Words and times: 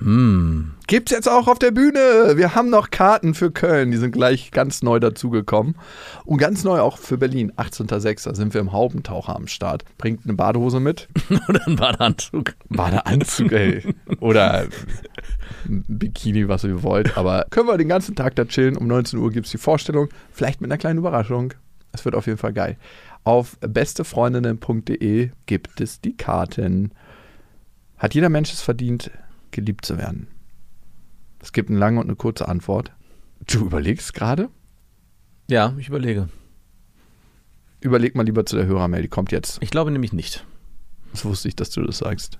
Mm. 0.00 0.72
Gibt's 0.86 1.12
jetzt 1.12 1.28
auch 1.28 1.48
auf 1.48 1.58
der 1.58 1.70
Bühne. 1.70 2.36
Wir 2.36 2.54
haben 2.54 2.68
noch 2.68 2.90
Karten 2.90 3.32
für 3.32 3.50
Köln. 3.50 3.90
Die 3.90 3.96
sind 3.96 4.12
gleich 4.12 4.50
ganz 4.50 4.82
neu 4.82 5.00
dazugekommen. 5.00 5.76
Und 6.24 6.38
ganz 6.38 6.62
neu 6.62 6.80
auch 6.80 6.98
für 6.98 7.16
Berlin. 7.16 7.52
18.06. 7.52 8.24
Da 8.24 8.34
sind 8.34 8.52
wir 8.52 8.60
im 8.60 8.72
Haubentaucher 8.72 9.34
am 9.34 9.46
Start. 9.46 9.84
Bringt 9.96 10.24
eine 10.24 10.34
Badehose 10.34 10.80
mit. 10.80 11.08
Oder 11.48 11.66
einen 11.66 11.76
Badeanzug. 11.76 12.54
Badeanzug, 12.68 13.52
ey. 13.52 13.94
Oder 14.20 14.66
ein 15.64 15.84
Bikini, 15.88 16.48
was 16.48 16.64
ihr 16.64 16.82
wollt. 16.82 17.16
Aber 17.16 17.46
können 17.48 17.68
wir 17.68 17.78
den 17.78 17.88
ganzen 17.88 18.14
Tag 18.14 18.36
da 18.36 18.44
chillen. 18.44 18.76
Um 18.76 18.86
19 18.86 19.18
Uhr 19.18 19.30
gibt's 19.30 19.52
die 19.52 19.58
Vorstellung. 19.58 20.08
Vielleicht 20.32 20.60
mit 20.60 20.70
einer 20.70 20.78
kleinen 20.78 20.98
Überraschung. 20.98 21.54
Es 21.92 22.04
wird 22.04 22.14
auf 22.14 22.26
jeden 22.26 22.38
Fall 22.38 22.52
geil. 22.52 22.76
Auf 23.22 23.56
bestefreundinnen.de 23.60 25.30
gibt 25.46 25.80
es 25.80 26.00
die 26.02 26.16
Karten. 26.16 26.92
Hat 27.96 28.14
jeder 28.14 28.28
Mensch 28.28 28.52
es 28.52 28.60
verdient, 28.60 29.10
geliebt 29.54 29.86
zu 29.86 29.96
werden? 29.96 30.28
Es 31.40 31.52
gibt 31.52 31.70
eine 31.70 31.78
lange 31.78 32.00
und 32.00 32.06
eine 32.06 32.16
kurze 32.16 32.48
Antwort. 32.48 32.92
Du 33.46 33.66
überlegst 33.66 34.12
gerade? 34.14 34.50
Ja, 35.48 35.74
ich 35.78 35.88
überlege. 35.88 36.28
Überleg 37.80 38.14
mal 38.14 38.24
lieber 38.24 38.46
zu 38.46 38.56
der 38.56 38.66
Hörermail, 38.66 39.02
die 39.02 39.08
kommt 39.08 39.30
jetzt. 39.30 39.58
Ich 39.62 39.70
glaube 39.70 39.90
nämlich 39.90 40.12
nicht. 40.12 40.46
Das 41.12 41.24
wusste 41.24 41.48
ich, 41.48 41.56
dass 41.56 41.70
du 41.70 41.82
das 41.82 41.98
sagst. 41.98 42.38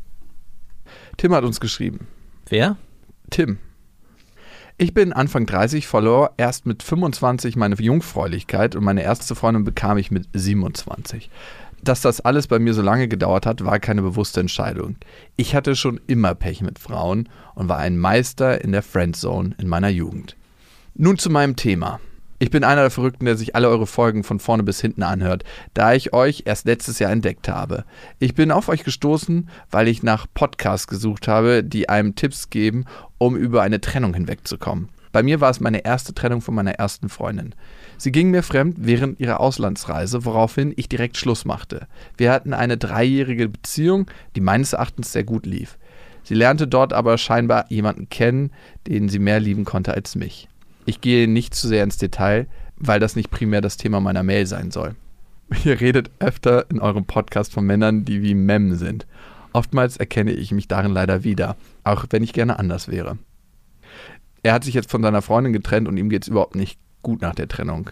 Tim 1.16 1.34
hat 1.34 1.44
uns 1.44 1.60
geschrieben. 1.60 2.06
Wer? 2.48 2.76
Tim. 3.30 3.58
Ich 4.76 4.92
bin 4.92 5.12
Anfang 5.12 5.46
30, 5.46 5.86
verlor 5.86 6.32
erst 6.36 6.66
mit 6.66 6.82
25 6.82 7.54
meine 7.54 7.76
Jungfräulichkeit 7.76 8.74
und 8.74 8.82
meine 8.82 9.02
erste 9.02 9.36
Freundin 9.36 9.62
bekam 9.62 9.98
ich 9.98 10.10
mit 10.10 10.26
27. 10.32 11.30
Dass 11.84 12.00
das 12.00 12.22
alles 12.22 12.46
bei 12.46 12.58
mir 12.58 12.72
so 12.72 12.80
lange 12.80 13.08
gedauert 13.08 13.44
hat, 13.44 13.62
war 13.62 13.78
keine 13.78 14.00
bewusste 14.00 14.40
Entscheidung. 14.40 14.96
Ich 15.36 15.54
hatte 15.54 15.76
schon 15.76 16.00
immer 16.06 16.34
Pech 16.34 16.62
mit 16.62 16.78
Frauen 16.78 17.28
und 17.54 17.68
war 17.68 17.76
ein 17.76 17.98
Meister 17.98 18.64
in 18.64 18.72
der 18.72 18.82
Friendzone 18.82 19.54
in 19.58 19.68
meiner 19.68 19.90
Jugend. 19.90 20.34
Nun 20.94 21.18
zu 21.18 21.28
meinem 21.28 21.56
Thema. 21.56 22.00
Ich 22.38 22.50
bin 22.50 22.64
einer 22.64 22.80
der 22.80 22.90
Verrückten, 22.90 23.26
der 23.26 23.36
sich 23.36 23.54
alle 23.54 23.68
eure 23.68 23.86
Folgen 23.86 24.24
von 24.24 24.40
vorne 24.40 24.62
bis 24.62 24.80
hinten 24.80 25.02
anhört, 25.02 25.44
da 25.74 25.92
ich 25.92 26.14
euch 26.14 26.44
erst 26.46 26.64
letztes 26.64 27.00
Jahr 27.00 27.12
entdeckt 27.12 27.50
habe. 27.50 27.84
Ich 28.18 28.34
bin 28.34 28.50
auf 28.50 28.70
euch 28.70 28.82
gestoßen, 28.82 29.50
weil 29.70 29.86
ich 29.86 30.02
nach 30.02 30.26
Podcasts 30.32 30.86
gesucht 30.86 31.28
habe, 31.28 31.62
die 31.62 31.90
einem 31.90 32.14
Tipps 32.14 32.48
geben, 32.48 32.86
um 33.18 33.36
über 33.36 33.60
eine 33.60 33.82
Trennung 33.82 34.14
hinwegzukommen. 34.14 34.88
Bei 35.12 35.22
mir 35.22 35.42
war 35.42 35.50
es 35.50 35.60
meine 35.60 35.84
erste 35.84 36.14
Trennung 36.14 36.40
von 36.40 36.54
meiner 36.54 36.72
ersten 36.72 37.10
Freundin. 37.10 37.54
Sie 38.04 38.12
ging 38.12 38.30
mir 38.30 38.42
fremd 38.42 38.76
während 38.80 39.18
ihrer 39.18 39.40
Auslandsreise, 39.40 40.26
woraufhin 40.26 40.74
ich 40.76 40.90
direkt 40.90 41.16
Schluss 41.16 41.46
machte. 41.46 41.86
Wir 42.18 42.32
hatten 42.32 42.52
eine 42.52 42.76
dreijährige 42.76 43.48
Beziehung, 43.48 44.10
die 44.36 44.42
meines 44.42 44.74
Erachtens 44.74 45.10
sehr 45.10 45.24
gut 45.24 45.46
lief. 45.46 45.78
Sie 46.22 46.34
lernte 46.34 46.68
dort 46.68 46.92
aber 46.92 47.16
scheinbar 47.16 47.64
jemanden 47.70 48.10
kennen, 48.10 48.50
den 48.86 49.08
sie 49.08 49.18
mehr 49.18 49.40
lieben 49.40 49.64
konnte 49.64 49.94
als 49.94 50.16
mich. 50.16 50.50
Ich 50.84 51.00
gehe 51.00 51.26
nicht 51.26 51.54
zu 51.54 51.66
sehr 51.66 51.82
ins 51.82 51.96
Detail, 51.96 52.46
weil 52.76 53.00
das 53.00 53.16
nicht 53.16 53.30
primär 53.30 53.62
das 53.62 53.78
Thema 53.78 54.00
meiner 54.00 54.22
Mail 54.22 54.44
sein 54.44 54.70
soll. 54.70 54.96
Ihr 55.64 55.80
redet 55.80 56.10
öfter 56.18 56.66
in 56.70 56.80
eurem 56.80 57.06
Podcast 57.06 57.54
von 57.54 57.64
Männern, 57.64 58.04
die 58.04 58.20
wie 58.20 58.34
Mem 58.34 58.74
sind. 58.74 59.06
Oftmals 59.54 59.96
erkenne 59.96 60.32
ich 60.32 60.52
mich 60.52 60.68
darin 60.68 60.92
leider 60.92 61.24
wieder, 61.24 61.56
auch 61.84 62.04
wenn 62.10 62.22
ich 62.22 62.34
gerne 62.34 62.58
anders 62.58 62.88
wäre. 62.88 63.16
Er 64.42 64.52
hat 64.52 64.64
sich 64.64 64.74
jetzt 64.74 64.90
von 64.90 65.00
seiner 65.00 65.22
Freundin 65.22 65.54
getrennt 65.54 65.88
und 65.88 65.96
ihm 65.96 66.10
geht 66.10 66.24
es 66.24 66.28
überhaupt 66.28 66.54
nicht 66.54 66.78
gut 67.04 67.22
nach 67.22 67.36
der 67.36 67.46
Trennung. 67.46 67.90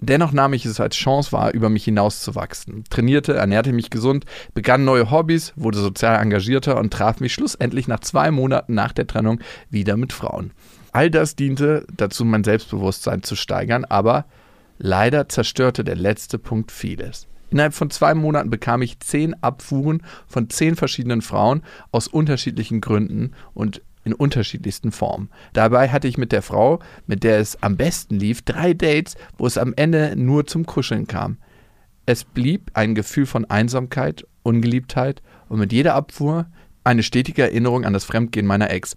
Dennoch 0.00 0.30
nahm 0.32 0.52
ich 0.52 0.64
es 0.64 0.78
als 0.78 0.94
Chance 0.94 1.32
wahr, 1.32 1.52
über 1.52 1.70
mich 1.70 1.84
hinauszuwachsen, 1.84 2.84
trainierte, 2.88 3.34
ernährte 3.34 3.72
mich 3.72 3.90
gesund, 3.90 4.26
begann 4.54 4.84
neue 4.84 5.10
Hobbys, 5.10 5.52
wurde 5.56 5.78
sozial 5.78 6.22
engagierter 6.22 6.78
und 6.78 6.92
traf 6.92 7.18
mich 7.18 7.32
schlussendlich 7.32 7.88
nach 7.88 8.00
zwei 8.00 8.30
Monaten 8.30 8.74
nach 8.74 8.92
der 8.92 9.08
Trennung 9.08 9.40
wieder 9.70 9.96
mit 9.96 10.12
Frauen. 10.12 10.52
All 10.92 11.10
das 11.10 11.34
diente 11.34 11.84
dazu, 11.96 12.24
mein 12.24 12.44
Selbstbewusstsein 12.44 13.24
zu 13.24 13.34
steigern, 13.34 13.84
aber 13.84 14.26
leider 14.78 15.28
zerstörte 15.28 15.82
der 15.82 15.96
letzte 15.96 16.38
Punkt 16.38 16.70
vieles. 16.70 17.26
Innerhalb 17.50 17.74
von 17.74 17.90
zwei 17.90 18.14
Monaten 18.14 18.50
bekam 18.50 18.82
ich 18.82 19.00
zehn 19.00 19.34
Abfuhren 19.42 20.02
von 20.26 20.48
zehn 20.48 20.76
verschiedenen 20.76 21.22
Frauen 21.22 21.62
aus 21.90 22.06
unterschiedlichen 22.06 22.80
Gründen 22.80 23.32
und 23.54 23.82
in 24.04 24.12
unterschiedlichsten 24.12 24.92
Formen. 24.92 25.30
Dabei 25.52 25.88
hatte 25.88 26.08
ich 26.08 26.18
mit 26.18 26.32
der 26.32 26.42
Frau, 26.42 26.80
mit 27.06 27.24
der 27.24 27.38
es 27.38 27.62
am 27.62 27.76
besten 27.76 28.16
lief, 28.16 28.42
drei 28.42 28.74
Dates, 28.74 29.16
wo 29.36 29.46
es 29.46 29.58
am 29.58 29.74
Ende 29.76 30.14
nur 30.16 30.46
zum 30.46 30.66
Kuscheln 30.66 31.06
kam. 31.06 31.38
Es 32.06 32.24
blieb 32.24 32.70
ein 32.74 32.94
Gefühl 32.94 33.26
von 33.26 33.44
Einsamkeit, 33.44 34.26
Ungeliebtheit 34.42 35.22
und 35.48 35.58
mit 35.58 35.72
jeder 35.72 35.94
Abfuhr 35.94 36.46
eine 36.84 37.02
stetige 37.02 37.42
Erinnerung 37.42 37.84
an 37.84 37.92
das 37.92 38.04
Fremdgehen 38.04 38.46
meiner 38.46 38.70
Ex. 38.70 38.96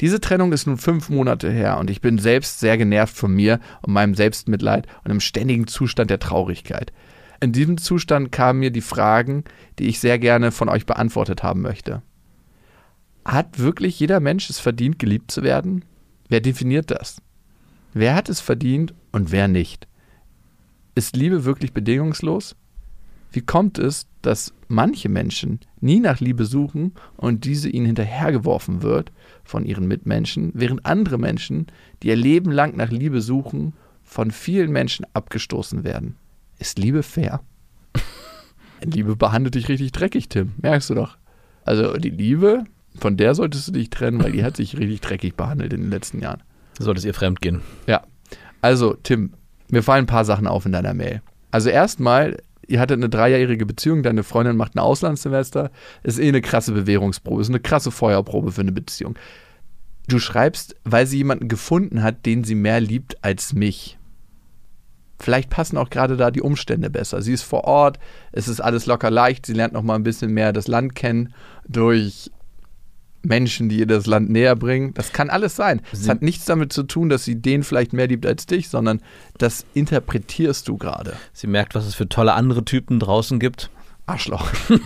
Diese 0.00 0.20
Trennung 0.20 0.52
ist 0.52 0.66
nun 0.66 0.78
fünf 0.78 1.10
Monate 1.10 1.50
her 1.50 1.78
und 1.78 1.90
ich 1.90 2.00
bin 2.00 2.18
selbst 2.18 2.58
sehr 2.58 2.78
genervt 2.78 3.14
von 3.14 3.32
mir 3.32 3.60
und 3.82 3.92
meinem 3.92 4.14
Selbstmitleid 4.14 4.86
und 5.04 5.10
im 5.10 5.20
ständigen 5.20 5.66
Zustand 5.66 6.10
der 6.10 6.18
Traurigkeit. 6.18 6.92
In 7.40 7.52
diesem 7.52 7.78
Zustand 7.78 8.32
kamen 8.32 8.60
mir 8.60 8.70
die 8.70 8.80
Fragen, 8.80 9.44
die 9.78 9.88
ich 9.88 10.00
sehr 10.00 10.18
gerne 10.18 10.52
von 10.52 10.68
euch 10.68 10.86
beantwortet 10.86 11.42
haben 11.42 11.60
möchte. 11.60 12.02
Hat 13.24 13.58
wirklich 13.58 14.00
jeder 14.00 14.20
Mensch 14.20 14.50
es 14.50 14.58
verdient, 14.58 14.98
geliebt 14.98 15.30
zu 15.30 15.42
werden? 15.42 15.84
Wer 16.28 16.40
definiert 16.40 16.90
das? 16.90 17.20
Wer 17.92 18.14
hat 18.14 18.28
es 18.28 18.40
verdient 18.40 18.94
und 19.12 19.32
wer 19.32 19.48
nicht? 19.48 19.88
Ist 20.94 21.16
Liebe 21.16 21.44
wirklich 21.44 21.72
bedingungslos? 21.72 22.56
Wie 23.32 23.40
kommt 23.40 23.78
es, 23.78 24.06
dass 24.22 24.52
manche 24.68 25.08
Menschen 25.08 25.60
nie 25.80 26.00
nach 26.00 26.20
Liebe 26.20 26.44
suchen 26.44 26.94
und 27.16 27.44
diese 27.44 27.68
ihnen 27.68 27.86
hinterhergeworfen 27.86 28.82
wird 28.82 29.12
von 29.44 29.64
ihren 29.64 29.86
Mitmenschen, 29.86 30.50
während 30.54 30.84
andere 30.84 31.18
Menschen, 31.18 31.66
die 32.02 32.08
ihr 32.08 32.16
Leben 32.16 32.50
lang 32.50 32.76
nach 32.76 32.90
Liebe 32.90 33.20
suchen, 33.20 33.74
von 34.02 34.30
vielen 34.30 34.72
Menschen 34.72 35.06
abgestoßen 35.14 35.84
werden? 35.84 36.16
Ist 36.58 36.78
Liebe 36.78 37.02
fair? 37.02 37.40
Liebe 38.82 39.14
behandelt 39.14 39.54
dich 39.54 39.68
richtig 39.68 39.92
dreckig, 39.92 40.28
Tim. 40.28 40.52
Merkst 40.60 40.90
du 40.90 40.94
doch. 40.94 41.16
Also 41.64 41.96
die 41.96 42.10
Liebe, 42.10 42.64
von 42.98 43.16
der 43.16 43.34
solltest 43.34 43.68
du 43.68 43.72
dich 43.72 43.90
trennen, 43.90 44.22
weil 44.22 44.32
die 44.32 44.44
hat 44.44 44.56
sich 44.56 44.76
richtig 44.76 45.00
dreckig 45.00 45.36
behandelt 45.36 45.72
in 45.72 45.82
den 45.82 45.90
letzten 45.90 46.20
Jahren. 46.20 46.42
Solltest 46.78 47.06
ihr 47.06 47.14
fremd 47.14 47.40
gehen. 47.40 47.60
Ja. 47.86 48.02
Also, 48.62 48.94
Tim, 48.94 49.34
mir 49.68 49.82
fallen 49.82 50.04
ein 50.04 50.08
paar 50.08 50.24
Sachen 50.24 50.46
auf 50.46 50.66
in 50.66 50.72
deiner 50.72 50.94
Mail. 50.94 51.22
Also 51.50 51.70
erstmal, 51.70 52.38
ihr 52.66 52.80
hattet 52.80 52.98
eine 52.98 53.08
dreijährige 53.08 53.66
Beziehung, 53.66 54.02
deine 54.02 54.22
Freundin 54.22 54.56
macht 54.56 54.74
ein 54.74 54.80
Auslandssemester. 54.80 55.70
Ist 56.02 56.18
eh 56.18 56.28
eine 56.28 56.40
krasse 56.40 56.72
Bewährungsprobe, 56.72 57.40
ist 57.40 57.48
eine 57.48 57.60
krasse 57.60 57.90
Feuerprobe 57.90 58.52
für 58.52 58.60
eine 58.60 58.72
Beziehung. 58.72 59.16
Du 60.08 60.18
schreibst, 60.18 60.74
weil 60.84 61.06
sie 61.06 61.18
jemanden 61.18 61.48
gefunden 61.48 62.02
hat, 62.02 62.26
den 62.26 62.44
sie 62.44 62.54
mehr 62.54 62.80
liebt 62.80 63.22
als 63.22 63.52
mich. 63.52 63.98
Vielleicht 65.20 65.50
passen 65.50 65.76
auch 65.76 65.90
gerade 65.90 66.16
da 66.16 66.30
die 66.30 66.40
Umstände 66.40 66.88
besser. 66.88 67.20
Sie 67.20 67.32
ist 67.32 67.42
vor 67.42 67.64
Ort, 67.64 67.98
es 68.32 68.48
ist 68.48 68.60
alles 68.60 68.86
locker 68.86 69.10
leicht, 69.10 69.46
sie 69.46 69.52
lernt 69.52 69.74
noch 69.74 69.82
mal 69.82 69.94
ein 69.94 70.02
bisschen 70.02 70.32
mehr 70.32 70.52
das 70.52 70.66
Land 70.66 70.94
kennen 70.94 71.34
durch 71.68 72.30
Menschen, 73.22 73.68
die 73.68 73.78
ihr 73.78 73.86
das 73.86 74.06
Land 74.06 74.30
näher 74.30 74.56
bringen. 74.56 74.94
Das 74.94 75.12
kann 75.12 75.30
alles 75.30 75.56
sein. 75.56 75.82
Es 75.92 76.08
hat 76.08 76.22
nichts 76.22 76.46
damit 76.46 76.72
zu 76.72 76.84
tun, 76.84 77.08
dass 77.08 77.24
sie 77.24 77.36
den 77.36 77.62
vielleicht 77.62 77.92
mehr 77.92 78.06
liebt 78.06 78.26
als 78.26 78.46
dich, 78.46 78.68
sondern 78.68 79.00
das 79.38 79.66
interpretierst 79.74 80.66
du 80.68 80.76
gerade. 80.76 81.14
Sie 81.32 81.46
merkt, 81.46 81.74
was 81.74 81.86
es 81.86 81.94
für 81.94 82.08
tolle 82.08 82.32
andere 82.32 82.64
Typen 82.64 82.98
draußen 82.98 83.38
gibt. 83.38 83.70
Arschloch. 84.06 84.50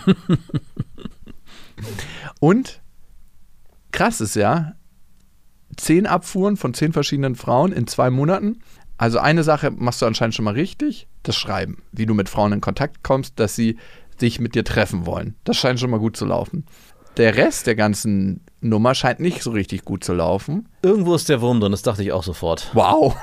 Und 2.39 2.81
krass 3.91 4.21
ist 4.21 4.35
ja, 4.35 4.73
zehn 5.77 6.05
Abfuhren 6.05 6.57
von 6.57 6.73
zehn 6.73 6.93
verschiedenen 6.93 7.35
Frauen 7.35 7.71
in 7.71 7.87
zwei 7.87 8.09
Monaten. 8.09 8.61
Also 8.97 9.19
eine 9.19 9.43
Sache 9.43 9.71
machst 9.71 10.01
du 10.01 10.05
anscheinend 10.05 10.35
schon 10.35 10.45
mal 10.45 10.53
richtig, 10.53 11.07
das 11.23 11.35
Schreiben, 11.35 11.83
wie 11.91 12.05
du 12.05 12.13
mit 12.13 12.29
Frauen 12.29 12.53
in 12.53 12.61
Kontakt 12.61 13.03
kommst, 13.03 13.39
dass 13.39 13.55
sie 13.55 13.77
sich 14.17 14.39
mit 14.39 14.55
dir 14.55 14.63
treffen 14.63 15.05
wollen. 15.05 15.35
Das 15.43 15.57
scheint 15.57 15.79
schon 15.79 15.89
mal 15.89 15.99
gut 15.99 16.15
zu 16.15 16.25
laufen. 16.25 16.65
Der 17.17 17.37
Rest 17.37 17.67
der 17.67 17.75
ganzen 17.75 18.41
Nummer 18.59 18.95
scheint 18.95 19.19
nicht 19.19 19.41
so 19.41 19.51
richtig 19.51 19.85
gut 19.85 20.03
zu 20.03 20.13
laufen. 20.13 20.67
Irgendwo 20.81 21.15
ist 21.15 21.29
der 21.29 21.39
Wurm 21.39 21.61
drin, 21.61 21.71
das 21.71 21.81
dachte 21.81 22.03
ich 22.03 22.11
auch 22.11 22.23
sofort. 22.23 22.71
Wow. 22.73 23.15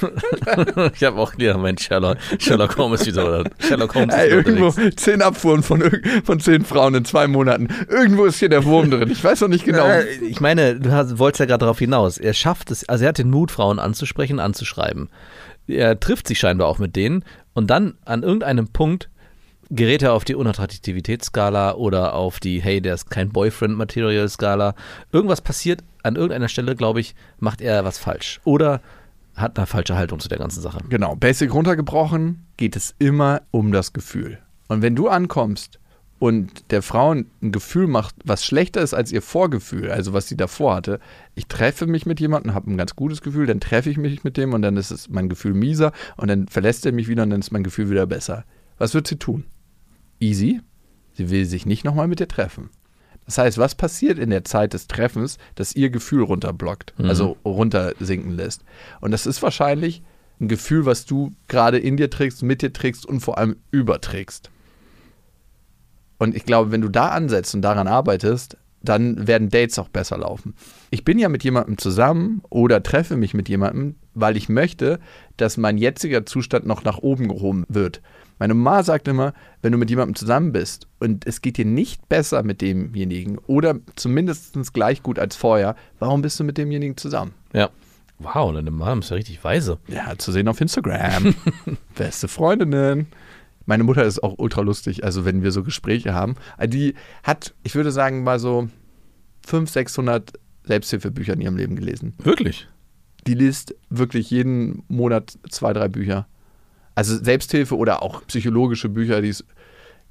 ich 0.94 1.04
habe 1.04 1.18
auch 1.18 1.32
gedacht, 1.32 1.60
Mensch, 1.60 1.84
Sherlock, 1.84 2.16
Sherlock 2.38 2.76
Holmes 2.76 3.06
wieder. 3.06 3.44
Sherlock 3.58 3.94
Holmes 3.94 4.14
ist 4.14 4.20
Ey, 4.20 4.30
irgendwo 4.30 4.66
unterwegs. 4.66 5.02
zehn 5.02 5.22
Abfuhren 5.22 5.62
von, 5.62 5.82
von 6.24 6.40
zehn 6.40 6.64
Frauen 6.64 6.94
in 6.94 7.04
zwei 7.04 7.28
Monaten. 7.28 7.68
Irgendwo 7.88 8.24
ist 8.24 8.38
hier 8.38 8.48
der 8.48 8.64
Wurm 8.64 8.90
drin. 8.90 9.10
Ich 9.10 9.22
weiß 9.22 9.42
noch 9.42 9.48
nicht 9.48 9.64
genau. 9.64 9.86
Äh, 9.86 10.06
ich 10.28 10.40
meine, 10.40 10.80
du 10.80 10.90
hast, 10.90 11.18
wolltest 11.18 11.40
ja 11.40 11.46
gerade 11.46 11.60
darauf 11.60 11.78
hinaus. 11.78 12.18
Er 12.18 12.32
schafft 12.32 12.70
es, 12.70 12.88
also 12.88 13.04
er 13.04 13.10
hat 13.10 13.18
den 13.18 13.30
Mut, 13.30 13.50
Frauen 13.50 13.78
anzusprechen, 13.78 14.40
anzuschreiben. 14.40 15.10
Er 15.68 16.00
trifft 16.00 16.26
sich 16.26 16.38
scheinbar 16.38 16.68
auch 16.68 16.78
mit 16.78 16.96
denen 16.96 17.24
und 17.54 17.68
dann 17.68 17.94
an 18.04 18.22
irgendeinem 18.22 18.68
Punkt 18.68 19.08
Gerät 19.70 20.02
er 20.02 20.12
auf 20.12 20.24
die 20.24 20.36
Unattraktivitätsskala 20.36 21.74
oder 21.74 22.14
auf 22.14 22.38
die 22.38 22.62
Hey, 22.62 22.80
der 22.80 22.94
ist 22.94 23.10
kein 23.10 23.30
Boyfriend-Material-Skala. 23.30 24.74
Irgendwas 25.10 25.40
passiert 25.40 25.82
an 26.04 26.14
irgendeiner 26.14 26.48
Stelle, 26.48 26.76
glaube 26.76 27.00
ich, 27.00 27.16
macht 27.40 27.60
er 27.60 27.84
was 27.84 27.98
falsch. 27.98 28.40
Oder 28.44 28.80
hat 29.34 29.58
eine 29.58 29.66
falsche 29.66 29.96
Haltung 29.96 30.20
zu 30.20 30.28
der 30.28 30.38
ganzen 30.38 30.62
Sache. 30.62 30.78
Genau, 30.88 31.16
basic 31.16 31.52
runtergebrochen 31.52 32.46
geht 32.56 32.76
es 32.76 32.94
immer 32.98 33.42
um 33.50 33.72
das 33.72 33.92
Gefühl. 33.92 34.38
Und 34.68 34.82
wenn 34.82 34.94
du 34.94 35.08
ankommst 35.08 35.80
und 36.18 36.70
der 36.70 36.82
Frau 36.82 37.12
ein 37.12 37.26
Gefühl 37.40 37.88
macht, 37.88 38.14
was 38.24 38.44
schlechter 38.44 38.80
ist 38.80 38.94
als 38.94 39.12
ihr 39.12 39.20
Vorgefühl, 39.20 39.90
also 39.90 40.12
was 40.12 40.28
sie 40.28 40.36
davor 40.36 40.76
hatte, 40.76 41.00
ich 41.34 41.46
treffe 41.46 41.86
mich 41.86 42.06
mit 42.06 42.20
jemandem, 42.20 42.54
habe 42.54 42.70
ein 42.70 42.78
ganz 42.78 42.96
gutes 42.96 43.20
Gefühl, 43.20 43.46
dann 43.46 43.60
treffe 43.60 43.90
ich 43.90 43.98
mich 43.98 44.24
mit 44.24 44.36
dem 44.36 44.54
und 44.54 44.62
dann 44.62 44.76
ist 44.76 44.92
es 44.92 45.10
mein 45.10 45.28
Gefühl 45.28 45.54
mieser 45.54 45.92
und 46.16 46.28
dann 46.28 46.48
verlässt 46.48 46.86
er 46.86 46.92
mich 46.92 47.08
wieder 47.08 47.24
und 47.24 47.30
dann 47.30 47.40
ist 47.40 47.52
mein 47.52 47.64
Gefühl 47.64 47.90
wieder 47.90 48.06
besser. 48.06 48.44
Was 48.78 48.94
wird 48.94 49.06
sie 49.06 49.16
tun? 49.16 49.44
Easy. 50.20 50.60
Sie 51.14 51.30
will 51.30 51.44
sich 51.46 51.66
nicht 51.66 51.84
nochmal 51.84 52.08
mit 52.08 52.20
dir 52.20 52.28
treffen. 52.28 52.70
Das 53.24 53.38
heißt, 53.38 53.58
was 53.58 53.74
passiert 53.74 54.18
in 54.18 54.30
der 54.30 54.44
Zeit 54.44 54.72
des 54.72 54.86
Treffens, 54.86 55.38
dass 55.56 55.74
ihr 55.74 55.90
Gefühl 55.90 56.22
runterblockt, 56.22 56.94
Mhm. 56.98 57.06
also 57.06 57.36
runtersinken 57.44 58.32
lässt? 58.32 58.62
Und 59.00 59.10
das 59.10 59.26
ist 59.26 59.42
wahrscheinlich 59.42 60.02
ein 60.40 60.48
Gefühl, 60.48 60.84
was 60.86 61.06
du 61.06 61.32
gerade 61.48 61.78
in 61.78 61.96
dir 61.96 62.10
trägst, 62.10 62.42
mit 62.42 62.62
dir 62.62 62.72
trägst 62.72 63.04
und 63.06 63.20
vor 63.20 63.38
allem 63.38 63.56
überträgst. 63.70 64.50
Und 66.18 66.34
ich 66.36 66.44
glaube, 66.44 66.70
wenn 66.70 66.80
du 66.80 66.88
da 66.88 67.08
ansetzt 67.08 67.54
und 67.54 67.62
daran 67.62 67.88
arbeitest, 67.88 68.56
dann 68.82 69.26
werden 69.26 69.48
Dates 69.48 69.78
auch 69.78 69.88
besser 69.88 70.18
laufen. 70.18 70.54
Ich 70.90 71.04
bin 71.04 71.18
ja 71.18 71.28
mit 71.28 71.42
jemandem 71.42 71.78
zusammen 71.78 72.42
oder 72.50 72.82
treffe 72.82 73.16
mich 73.16 73.34
mit 73.34 73.48
jemandem, 73.48 73.96
weil 74.14 74.36
ich 74.36 74.48
möchte, 74.48 75.00
dass 75.36 75.56
mein 75.56 75.76
jetziger 75.78 76.24
Zustand 76.24 76.66
noch 76.66 76.84
nach 76.84 76.98
oben 76.98 77.28
gehoben 77.28 77.64
wird. 77.68 78.00
Meine 78.38 78.54
Mama 78.54 78.82
sagt 78.82 79.08
immer, 79.08 79.32
wenn 79.62 79.72
du 79.72 79.78
mit 79.78 79.88
jemandem 79.88 80.14
zusammen 80.14 80.52
bist 80.52 80.86
und 81.00 81.26
es 81.26 81.40
geht 81.40 81.56
dir 81.56 81.64
nicht 81.64 82.08
besser 82.08 82.42
mit 82.42 82.60
demjenigen 82.60 83.38
oder 83.46 83.76
zumindest 83.96 84.74
gleich 84.74 85.02
gut 85.02 85.18
als 85.18 85.36
vorher, 85.36 85.74
warum 85.98 86.22
bist 86.22 86.38
du 86.38 86.44
mit 86.44 86.58
demjenigen 86.58 86.96
zusammen? 86.96 87.32
Ja. 87.52 87.70
Wow, 88.18 88.54
deine 88.54 88.70
Mom 88.70 89.00
ist 89.00 89.10
ja 89.10 89.16
richtig 89.16 89.42
weise. 89.44 89.78
Ja, 89.88 90.16
zu 90.16 90.32
sehen 90.32 90.48
auf 90.48 90.60
Instagram. 90.60 91.34
Beste 91.94 92.28
Freundinnen. 92.28 93.08
Meine 93.66 93.84
Mutter 93.84 94.04
ist 94.04 94.22
auch 94.22 94.34
ultra 94.38 94.62
lustig, 94.62 95.04
also 95.04 95.24
wenn 95.24 95.42
wir 95.42 95.52
so 95.52 95.62
Gespräche 95.62 96.14
haben. 96.14 96.36
Also 96.56 96.70
Die 96.70 96.94
hat, 97.24 97.54
ich 97.62 97.74
würde 97.74 97.90
sagen, 97.92 98.22
mal 98.22 98.38
so 98.38 98.68
500, 99.46 99.72
600 99.72 100.32
Selbsthilfebücher 100.64 101.34
in 101.34 101.40
ihrem 101.40 101.56
Leben 101.56 101.76
gelesen. 101.76 102.14
Wirklich? 102.18 102.68
Die 103.26 103.34
liest 103.34 103.74
wirklich 103.90 104.30
jeden 104.30 104.84
Monat 104.88 105.38
zwei, 105.50 105.72
drei 105.72 105.88
Bücher. 105.88 106.26
Also 106.96 107.22
Selbsthilfe 107.22 107.76
oder 107.76 108.02
auch 108.02 108.26
psychologische 108.26 108.88
Bücher. 108.88 109.20
Die 109.20 109.28
ist, 109.28 109.44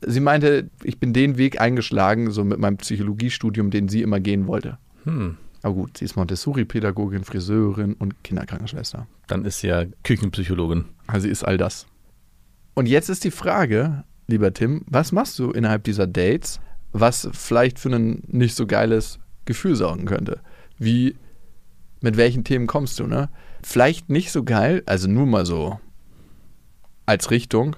sie 0.06 0.22
meinte, 0.22 0.70
ich 0.84 1.00
bin 1.00 1.12
den 1.12 1.38
Weg 1.38 1.60
eingeschlagen, 1.60 2.32
so 2.32 2.46
mit 2.46 2.60
meinem 2.60 2.78
Psychologiestudium, 2.78 3.72
den 3.72 3.90
sie 3.90 4.02
immer 4.02 4.22
gehen 4.22 4.48
wollte. 4.48 4.78
Hm. 5.04 5.38
Aber 5.64 5.74
gut, 5.74 5.98
sie 5.98 6.06
ist 6.06 6.16
Montessori-Pädagogin, 6.16 7.24
Friseurin 7.24 7.94
und 7.96 8.24
Kinderkrankenschwester. 8.24 9.08
Dann 9.28 9.46
ist 9.46 9.60
sie 9.60 9.68
ja 9.68 9.86
Küchenpsychologin. 10.04 10.86
Also 11.08 11.26
sie 11.26 11.32
ist 11.32 11.44
all 11.44 11.58
das. 11.58 11.88
Und 12.76 12.88
jetzt 12.88 13.10
ist 13.10 13.24
die 13.24 13.32
Frage, 13.32 14.04
lieber 14.28 14.54
Tim, 14.54 14.84
was 14.88 15.12
machst 15.12 15.40
du 15.40 15.50
innerhalb 15.50 15.84
dieser 15.84 16.06
Dates, 16.06 16.60
was 16.92 17.28
vielleicht 17.34 17.80
für 17.80 17.90
ein 17.90 18.22
nicht 18.28 18.56
so 18.56 18.68
geiles 18.68 19.18
Gefühl 19.46 19.76
sorgen 19.76 20.06
könnte? 20.06 20.40
Wie, 20.78 21.16
mit 22.00 22.16
welchen 22.16 22.44
Themen 22.44 22.68
kommst 22.68 23.00
du, 23.00 23.08
ne? 23.08 23.30
Vielleicht 23.64 24.10
nicht 24.10 24.32
so 24.32 24.44
geil, 24.44 24.84
also 24.86 25.08
nur 25.08 25.26
mal 25.26 25.48
so 25.48 25.80
als 27.06 27.32
Richtung. 27.32 27.76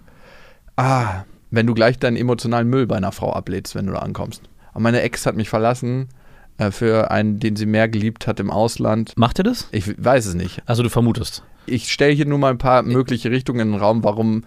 Ah, 0.76 1.24
wenn 1.52 1.68
du 1.68 1.74
gleich 1.74 1.98
deinen 2.00 2.18
emotionalen 2.18 2.70
Müll 2.70 2.88
bei 2.88 2.96
einer 2.98 3.12
Frau 3.12 3.34
ablädst, 3.34 3.76
wenn 3.76 3.88
du 3.88 3.94
da 3.94 4.00
ankommst. 4.00 4.44
Und 4.74 4.84
meine 4.84 5.02
Ex 5.02 5.26
hat 5.26 5.36
mich 5.36 5.50
verlassen 5.50 6.10
äh, 6.58 6.72
für 6.72 7.10
einen, 7.12 7.40
den 7.40 7.56
sie 7.56 7.66
mehr 7.66 7.88
geliebt 7.88 8.28
hat 8.28 8.40
im 8.40 8.52
Ausland. 8.52 9.14
Macht 9.18 9.40
er 9.40 9.44
das? 9.44 9.68
Ich 9.72 10.04
weiß 10.04 10.26
es 10.26 10.36
nicht. 10.36 10.62
Also 10.66 10.84
du 10.84 10.90
vermutest. 10.90 11.44
Ich 11.66 11.92
stelle 11.92 12.14
hier 12.14 12.26
nur 12.26 12.38
mal 12.38 12.52
ein 12.52 12.58
paar 12.58 12.84
mögliche 12.84 13.32
Richtungen 13.32 13.60
in 13.62 13.72
den 13.74 13.80
Raum, 13.80 14.04
warum 14.04 14.44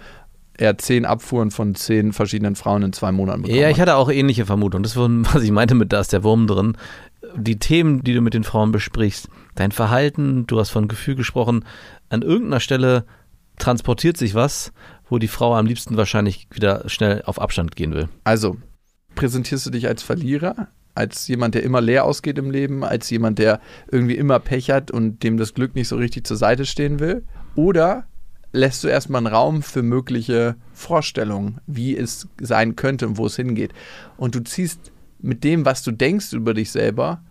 er 0.56 0.76
zehn 0.78 1.06
Abfuhren 1.06 1.50
von 1.50 1.74
zehn 1.74 2.12
verschiedenen 2.12 2.54
Frauen 2.54 2.82
in 2.82 2.92
zwei 2.92 3.12
Monaten 3.12 3.42
bekommen 3.42 3.58
Ja, 3.58 3.68
ich 3.70 3.76
hat. 3.76 3.88
hatte 3.88 3.96
auch 3.96 4.10
ähnliche 4.10 4.44
Vermutungen. 4.46 4.82
Das 4.82 4.96
war, 4.96 5.08
was 5.34 5.42
ich 5.42 5.50
meinte 5.50 5.74
mit, 5.74 5.92
da 5.92 6.00
ist 6.00 6.12
der 6.12 6.22
Wurm 6.22 6.46
drin. 6.46 6.76
Die 7.34 7.58
Themen, 7.58 8.02
die 8.04 8.14
du 8.14 8.20
mit 8.20 8.34
den 8.34 8.44
Frauen 8.44 8.72
besprichst, 8.72 9.28
dein 9.54 9.72
Verhalten, 9.72 10.46
du 10.46 10.58
hast 10.60 10.70
von 10.70 10.88
Gefühl 10.88 11.14
gesprochen, 11.14 11.64
an 12.08 12.22
irgendeiner 12.22 12.60
Stelle 12.60 13.04
transportiert 13.60 14.16
sich 14.16 14.34
was, 14.34 14.72
wo 15.08 15.18
die 15.18 15.28
Frau 15.28 15.54
am 15.54 15.66
liebsten 15.66 15.96
wahrscheinlich 15.96 16.48
wieder 16.50 16.88
schnell 16.88 17.22
auf 17.26 17.40
Abstand 17.40 17.76
gehen 17.76 17.94
will. 17.94 18.08
Also, 18.24 18.56
präsentierst 19.14 19.66
du 19.66 19.70
dich 19.70 19.86
als 19.86 20.02
Verlierer, 20.02 20.68
als 20.94 21.28
jemand, 21.28 21.54
der 21.54 21.62
immer 21.62 21.80
leer 21.80 22.04
ausgeht 22.04 22.38
im 22.38 22.50
Leben, 22.50 22.84
als 22.84 23.08
jemand, 23.10 23.38
der 23.38 23.60
irgendwie 23.90 24.16
immer 24.16 24.40
Pech 24.40 24.70
hat 24.70 24.90
und 24.90 25.22
dem 25.22 25.36
das 25.36 25.54
Glück 25.54 25.74
nicht 25.74 25.88
so 25.88 25.96
richtig 25.96 26.26
zur 26.26 26.36
Seite 26.36 26.66
stehen 26.66 26.98
will? 26.98 27.24
Oder 27.54 28.06
lässt 28.52 28.82
du 28.82 28.88
erstmal 28.88 29.20
einen 29.20 29.32
Raum 29.34 29.62
für 29.62 29.82
mögliche 29.82 30.56
Vorstellungen, 30.72 31.60
wie 31.66 31.96
es 31.96 32.28
sein 32.40 32.76
könnte 32.76 33.06
und 33.06 33.18
wo 33.18 33.26
es 33.26 33.36
hingeht? 33.36 33.72
Und 34.16 34.34
du 34.34 34.40
ziehst 34.40 34.92
mit 35.20 35.44
dem, 35.44 35.64
was 35.64 35.82
du 35.82 35.92
denkst 35.92 36.32
über 36.32 36.54
dich 36.54 36.70
selber, 36.70 37.22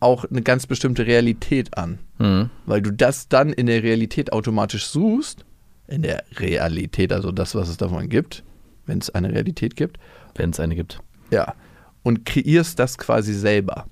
auch 0.00 0.24
eine 0.24 0.42
ganz 0.42 0.66
bestimmte 0.66 1.06
Realität 1.06 1.76
an. 1.76 1.98
Mhm. 2.18 2.50
weil 2.66 2.82
du 2.82 2.90
das 2.92 3.28
dann 3.28 3.52
in 3.52 3.66
der 3.66 3.84
Realität 3.84 4.32
automatisch 4.32 4.86
suchst, 4.86 5.44
in 5.86 6.02
der 6.02 6.24
Realität, 6.36 7.12
also 7.12 7.30
das, 7.30 7.54
was 7.54 7.68
es 7.68 7.76
davon 7.76 8.08
gibt, 8.08 8.42
wenn 8.86 8.98
es 8.98 9.10
eine 9.10 9.32
Realität 9.32 9.76
gibt, 9.76 9.98
Wenn 10.34 10.50
es 10.50 10.58
eine 10.58 10.74
gibt. 10.74 10.98
ja, 11.30 11.54
und 12.02 12.24
kreierst 12.24 12.78
das 12.78 12.98
quasi 12.98 13.34
selber. 13.34 13.86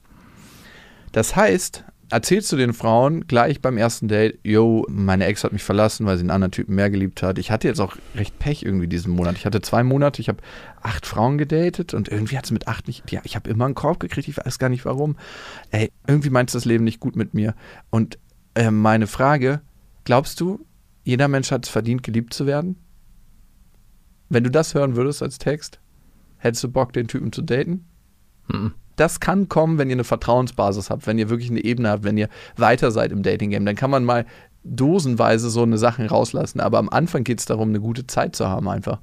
Das 1.12 1.36
heißt, 1.36 1.84
erzählst 2.10 2.52
du 2.52 2.56
den 2.56 2.72
Frauen 2.72 3.26
gleich 3.26 3.60
beim 3.60 3.76
ersten 3.76 4.08
Date, 4.08 4.38
yo, 4.42 4.86
meine 4.88 5.26
Ex 5.26 5.44
hat 5.44 5.52
mich 5.52 5.62
verlassen, 5.62 6.06
weil 6.06 6.16
sie 6.16 6.22
einen 6.22 6.30
anderen 6.30 6.52
Typen 6.52 6.74
mehr 6.74 6.90
geliebt 6.90 7.22
hat. 7.22 7.38
Ich 7.38 7.50
hatte 7.50 7.68
jetzt 7.68 7.80
auch 7.80 7.96
recht 8.14 8.38
Pech 8.38 8.62
irgendwie 8.62 8.86
diesen 8.86 9.12
Monat. 9.12 9.36
Ich 9.36 9.46
hatte 9.46 9.60
zwei 9.60 9.82
Monate, 9.82 10.20
ich 10.20 10.28
habe 10.28 10.42
acht 10.82 11.06
Frauen 11.06 11.38
gedatet 11.38 11.94
und 11.94 12.08
irgendwie 12.08 12.38
hat 12.38 12.44
es 12.44 12.50
mit 12.52 12.68
acht 12.68 12.86
nicht, 12.86 13.10
ja, 13.10 13.20
ich 13.24 13.34
habe 13.34 13.50
immer 13.50 13.64
einen 13.64 13.74
Korb 13.74 14.00
gekriegt, 14.00 14.28
ich 14.28 14.36
weiß 14.36 14.58
gar 14.58 14.68
nicht 14.68 14.84
warum. 14.84 15.16
Ey, 15.70 15.90
irgendwie 16.06 16.30
meinst 16.30 16.54
du 16.54 16.58
das 16.58 16.64
Leben 16.64 16.84
nicht 16.84 17.00
gut 17.00 17.16
mit 17.16 17.34
mir. 17.34 17.54
Und 17.90 18.18
äh, 18.54 18.70
meine 18.70 19.06
Frage, 19.06 19.60
glaubst 20.04 20.40
du, 20.40 20.64
jeder 21.04 21.28
Mensch 21.28 21.50
hat 21.50 21.66
es 21.66 21.70
verdient, 21.70 22.02
geliebt 22.02 22.34
zu 22.34 22.46
werden? 22.46 22.76
Wenn 24.28 24.44
du 24.44 24.50
das 24.50 24.74
hören 24.74 24.96
würdest 24.96 25.22
als 25.22 25.38
Text, 25.38 25.80
hättest 26.38 26.64
du 26.64 26.68
Bock, 26.68 26.92
den 26.92 27.08
Typen 27.08 27.32
zu 27.32 27.42
daten? 27.42 27.86
Mhm. 28.48 28.74
Das 28.96 29.20
kann 29.20 29.48
kommen, 29.48 29.78
wenn 29.78 29.90
ihr 29.90 29.96
eine 29.96 30.04
Vertrauensbasis 30.04 30.90
habt, 30.90 31.06
wenn 31.06 31.18
ihr 31.18 31.28
wirklich 31.28 31.50
eine 31.50 31.62
Ebene 31.62 31.90
habt, 31.90 32.04
wenn 32.04 32.16
ihr 32.16 32.28
weiter 32.56 32.90
seid 32.90 33.12
im 33.12 33.22
Dating-Game. 33.22 33.64
Dann 33.64 33.76
kann 33.76 33.90
man 33.90 34.04
mal 34.04 34.26
dosenweise 34.64 35.50
so 35.50 35.62
eine 35.62 35.78
Sachen 35.78 36.06
rauslassen. 36.06 36.60
Aber 36.60 36.78
am 36.78 36.88
Anfang 36.88 37.24
geht 37.24 37.38
es 37.38 37.46
darum, 37.46 37.68
eine 37.68 37.80
gute 37.80 38.06
Zeit 38.06 38.34
zu 38.34 38.48
haben 38.48 38.68
einfach. 38.68 38.98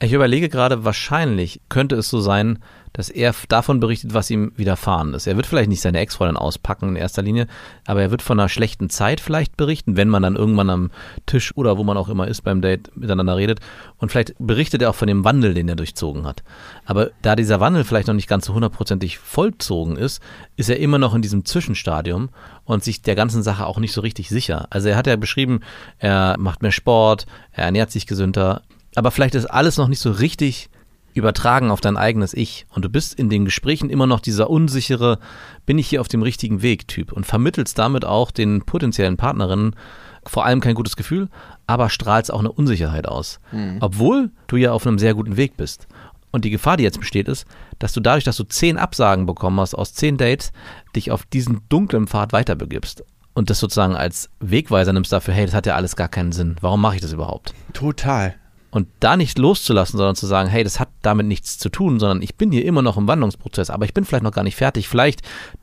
Ich 0.00 0.12
überlege 0.12 0.48
gerade, 0.48 0.84
wahrscheinlich 0.84 1.60
könnte 1.68 1.94
es 1.96 2.08
so 2.08 2.20
sein, 2.20 2.58
dass 2.92 3.08
er 3.08 3.34
davon 3.48 3.80
berichtet, 3.80 4.14
was 4.14 4.30
ihm 4.30 4.52
widerfahren 4.56 5.14
ist. 5.14 5.26
Er 5.26 5.36
wird 5.36 5.46
vielleicht 5.46 5.68
nicht 5.68 5.80
seine 5.80 5.98
Ex-Freundin 5.98 6.36
auspacken 6.36 6.90
in 6.90 6.96
erster 6.96 7.22
Linie, 7.22 7.46
aber 7.86 8.02
er 8.02 8.10
wird 8.10 8.22
von 8.22 8.38
einer 8.38 8.48
schlechten 8.48 8.90
Zeit 8.90 9.20
vielleicht 9.20 9.56
berichten, 9.56 9.96
wenn 9.96 10.08
man 10.08 10.22
dann 10.22 10.36
irgendwann 10.36 10.70
am 10.70 10.90
Tisch 11.26 11.56
oder 11.56 11.78
wo 11.78 11.84
man 11.84 11.96
auch 11.96 12.08
immer 12.08 12.28
ist 12.28 12.42
beim 12.42 12.60
Date 12.60 12.90
miteinander 12.96 13.36
redet. 13.36 13.60
Und 13.98 14.10
vielleicht 14.10 14.34
berichtet 14.38 14.82
er 14.82 14.90
auch 14.90 14.94
von 14.94 15.08
dem 15.08 15.24
Wandel, 15.24 15.54
den 15.54 15.68
er 15.68 15.76
durchzogen 15.76 16.26
hat. 16.26 16.42
Aber 16.84 17.10
da 17.22 17.36
dieser 17.36 17.60
Wandel 17.60 17.84
vielleicht 17.84 18.08
noch 18.08 18.14
nicht 18.14 18.28
ganz 18.28 18.46
so 18.46 18.54
hundertprozentig 18.54 19.18
vollzogen 19.18 19.96
ist, 19.96 20.20
ist 20.56 20.68
er 20.68 20.78
immer 20.78 20.98
noch 20.98 21.14
in 21.14 21.22
diesem 21.22 21.44
Zwischenstadium 21.44 22.30
und 22.64 22.84
sich 22.84 23.02
der 23.02 23.14
ganzen 23.14 23.42
Sache 23.42 23.66
auch 23.66 23.78
nicht 23.78 23.92
so 23.92 24.00
richtig 24.00 24.28
sicher. 24.28 24.66
Also 24.70 24.88
er 24.88 24.96
hat 24.96 25.06
ja 25.06 25.16
beschrieben, 25.16 25.60
er 25.98 26.36
macht 26.38 26.62
mehr 26.62 26.72
Sport, 26.72 27.26
er 27.52 27.64
ernährt 27.64 27.90
sich 27.90 28.06
gesünder, 28.06 28.62
aber 28.94 29.10
vielleicht 29.10 29.34
ist 29.34 29.46
alles 29.46 29.78
noch 29.78 29.88
nicht 29.88 30.00
so 30.00 30.10
richtig 30.10 30.68
übertragen 31.14 31.70
auf 31.70 31.80
dein 31.80 31.96
eigenes 31.96 32.34
Ich 32.34 32.66
und 32.70 32.84
du 32.84 32.88
bist 32.88 33.14
in 33.14 33.28
den 33.28 33.44
Gesprächen 33.44 33.90
immer 33.90 34.06
noch 34.06 34.20
dieser 34.20 34.50
unsichere, 34.50 35.18
bin 35.66 35.78
ich 35.78 35.88
hier 35.88 36.00
auf 36.00 36.08
dem 36.08 36.22
richtigen 36.22 36.62
Weg 36.62 36.88
Typ 36.88 37.12
und 37.12 37.26
vermittelst 37.26 37.78
damit 37.78 38.04
auch 38.04 38.30
den 38.30 38.62
potenziellen 38.62 39.16
Partnerinnen 39.16 39.76
vor 40.24 40.44
allem 40.44 40.60
kein 40.60 40.74
gutes 40.74 40.96
Gefühl, 40.96 41.28
aber 41.66 41.90
strahlst 41.90 42.32
auch 42.32 42.38
eine 42.38 42.52
Unsicherheit 42.52 43.08
aus, 43.08 43.40
obwohl 43.80 44.30
du 44.46 44.56
ja 44.56 44.72
auf 44.72 44.86
einem 44.86 44.98
sehr 44.98 45.14
guten 45.14 45.36
Weg 45.36 45.56
bist. 45.56 45.88
Und 46.30 46.44
die 46.44 46.50
Gefahr, 46.50 46.76
die 46.76 46.84
jetzt 46.84 47.00
besteht, 47.00 47.28
ist, 47.28 47.44
dass 47.78 47.92
du 47.92 48.00
dadurch, 48.00 48.24
dass 48.24 48.36
du 48.36 48.44
zehn 48.44 48.78
Absagen 48.78 49.26
bekommen 49.26 49.60
hast 49.60 49.74
aus 49.74 49.92
zehn 49.92 50.16
Dates, 50.16 50.52
dich 50.96 51.10
auf 51.10 51.26
diesen 51.26 51.60
dunklen 51.68 52.06
Pfad 52.06 52.32
weiterbegibst 52.32 53.04
und 53.34 53.50
das 53.50 53.58
sozusagen 53.58 53.96
als 53.96 54.30
Wegweiser 54.40 54.92
nimmst 54.92 55.12
dafür, 55.12 55.34
hey, 55.34 55.46
das 55.46 55.54
hat 55.54 55.66
ja 55.66 55.74
alles 55.74 55.96
gar 55.96 56.08
keinen 56.08 56.32
Sinn. 56.32 56.56
Warum 56.60 56.80
mache 56.80 56.96
ich 56.96 57.00
das 57.00 57.12
überhaupt? 57.12 57.52
Total. 57.72 58.34
Und 58.72 58.88
da 59.00 59.18
nicht 59.18 59.38
loszulassen, 59.38 59.98
sondern 59.98 60.16
zu 60.16 60.26
sagen, 60.26 60.48
hey, 60.48 60.64
das 60.64 60.80
hat 60.80 60.88
damit 61.02 61.26
nichts 61.26 61.58
zu 61.58 61.68
tun, 61.68 62.00
sondern 62.00 62.22
ich 62.22 62.36
bin 62.36 62.50
hier 62.50 62.64
immer 62.64 62.80
noch 62.80 62.96
im 62.96 63.06
Wandlungsprozess, 63.06 63.68
aber 63.68 63.84
ich 63.84 63.92
bin 63.92 64.06
vielleicht 64.06 64.24
noch 64.24 64.32
gar 64.32 64.44
nicht 64.44 64.56
fertig. 64.56 64.88
Vielleicht 64.88 65.20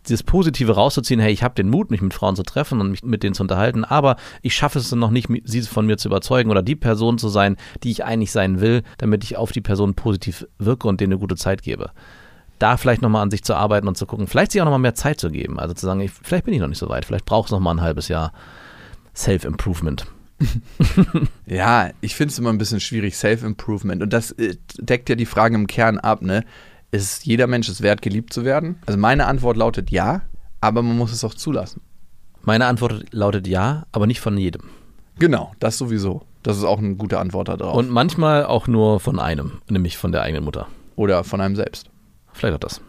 dieses 0.07 0.21
Positive 0.21 0.73
rauszuziehen, 0.73 1.19
hey, 1.19 1.33
ich 1.33 1.41
habe 1.41 1.55
den 1.55 1.69
Mut, 1.69 1.89
mich 1.89 2.03
mit 2.03 2.13
Frauen 2.13 2.35
zu 2.35 2.43
treffen 2.43 2.79
und 2.79 2.91
mich 2.91 3.01
mit 3.01 3.23
denen 3.23 3.33
zu 3.33 3.41
unterhalten, 3.41 3.83
aber 3.83 4.15
ich 4.43 4.53
schaffe 4.53 4.77
es 4.77 4.91
noch 4.91 5.09
nicht, 5.09 5.27
sie 5.43 5.63
von 5.63 5.87
mir 5.87 5.97
zu 5.97 6.07
überzeugen 6.07 6.51
oder 6.51 6.61
die 6.61 6.75
Person 6.75 7.17
zu 7.17 7.29
sein, 7.29 7.57
die 7.81 7.89
ich 7.89 8.05
eigentlich 8.05 8.31
sein 8.31 8.61
will, 8.61 8.83
damit 8.99 9.23
ich 9.23 9.37
auf 9.37 9.51
die 9.51 9.61
Person 9.61 9.95
positiv 9.95 10.45
wirke 10.59 10.87
und 10.87 11.01
denen 11.01 11.13
eine 11.13 11.19
gute 11.19 11.35
Zeit 11.35 11.63
gebe. 11.63 11.89
Da 12.59 12.77
vielleicht 12.77 13.01
nochmal 13.01 13.23
an 13.23 13.31
sich 13.31 13.43
zu 13.43 13.55
arbeiten 13.55 13.87
und 13.87 13.97
zu 13.97 14.05
gucken, 14.05 14.27
vielleicht 14.27 14.51
sich 14.51 14.61
auch 14.61 14.65
nochmal 14.65 14.81
mehr 14.81 14.93
Zeit 14.93 15.19
zu 15.19 15.31
geben. 15.31 15.59
Also 15.59 15.73
zu 15.73 15.87
sagen, 15.87 16.01
ich, 16.01 16.11
vielleicht 16.11 16.45
bin 16.45 16.53
ich 16.53 16.59
noch 16.59 16.67
nicht 16.67 16.77
so 16.77 16.89
weit, 16.89 17.05
vielleicht 17.05 17.25
braucht 17.25 17.47
es 17.47 17.51
nochmal 17.51 17.73
ein 17.73 17.81
halbes 17.81 18.07
Jahr 18.07 18.33
Self-Improvement. 19.15 20.05
ja, 21.45 21.89
ich 22.01 22.15
finde 22.15 22.31
es 22.31 22.39
immer 22.39 22.49
ein 22.49 22.57
bisschen 22.57 22.79
schwierig, 22.79 23.15
Self-Improvement. 23.15 24.01
Und 24.01 24.13
das 24.13 24.31
äh, 24.31 24.55
deckt 24.77 25.09
ja 25.09 25.15
die 25.15 25.25
Fragen 25.25 25.55
im 25.55 25.67
Kern 25.67 25.97
ab, 25.97 26.21
ne? 26.21 26.43
Ist 26.91 27.25
jeder 27.25 27.45
Mensch 27.45 27.69
es 27.69 27.81
wert, 27.81 28.01
geliebt 28.01 28.33
zu 28.33 28.45
werden? 28.45 28.79
Also 28.85 28.97
meine 28.99 29.27
Antwort 29.27 29.57
lautet 29.57 29.91
ja, 29.91 30.23
aber 30.59 30.81
man 30.81 30.97
muss 30.97 31.11
es 31.11 31.23
auch 31.23 31.35
zulassen. 31.35 31.81
Meine 32.41 32.65
Antwort 32.65 33.05
lautet 33.11 33.47
ja, 33.47 33.85
aber 33.91 34.07
nicht 34.07 34.21
von 34.21 34.37
jedem. 34.37 34.63
Genau, 35.19 35.51
das 35.59 35.77
sowieso. 35.77 36.23
Das 36.41 36.57
ist 36.57 36.63
auch 36.63 36.79
eine 36.79 36.95
gute 36.95 37.19
Antwort 37.19 37.49
darauf. 37.49 37.75
Und 37.75 37.89
manchmal 37.89 38.45
auch 38.45 38.67
nur 38.67 38.99
von 38.99 39.19
einem, 39.19 39.61
nämlich 39.69 39.97
von 39.97 40.11
der 40.11 40.21
eigenen 40.21 40.45
Mutter. 40.45 40.67
Oder 40.95 41.23
von 41.23 41.41
einem 41.41 41.55
selbst. 41.55 41.89
Vielleicht 42.33 42.55
auch 42.55 42.59
das. 42.59 42.81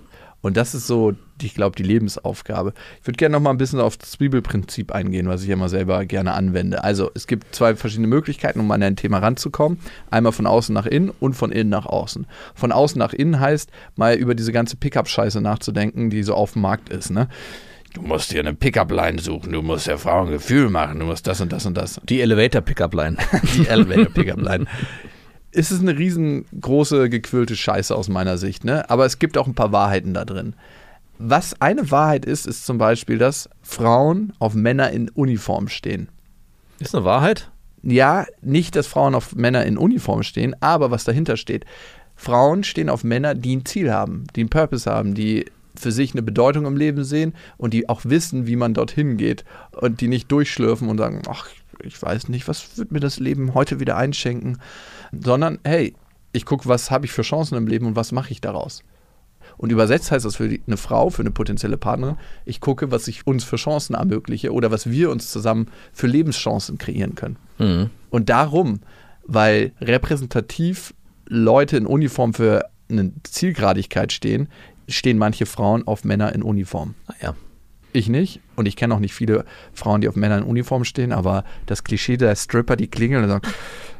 Und 0.43 0.57
das 0.57 0.75
ist 0.75 0.87
so, 0.87 1.15
ich 1.43 1.55
glaube, 1.55 1.77
die 1.77 1.83
Lebensaufgabe. 1.83 2.73
Ich 3.01 3.07
würde 3.07 3.17
gerne 3.17 3.35
noch 3.35 3.41
mal 3.41 3.51
ein 3.51 3.59
bisschen 3.59 3.81
auf 3.81 3.97
das 3.97 4.13
Zwiebelprinzip 4.13 4.93
eingehen, 4.93 5.29
was 5.29 5.43
ich 5.43 5.51
immer 5.51 5.69
selber 5.69 6.05
gerne 6.07 6.33
anwende. 6.33 6.83
Also 6.83 7.11
es 7.15 7.27
gibt 7.27 7.55
zwei 7.55 7.77
verschiedene 7.77 8.09
Möglichkeiten, 8.09 8.61
um 8.61 8.71
an 8.71 8.83
ein 8.83 8.97
Thema 8.97 9.19
ranzukommen. 9.19 9.79
Einmal 10.11 10.33
von 10.33 10.47
außen 10.47 10.75
nach 10.75 10.87
innen 10.87 11.11
und 11.21 11.35
von 11.35 11.53
innen 11.53 11.71
nach 11.71 11.87
außen. 11.87 12.27
Von 12.55 12.73
außen 12.73 12.99
nach 12.99 13.13
innen 13.13 13.39
heißt, 13.39 13.71
mal 13.97 14.15
über 14.15 14.35
diese 14.35 14.53
ganze 14.53 14.77
Pickup-Scheiße 14.77 15.41
nachzudenken, 15.41 16.11
die 16.11 16.23
so 16.23 16.35
auf 16.35 16.55
dem 16.55 16.63
Markt 16.63 16.89
ist. 16.89 17.11
Ne? 17.11 17.29
Du 17.93 18.03
musst 18.03 18.33
dir 18.33 18.41
eine 18.41 18.55
Pickup-Line 18.55 19.21
suchen, 19.21 19.53
du 19.53 19.63
musst 19.63 19.89
der 19.89 19.99
Frau 19.99 20.23
ein 20.23 20.31
Gefühl 20.31 20.71
machen, 20.71 21.01
du 21.01 21.07
musst 21.07 21.27
das 21.27 21.41
und 21.41 21.53
das 21.53 21.67
und 21.67 21.77
das. 21.77 22.01
Die 22.05 22.21
Elevator-Pickup-Line. 22.21 23.17
die 23.57 23.67
Elevator-Pickup-Line 23.67 24.67
ist 25.53 25.71
es 25.71 25.81
eine 25.81 25.99
riesengroße, 25.99 27.09
gequillte 27.09 27.57
Scheiße 27.57 27.95
aus 27.95 28.09
meiner 28.09 28.39
Sicht, 28.39 28.65
ne? 28.65 28.89
Aber 28.89 29.07
es 29.07 29.19
gibt 29.19 29.37
auch 29.37 29.47
ein 29.47 29.55
paar 29.55 29.73
Wahrheiten 29.73 30.15
da 30.15 30.25
drin. 30.25 30.55
Was 31.19 31.61
eine 31.61 31.91
Wahrheit 31.91 32.25
ist, 32.25 32.47
ist 32.47 32.65
zum 32.65 32.79
Beispiel, 32.79 33.19
dass 33.19 33.51
Frauen 33.63 34.33
auf 34.39 34.55
Männer 34.55 34.91
in 34.91 35.11
Uniform 35.11 35.69
stehen. 35.69 36.09
Ist 36.79 36.95
eine 36.95 37.05
Wahrheit? 37.05 37.51
Ja, 37.83 38.27
nicht, 38.43 38.77
dass 38.77 38.87
Frauen 38.87 39.15
auf 39.15 39.35
Männer 39.35 39.65
in 39.67 39.77
Uniform 39.77 40.23
stehen, 40.23 40.55
aber 40.61 40.91
was 40.91 41.05
dahinter 41.05 41.37
steht. 41.37 41.65
Frauen 42.17 42.65
stehen 42.65 42.89
auf 42.89 43.05
Männer, 43.05 43.35
die 43.35 43.57
ein 43.57 43.65
Ziel 43.65 43.93
haben, 43.93 44.25
die 44.37 44.41
einen 44.41 44.51
Purpose 44.51 44.91
haben, 44.91 45.15
die 45.15 45.47
für 45.75 45.93
sich 45.93 46.13
eine 46.13 46.23
Bedeutung 46.23 46.67
im 46.67 46.77
Leben 46.77 47.05
sehen 47.05 47.35
und 47.57 47.73
die 47.73 47.89
auch 47.89 48.03
wissen, 48.05 48.47
wie 48.47 48.57
man 48.57 48.75
dorthin 48.75 49.17
geht 49.17 49.45
und 49.73 50.01
die 50.01 50.09
nicht 50.09 50.31
durchschlürfen 50.31 50.89
und 50.89 50.99
sagen, 50.99 51.23
ach, 51.29 51.47
ich 51.83 52.01
weiß 52.01 52.29
nicht, 52.29 52.49
was 52.49 52.77
wird 52.77 52.93
mir 52.93 53.01
das 53.01 53.19
Leben 53.19 53.55
heute 53.55 53.81
wieder 53.81 53.97
einschenken, 53.97 54.59
sondern 55.13 55.59
hey, 55.65 55.95
ich 56.33 56.45
gucke, 56.45 56.69
was 56.69 56.91
habe 56.91 57.07
ich 57.07 57.13
für 57.13 57.23
Chancen 57.23 57.57
im 57.57 57.67
Leben 57.67 57.87
und 57.87 57.97
was 57.97 58.13
mache 58.13 58.31
ich 58.31 58.41
daraus. 58.41 58.83
Und 59.57 59.73
übersetzt 59.73 60.11
heißt 60.11 60.25
das 60.25 60.37
für 60.37 60.59
eine 60.67 60.77
Frau, 60.77 61.11
für 61.11 61.23
eine 61.23 61.31
potenzielle 61.31 61.77
Partnerin, 61.77 62.17
ich 62.45 62.61
gucke, 62.61 62.91
was 62.91 63.09
ich 63.09 63.27
uns 63.27 63.45
für 63.45 63.57
Chancen 63.57 63.95
ermögliche 63.95 64.53
oder 64.53 64.71
was 64.71 64.91
wir 64.91 65.11
uns 65.11 65.31
zusammen 65.31 65.69
für 65.93 66.07
Lebenschancen 66.07 66.79
kreieren 66.79 67.15
können. 67.15 67.37
Mhm. 67.59 67.91
Und 68.11 68.29
darum, 68.29 68.81
weil 69.27 69.73
repräsentativ 69.81 70.95
Leute 71.27 71.77
in 71.77 71.87
Uniform 71.87 72.35
für 72.35 72.71
eine 72.89 73.13
Zielgradigkeit 73.23 74.13
stehen, 74.13 74.49
stehen 74.89 75.19
manche 75.19 75.47
Frauen 75.47 75.87
auf 75.87 76.05
Männer 76.05 76.35
in 76.35 76.43
Uniform. 76.43 76.95
Ah 77.07 77.15
ja. 77.23 77.35
Ich 77.93 78.09
nicht. 78.09 78.41
Und 78.57 78.67
ich 78.67 78.77
kenne 78.77 78.95
auch 78.95 79.01
nicht 79.01 79.15
viele 79.15 79.45
Frauen, 79.73 80.01
die 80.01 80.09
auf 80.09 80.15
Männer 80.15 80.39
in 80.39 80.45
Uniform 80.45 80.85
stehen, 80.85 81.13
aber 81.13 81.45
das 81.67 81.83
Klischee 81.83 82.17
der 82.17 82.37
Stripper, 82.37 82.77
die 82.77 82.89
klingeln 82.89 83.25
und 83.25 83.29
sagen, 83.29 83.49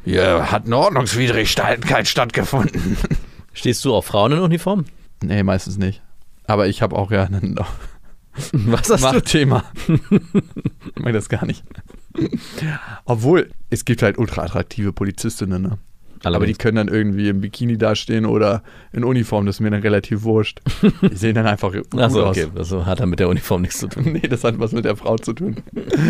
hier 0.03 0.51
hat 0.51 0.65
eine 0.65 0.77
Ordnungswidrigkeit 0.77 2.07
stattgefunden. 2.07 2.97
Stehst 3.53 3.83
du 3.85 3.93
auf 3.93 4.05
Frauen 4.05 4.31
in 4.33 4.39
Uniform? 4.39 4.85
Nee, 5.21 5.43
meistens 5.43 5.77
nicht. 5.77 6.01
Aber 6.45 6.67
ich 6.67 6.81
habe 6.81 6.95
auch 6.95 7.11
ja 7.11 7.23
einen 7.23 7.59
Was 8.53 8.89
hast 8.89 9.13
du? 9.13 9.21
Thema. 9.21 9.65
ich 9.87 11.03
mag 11.03 11.13
das 11.13 11.29
gar 11.29 11.45
nicht. 11.45 11.63
Obwohl, 13.05 13.51
es 13.69 13.85
gibt 13.85 14.01
halt 14.01 14.17
ultra 14.17 14.43
attraktive 14.43 14.93
Polizistinnen, 14.93 15.61
ne? 15.61 15.77
Allerdings. 16.23 16.35
Aber 16.35 16.45
die 16.45 16.53
können 16.53 16.75
dann 16.75 16.87
irgendwie 16.87 17.29
im 17.29 17.41
Bikini 17.41 17.77
dastehen 17.77 18.25
oder 18.25 18.61
in 18.93 19.03
Uniform, 19.03 19.47
das 19.47 19.55
ist 19.55 19.59
mir 19.59 19.71
dann 19.71 19.81
relativ 19.81 20.23
wurscht. 20.23 20.61
Die 21.01 21.15
sehen 21.15 21.33
dann 21.33 21.47
einfach 21.47 21.73
gut 21.73 21.99
Achso, 21.99 22.27
okay. 22.27 22.47
Also 22.55 22.85
hat 22.85 22.99
dann 22.99 23.09
mit 23.09 23.19
der 23.19 23.27
Uniform 23.27 23.63
nichts 23.63 23.79
zu 23.79 23.87
tun. 23.87 24.03
nee, 24.13 24.27
das 24.27 24.43
hat 24.43 24.59
was 24.59 24.71
mit 24.71 24.85
der 24.85 24.95
Frau 24.95 25.17
zu 25.17 25.33
tun. 25.33 25.57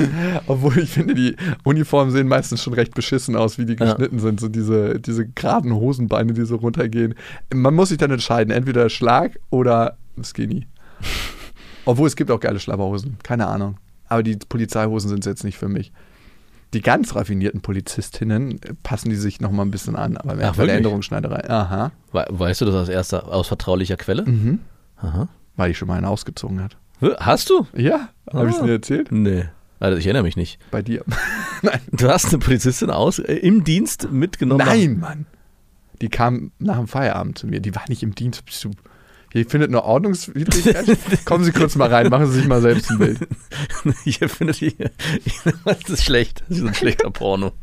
Obwohl 0.47 0.79
ich 0.79 0.89
finde, 0.89 1.13
die 1.13 1.35
Uniformen 1.63 2.11
sehen 2.11 2.27
meistens 2.27 2.61
schon 2.61 2.73
recht 2.73 2.93
beschissen 2.93 3.37
aus, 3.37 3.57
wie 3.57 3.65
die 3.65 3.77
geschnitten 3.77 4.17
ja. 4.17 4.21
sind. 4.21 4.41
So 4.41 4.49
diese, 4.49 4.99
diese 4.99 5.27
geraden 5.27 5.73
Hosenbeine, 5.73 6.33
die 6.33 6.43
so 6.43 6.57
runtergehen. 6.57 7.15
Man 7.53 7.73
muss 7.73 7.89
sich 7.89 7.97
dann 7.97 8.11
entscheiden, 8.11 8.51
entweder 8.51 8.89
Schlag 8.89 9.39
oder 9.49 9.97
Skinny. 10.21 10.67
Obwohl 11.85 12.07
es 12.07 12.17
gibt 12.17 12.31
auch 12.31 12.39
geile 12.39 12.59
Schlabberhosen, 12.59 13.17
keine 13.23 13.47
Ahnung. 13.47 13.77
Aber 14.09 14.23
die 14.23 14.35
Polizeihosen 14.35 15.09
sind 15.09 15.25
jetzt 15.25 15.45
nicht 15.45 15.57
für 15.57 15.69
mich 15.69 15.93
die 16.73 16.81
ganz 16.81 17.15
raffinierten 17.15 17.61
Polizistinnen 17.61 18.59
passen 18.83 19.09
die 19.09 19.15
sich 19.15 19.41
noch 19.41 19.51
mal 19.51 19.63
ein 19.63 19.71
bisschen 19.71 19.95
an, 19.95 20.17
aber 20.17 20.35
mehr 20.35 20.51
Ach, 20.51 20.55
der 20.55 20.75
Änderungsschneiderei. 20.75 21.49
Aha. 21.49 21.91
weißt 22.11 22.61
du 22.61 22.65
das 22.65 22.75
aus 22.75 22.89
erster, 22.89 23.27
aus 23.27 23.47
vertraulicher 23.47 23.97
Quelle? 23.97 24.23
Mhm. 24.23 24.59
Aha. 24.97 25.27
Weil 25.57 25.69
die 25.69 25.75
schon 25.75 25.87
mal 25.87 25.95
einen 25.95 26.05
ausgezogen 26.05 26.63
hat. 26.63 26.77
Hast 27.19 27.49
du? 27.49 27.67
Ja. 27.75 28.09
Ah. 28.27 28.39
Habe 28.39 28.49
ich 28.49 28.55
es 28.55 28.61
dir 28.61 28.71
erzählt? 28.71 29.11
Nee. 29.11 29.45
Also 29.79 29.97
ich 29.97 30.05
erinnere 30.05 30.23
mich 30.23 30.37
nicht. 30.37 30.59
Bei 30.69 30.81
dir. 30.81 31.03
Nein. 31.63 31.81
Du 31.91 32.07
hast 32.07 32.27
eine 32.27 32.37
Polizistin 32.37 32.91
aus, 32.91 33.19
äh, 33.19 33.33
im 33.33 33.63
Dienst 33.63 34.11
mitgenommen? 34.11 34.65
Nein, 34.65 34.99
Mann. 34.99 35.25
Die 36.01 36.09
kam 36.09 36.51
nach 36.59 36.77
dem 36.77 36.87
Feierabend 36.87 37.37
zu 37.37 37.47
mir. 37.47 37.59
Die 37.59 37.75
war 37.75 37.83
nicht 37.89 38.03
im 38.03 38.15
Dienst. 38.15 38.45
Bist 38.45 38.63
du 38.63 38.71
Ihr 39.33 39.45
findet 39.45 39.69
eine 39.69 39.83
Ordnungswidrigkeit? 39.83 40.97
Kommen 41.25 41.43
Sie 41.43 41.51
kurz 41.51 41.75
mal 41.75 41.89
rein, 41.89 42.09
machen 42.09 42.27
Sie 42.27 42.39
sich 42.39 42.47
mal 42.47 42.61
selbst 42.61 42.91
ein 42.91 42.97
Bild. 42.97 43.19
Hier 44.03 44.27
findet 44.27 44.57
hier, 44.57 44.73
das 45.65 45.89
ist 45.89 46.03
schlecht, 46.03 46.43
das 46.50 46.59
ist 46.59 46.67
ein 46.67 46.73
schlechter 46.73 47.09
Porno. 47.09 47.53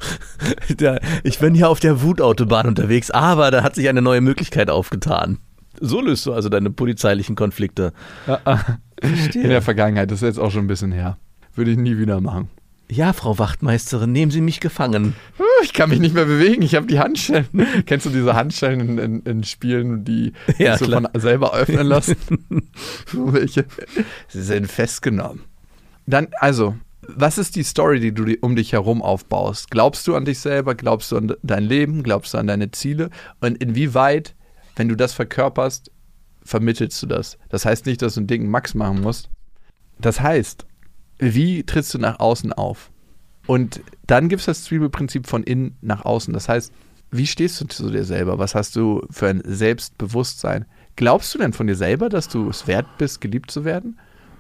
ich 1.23 1.39
bin 1.39 1.55
hier 1.55 1.69
auf 1.69 1.81
der 1.81 2.03
Wutautobahn 2.03 2.67
unterwegs, 2.67 3.11
aber 3.11 3.51
da 3.51 3.63
hat 3.63 3.75
sich 3.75 3.89
eine 3.89 4.03
neue 4.03 4.21
Möglichkeit 4.21 4.71
aufgetan. 4.71 5.39
So 5.81 6.01
löst 6.01 6.27
du 6.27 6.33
also 6.33 6.49
deine 6.49 6.71
polizeilichen 6.71 7.37
Konflikte. 7.37 7.93
In 9.35 9.49
der 9.49 9.63
Vergangenheit, 9.63 10.11
das 10.11 10.23
ist 10.23 10.27
jetzt 10.27 10.39
auch 10.39 10.51
schon 10.51 10.65
ein 10.65 10.69
bisschen 10.69 10.93
her. 10.93 11.19
Würde 11.55 11.71
ich 11.71 11.77
nie 11.77 11.99
wieder 11.99 12.21
machen. 12.21 12.49
Ja, 12.91 13.13
Frau 13.13 13.39
Wachtmeisterin, 13.39 14.13
nehmen 14.13 14.31
Sie 14.31 14.41
mich 14.41 14.61
gefangen. 14.61 15.15
Ich 15.63 15.75
kann 15.75 15.91
mich 15.91 16.01
nicht 16.01 16.15
mehr 16.15 16.25
bewegen, 16.25 16.63
ich 16.63 16.75
habe 16.75 16.87
die 16.87 16.99
Handschellen. 16.99 17.47
Kennst 17.87 18.07
du 18.07 18.11
diese 18.11 18.35
Handschellen 18.35 18.81
in, 18.81 18.99
in, 18.99 19.21
in 19.23 19.45
Spielen, 19.45 20.05
die 20.05 20.33
ja, 20.57 20.79
so 20.79 20.87
von 20.87 21.07
selber 21.15 21.53
öffnen 21.53 21.87
lassen? 21.87 22.17
welche? 23.13 23.67
Sie 24.29 24.43
sind 24.43 24.71
festgenommen. 24.71 25.45
Dann, 26.07 26.29
also, 26.39 26.77
was 27.03 27.37
ist 27.37 27.57
die 27.57 27.63
Story, 27.63 28.01
die 28.01 28.13
du 28.13 28.25
um 28.41 28.57
dich 28.57 28.73
herum 28.73 29.03
aufbaust? 29.03 29.71
Glaubst 29.71 30.07
du 30.07 30.15
an 30.15 30.25
dich 30.25 30.39
selber? 30.39 30.75
Glaubst 30.75 31.13
du 31.13 31.19
an 31.19 31.35
dein 31.43 31.65
Leben? 31.65 32.03
Glaubst 32.03 32.33
du 32.33 32.39
an 32.39 32.47
deine 32.47 32.71
Ziele? 32.71 33.11
Und 33.41 33.63
inwieweit, 33.63 34.35
wenn 34.77 34.89
du 34.89 34.95
das 34.95 35.13
verkörperst, 35.13 35.91
vermittelst 36.43 37.03
du 37.03 37.07
das? 37.07 37.37
Das 37.51 37.67
heißt 37.67 37.85
nicht, 37.85 38.01
dass 38.01 38.15
du 38.15 38.21
einen 38.21 38.27
dicken 38.29 38.51
Max 38.51 38.75
machen 38.75 39.03
musst. 39.03 39.29
Das 40.01 40.21
heißt, 40.21 40.65
wie 41.19 41.65
trittst 41.65 41.95
du 41.95 41.99
nach 41.99 42.21
außen 42.21 42.53
auf? 42.53 42.91
Und 43.47 43.81
dann 44.07 44.29
gibt 44.29 44.41
es 44.41 44.47
das 44.47 44.65
Zwiebelprinzip 44.65 45.27
von 45.27 45.43
innen 45.43 45.77
nach 45.81 46.05
außen. 46.05 46.35
Das 46.35 46.49
heißt, 46.49 46.73
wie 47.11 47.27
stehst 47.27 47.61
du 47.61 47.67
zu 47.67 47.91
dir 47.91 48.05
selber? 48.05 48.39
Was 48.39 48.55
hast 48.55 48.77
du 48.77 49.07
für 49.11 49.29
ein 49.29 49.43
Selbstbewusstsein? 49.45 50.67
Glaubst 50.97 51.35
du 51.35 51.39
denn 51.39 51.53
von 51.53 51.67
dir 51.67 51.77
selber, 51.77 52.09
dass 52.09 52.29
du 52.29 52.51
es 52.51 52.67
wert 52.67 52.87
bist, 52.99 53.21
geliebt 53.21 53.51
zu 53.51 53.65
werden? 53.65 53.99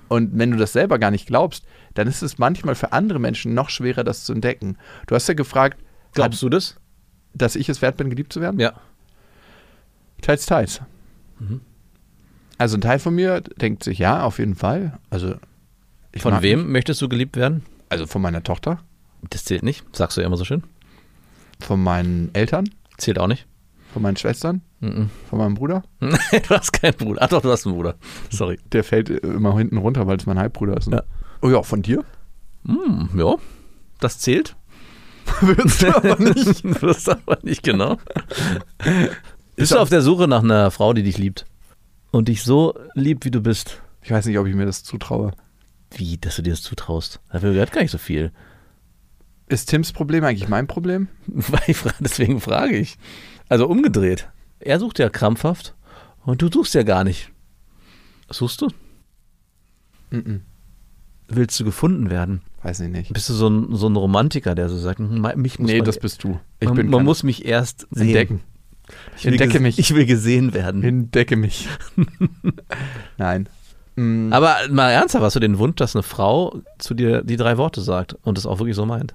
Und 0.08 0.38
wenn 0.38 0.50
du 0.50 0.56
das 0.56 0.72
selber 0.72 0.98
gar 0.98 1.10
nicht 1.10 1.26
glaubst, 1.26 1.64
dann 1.94 2.06
ist 2.06 2.22
es 2.22 2.38
manchmal 2.38 2.74
für 2.74 2.92
andere 2.92 3.18
Menschen 3.18 3.54
noch 3.54 3.70
schwerer, 3.70 4.04
das 4.04 4.24
zu 4.24 4.32
entdecken. 4.32 4.76
Du 5.06 5.14
hast 5.14 5.28
ja 5.28 5.34
gefragt, 5.34 5.78
glaubst 6.12 6.42
du 6.42 6.48
das? 6.48 6.76
Dass 7.34 7.56
ich 7.56 7.68
es 7.68 7.82
wert 7.82 7.96
bin, 7.96 8.10
geliebt 8.10 8.32
zu 8.32 8.40
werden? 8.40 8.58
Ja. 8.58 8.72
Teils, 10.20 10.46
teils. 10.46 10.80
Mhm. 11.38 11.60
Also 12.58 12.76
ein 12.76 12.80
Teil 12.80 12.98
von 12.98 13.14
mir 13.14 13.40
denkt 13.40 13.84
sich, 13.84 13.98
ja, 13.98 14.24
auf 14.24 14.38
jeden 14.38 14.56
Fall. 14.56 14.98
Also 15.10 15.36
ich 16.18 16.22
von 16.22 16.42
wem 16.42 16.64
mich. 16.64 16.68
möchtest 16.68 17.00
du 17.00 17.08
geliebt 17.08 17.36
werden? 17.36 17.64
Also 17.88 18.06
von 18.06 18.22
meiner 18.22 18.42
Tochter. 18.42 18.80
Das 19.30 19.44
zählt 19.44 19.62
nicht, 19.62 19.84
sagst 19.96 20.16
du 20.16 20.20
ja 20.20 20.26
immer 20.26 20.36
so 20.36 20.44
schön. 20.44 20.62
Von 21.60 21.82
meinen 21.82 22.30
Eltern. 22.34 22.68
Zählt 22.98 23.18
auch 23.18 23.26
nicht. 23.26 23.46
Von 23.92 24.02
meinen 24.02 24.16
Schwestern? 24.16 24.60
Mm 24.80 24.86
-mm. 24.86 25.06
Von 25.28 25.38
meinem 25.38 25.54
Bruder? 25.54 25.82
du 26.00 26.50
hast 26.50 26.72
keinen 26.72 26.94
Bruder. 26.94 27.22
Ach 27.22 27.28
doch, 27.28 27.42
du 27.42 27.50
hast 27.50 27.66
einen 27.66 27.74
Bruder. 27.74 27.96
Sorry. 28.30 28.58
Der 28.72 28.84
fällt 28.84 29.08
immer 29.08 29.56
hinten 29.56 29.78
runter, 29.78 30.06
weil 30.06 30.18
es 30.18 30.26
mein 30.26 30.38
Halbbruder 30.38 30.76
ist. 30.76 30.88
Ne? 30.88 30.96
Ja. 30.96 31.02
Oh 31.40 31.50
ja, 31.50 31.62
von 31.62 31.82
dir? 31.82 32.04
Mm, 32.64 33.18
ja, 33.18 33.36
das 34.00 34.18
zählt. 34.18 34.56
Würdest 35.40 35.82
du 35.82 35.96
aber 35.96 36.18
nicht. 36.18 36.64
Du 36.64 36.82
wirst 36.82 37.08
aber 37.08 37.38
nicht 37.42 37.62
genau. 37.62 37.98
Bist 39.56 39.72
du 39.72 39.78
auf 39.78 39.88
der 39.88 40.02
Suche 40.02 40.28
nach 40.28 40.42
einer 40.42 40.70
Frau, 40.70 40.92
die 40.92 41.02
dich 41.02 41.18
liebt? 41.18 41.46
Und 42.10 42.28
dich 42.28 42.42
so 42.42 42.74
liebt, 42.94 43.24
wie 43.24 43.30
du 43.30 43.40
bist? 43.40 43.80
Ich 44.02 44.10
weiß 44.10 44.26
nicht, 44.26 44.38
ob 44.38 44.46
ich 44.46 44.54
mir 44.54 44.66
das 44.66 44.84
zutraue. 44.84 45.32
Wie, 45.90 46.18
dass 46.18 46.36
du 46.36 46.42
dir 46.42 46.50
das 46.50 46.62
zutraust? 46.62 47.20
Dafür 47.32 47.52
gehört 47.52 47.72
gar 47.72 47.82
nicht 47.82 47.90
so 47.90 47.98
viel. 47.98 48.32
Ist 49.48 49.70
Tims 49.70 49.92
Problem 49.92 50.24
eigentlich 50.24 50.48
mein 50.48 50.66
Problem? 50.66 51.08
Deswegen 52.00 52.40
frage 52.40 52.76
ich. 52.76 52.98
Also 53.48 53.66
umgedreht. 53.66 54.28
Er 54.60 54.78
sucht 54.78 54.98
ja 54.98 55.08
krampfhaft 55.08 55.74
und 56.24 56.42
du 56.42 56.50
suchst 56.52 56.74
ja 56.74 56.82
gar 56.82 57.04
nicht. 57.04 57.30
Suchst 58.30 58.60
du? 58.60 58.68
Mhm. 60.10 60.42
Willst 61.28 61.58
du 61.60 61.64
gefunden 61.64 62.10
werden? 62.10 62.42
Weiß 62.62 62.80
ich 62.80 62.88
nicht. 62.88 63.12
Bist 63.12 63.28
du 63.28 63.34
so 63.34 63.48
ein, 63.48 63.74
so 63.76 63.88
ein 63.88 63.96
Romantiker, 63.96 64.54
der 64.54 64.68
so 64.68 64.76
sagt, 64.78 64.98
mich 65.00 65.58
muss 65.58 65.70
Nee, 65.70 65.78
man, 65.78 65.84
das 65.86 65.98
bist 65.98 66.24
du. 66.24 66.40
Ich 66.60 66.68
man, 66.68 66.76
bin 66.76 66.90
man 66.90 67.04
muss 67.04 67.22
mich 67.22 67.44
erst 67.44 67.86
sehen. 67.90 68.08
entdecken. 68.08 68.40
Ich 69.16 69.26
Entdecke 69.26 69.60
mich. 69.60 69.78
Ich 69.78 69.94
will 69.94 70.06
gesehen 70.06 70.54
werden. 70.54 70.82
Entdecke 70.82 71.36
mich. 71.36 71.68
Nein. 73.18 73.48
Mm, 73.98 74.32
Aber 74.32 74.56
mal 74.70 74.90
ernsthaft, 74.90 75.24
hast 75.24 75.36
du 75.36 75.40
den 75.40 75.58
Wunsch, 75.58 75.76
dass 75.76 75.96
eine 75.96 76.02
Frau 76.04 76.60
zu 76.78 76.94
dir 76.94 77.22
die 77.22 77.36
drei 77.36 77.56
Worte 77.58 77.80
sagt 77.80 78.14
und 78.22 78.38
das 78.38 78.46
auch 78.46 78.58
wirklich 78.60 78.76
so 78.76 78.86
meint? 78.86 79.14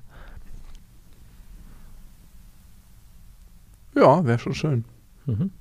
ja, 3.96 4.26
wäre 4.26 4.40
schon 4.40 4.56
schön. 4.56 4.86
Mhm. 5.26 5.52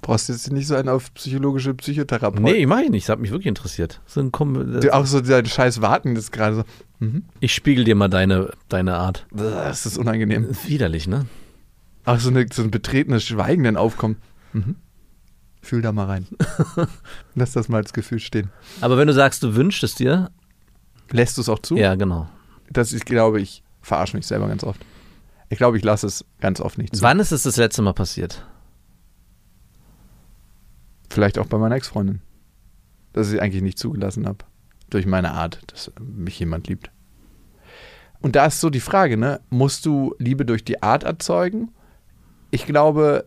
Brauchst 0.00 0.28
jetzt 0.28 0.52
nicht 0.52 0.68
so 0.68 0.76
einen 0.76 0.88
auf 0.88 1.12
psychologische 1.14 1.74
Psychotherapeut. 1.74 2.40
Nee, 2.40 2.52
ich 2.52 2.66
mache 2.66 2.84
ich 2.84 2.90
nicht. 2.90 3.08
Das 3.08 3.12
hat 3.12 3.18
mich 3.18 3.32
wirklich 3.32 3.48
interessiert. 3.48 4.00
So 4.06 4.20
ein 4.20 4.30
Kom 4.30 4.78
Auch 4.92 5.04
so 5.04 5.20
dieser 5.20 5.44
scheiß 5.44 5.82
Warten, 5.82 6.14
ist 6.14 6.30
gerade 6.30 6.56
so. 6.56 6.62
Mhm. 7.00 7.24
ich 7.40 7.52
spiegel 7.52 7.84
dir 7.84 7.96
mal 7.96 8.08
deine, 8.08 8.52
deine 8.68 8.94
Art. 8.94 9.26
Das 9.32 9.84
ist 9.84 9.98
unangenehm. 9.98 10.48
Widerlich, 10.66 11.08
ne? 11.08 11.26
Auch 12.04 12.20
so, 12.20 12.30
eine, 12.30 12.46
so 12.50 12.62
ein 12.62 12.70
betretenes 12.70 13.24
Schweigen 13.24 13.64
dann 13.64 13.76
aufkommt. 13.76 14.18
Mhm. 14.52 14.76
Fühl 15.66 15.82
da 15.82 15.90
mal 15.90 16.06
rein. 16.06 16.28
Lass 17.34 17.50
das 17.50 17.68
mal 17.68 17.78
als 17.78 17.92
Gefühl 17.92 18.20
stehen. 18.20 18.50
Aber 18.80 18.98
wenn 18.98 19.08
du 19.08 19.12
sagst, 19.12 19.42
du 19.42 19.56
wünschst 19.56 19.82
es 19.82 19.96
dir, 19.96 20.30
Lässt 21.10 21.36
du 21.36 21.40
es 21.40 21.48
auch 21.48 21.58
zu? 21.58 21.76
ja, 21.76 21.96
genau. 21.96 22.28
Das 22.70 22.92
ich 22.92 23.04
glaube, 23.04 23.40
ich 23.40 23.64
verarsche 23.82 24.16
mich 24.16 24.28
selber 24.28 24.46
ganz 24.46 24.62
oft. 24.62 24.80
Ich 25.48 25.58
glaube, 25.58 25.76
ich 25.76 25.82
lasse 25.84 26.06
es 26.06 26.24
ganz 26.40 26.60
oft 26.60 26.78
nicht 26.78 26.94
zu. 26.94 27.02
Wann 27.02 27.18
ist 27.18 27.32
es 27.32 27.42
das 27.42 27.56
letzte 27.56 27.82
Mal 27.82 27.94
passiert? 27.94 28.46
Vielleicht 31.10 31.36
auch 31.38 31.46
bei 31.46 31.58
meiner 31.58 31.74
Ex-Freundin. 31.74 32.20
Dass 33.12 33.32
ich 33.32 33.42
eigentlich 33.42 33.62
nicht 33.62 33.78
zugelassen 33.78 34.26
habe. 34.26 34.44
Durch 34.90 35.04
meine 35.04 35.32
Art, 35.32 35.60
dass 35.66 35.90
mich 36.00 36.38
jemand 36.38 36.68
liebt. 36.68 36.92
Und 38.20 38.36
da 38.36 38.46
ist 38.46 38.60
so 38.60 38.70
die 38.70 38.80
Frage, 38.80 39.16
ne? 39.16 39.40
Musst 39.50 39.84
du 39.84 40.14
Liebe 40.18 40.44
durch 40.44 40.64
die 40.64 40.80
Art 40.80 41.02
erzeugen? 41.02 41.72
Ich 42.52 42.66
glaube, 42.66 43.26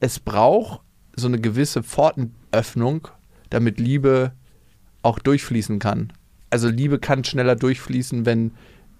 es 0.00 0.18
braucht 0.18 0.80
so 1.14 1.28
eine 1.28 1.40
gewisse 1.40 1.82
Pfortenöffnung, 1.82 3.08
damit 3.50 3.78
Liebe 3.78 4.32
auch 5.02 5.18
durchfließen 5.18 5.78
kann. 5.78 6.12
Also 6.50 6.68
Liebe 6.68 6.98
kann 6.98 7.24
schneller 7.24 7.56
durchfließen, 7.56 8.26
wenn, 8.26 8.52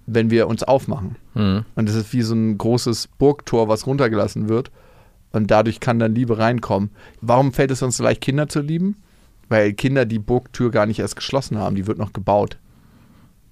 wenn 0.06 0.30
wir 0.30 0.48
uns 0.48 0.62
aufmachen. 0.62 1.16
Hm. 1.34 1.64
Und 1.74 1.88
es 1.88 1.94
ist 1.94 2.12
wie 2.12 2.22
so 2.22 2.34
ein 2.34 2.58
großes 2.58 3.08
Burgtor, 3.18 3.68
was 3.68 3.86
runtergelassen 3.86 4.48
wird. 4.48 4.70
Und 5.32 5.50
dadurch 5.50 5.80
kann 5.80 5.98
dann 5.98 6.14
Liebe 6.14 6.38
reinkommen. 6.38 6.90
Warum 7.20 7.52
fällt 7.52 7.70
es 7.70 7.82
uns 7.82 7.96
so 7.96 8.04
leicht, 8.04 8.20
Kinder 8.20 8.48
zu 8.48 8.60
lieben? 8.60 8.96
Weil 9.48 9.72
Kinder 9.72 10.04
die 10.04 10.18
Burgtür 10.18 10.70
gar 10.70 10.86
nicht 10.86 10.98
erst 10.98 11.16
geschlossen 11.16 11.58
haben, 11.58 11.76
die 11.76 11.86
wird 11.86 11.98
noch 11.98 12.12
gebaut. 12.12 12.58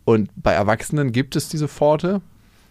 Und 0.04 0.30
bei 0.36 0.52
Erwachsenen 0.52 1.12
gibt 1.12 1.36
es 1.36 1.48
diese 1.48 1.68
Pforte. 1.68 2.20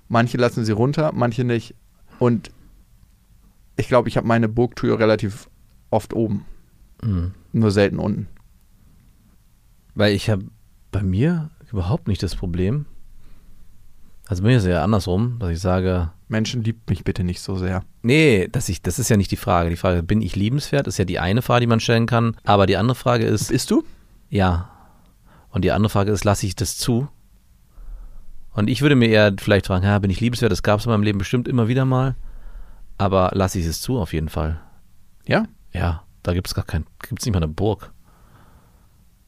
Manche 0.07 0.37
lassen 0.37 0.65
sie 0.65 0.71
runter, 0.71 1.11
manche 1.13 1.43
nicht. 1.43 1.75
Und 2.17 2.51
ich 3.77 3.87
glaube, 3.87 4.09
ich 4.09 4.17
habe 4.17 4.27
meine 4.27 4.49
Burgtür 4.49 4.99
relativ 4.99 5.48
oft 5.89 6.13
oben, 6.13 6.45
Hm. 7.01 7.33
nur 7.53 7.71
selten 7.71 7.97
unten. 7.99 8.27
Weil 9.95 10.13
ich 10.13 10.29
habe 10.29 10.45
bei 10.91 11.01
mir 11.03 11.49
überhaupt 11.71 12.07
nicht 12.07 12.21
das 12.23 12.35
Problem. 12.35 12.85
Also 14.27 14.43
bei 14.43 14.49
mir 14.49 14.57
ist 14.57 14.63
es 14.63 14.69
ja 14.69 14.83
andersrum, 14.83 15.37
dass 15.39 15.49
ich 15.51 15.59
sage, 15.59 16.11
Menschen 16.27 16.63
liebt 16.63 16.89
mich 16.89 17.03
bitte 17.03 17.23
nicht 17.23 17.41
so 17.41 17.55
sehr. 17.55 17.83
nee, 18.03 18.47
dass 18.51 18.69
ich, 18.69 18.81
das 18.81 18.99
ist 18.99 19.09
ja 19.09 19.17
nicht 19.17 19.31
die 19.31 19.35
Frage. 19.37 19.69
Die 19.71 19.75
Frage, 19.75 20.03
bin 20.03 20.21
ich 20.21 20.35
liebenswert, 20.35 20.87
ist 20.87 20.99
ja 20.99 21.05
die 21.05 21.19
eine 21.19 21.41
Frage, 21.41 21.61
die 21.61 21.67
man 21.67 21.79
stellen 21.79 22.05
kann. 22.05 22.35
Aber 22.43 22.65
die 22.67 22.77
andere 22.77 22.95
Frage 22.95 23.25
ist, 23.25 23.49
Bist 23.49 23.71
du? 23.71 23.83
ja. 24.29 24.69
Und 25.51 25.65
die 25.65 25.71
andere 25.71 25.89
Frage 25.89 26.11
ist, 26.11 26.25
lasse 26.25 26.45
ich 26.45 26.55
das 26.55 26.77
zu? 26.77 27.07
Und 28.53 28.69
ich 28.69 28.83
würde 28.83 28.95
mir 28.95 29.07
eher 29.09 29.33
vielleicht 29.39 29.65
fragen, 29.65 29.83
ja, 29.83 29.97
bin 29.97 30.11
ich 30.11 30.19
liebenswert? 30.19 30.51
Das 30.51 30.61
gab 30.61 30.79
es 30.79 30.85
in 30.85 30.91
meinem 30.91 31.01
Leben 31.01 31.17
bestimmt 31.17 31.47
immer 31.47 31.67
wieder 31.67 31.85
mal. 31.85 32.15
Aber 32.99 33.31
lasse 33.33 33.57
ich 33.57 33.65
es 33.65 33.81
zu, 33.81 33.97
auf 33.97 34.13
jeden 34.13 34.29
Fall. 34.29 34.59
Ja? 35.25 35.45
Ja, 35.73 36.03
da 36.23 36.33
gibt 36.33 36.47
es 36.47 36.55
gar 36.55 36.65
kein, 36.65 36.85
gibt 37.07 37.21
es 37.21 37.25
nicht 37.25 37.33
mal 37.33 37.43
eine 37.43 37.47
Burg. 37.47 37.91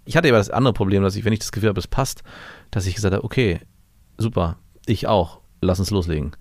Ich 0.05 0.17
hatte 0.17 0.27
aber 0.27 0.37
das 0.37 0.49
andere 0.49 0.73
Problem, 0.73 1.03
dass 1.03 1.15
ich, 1.15 1.25
wenn 1.25 1.33
ich 1.33 1.39
das 1.39 1.51
Gefühl 1.51 1.69
habe, 1.69 1.79
es 1.79 1.87
passt, 1.87 2.23
dass 2.71 2.85
ich 2.87 2.95
gesagt 2.95 3.13
habe, 3.13 3.23
okay, 3.23 3.59
super, 4.17 4.57
ich 4.85 5.07
auch, 5.07 5.39
lass 5.61 5.79
uns 5.79 5.91
loslegen. 5.91 6.31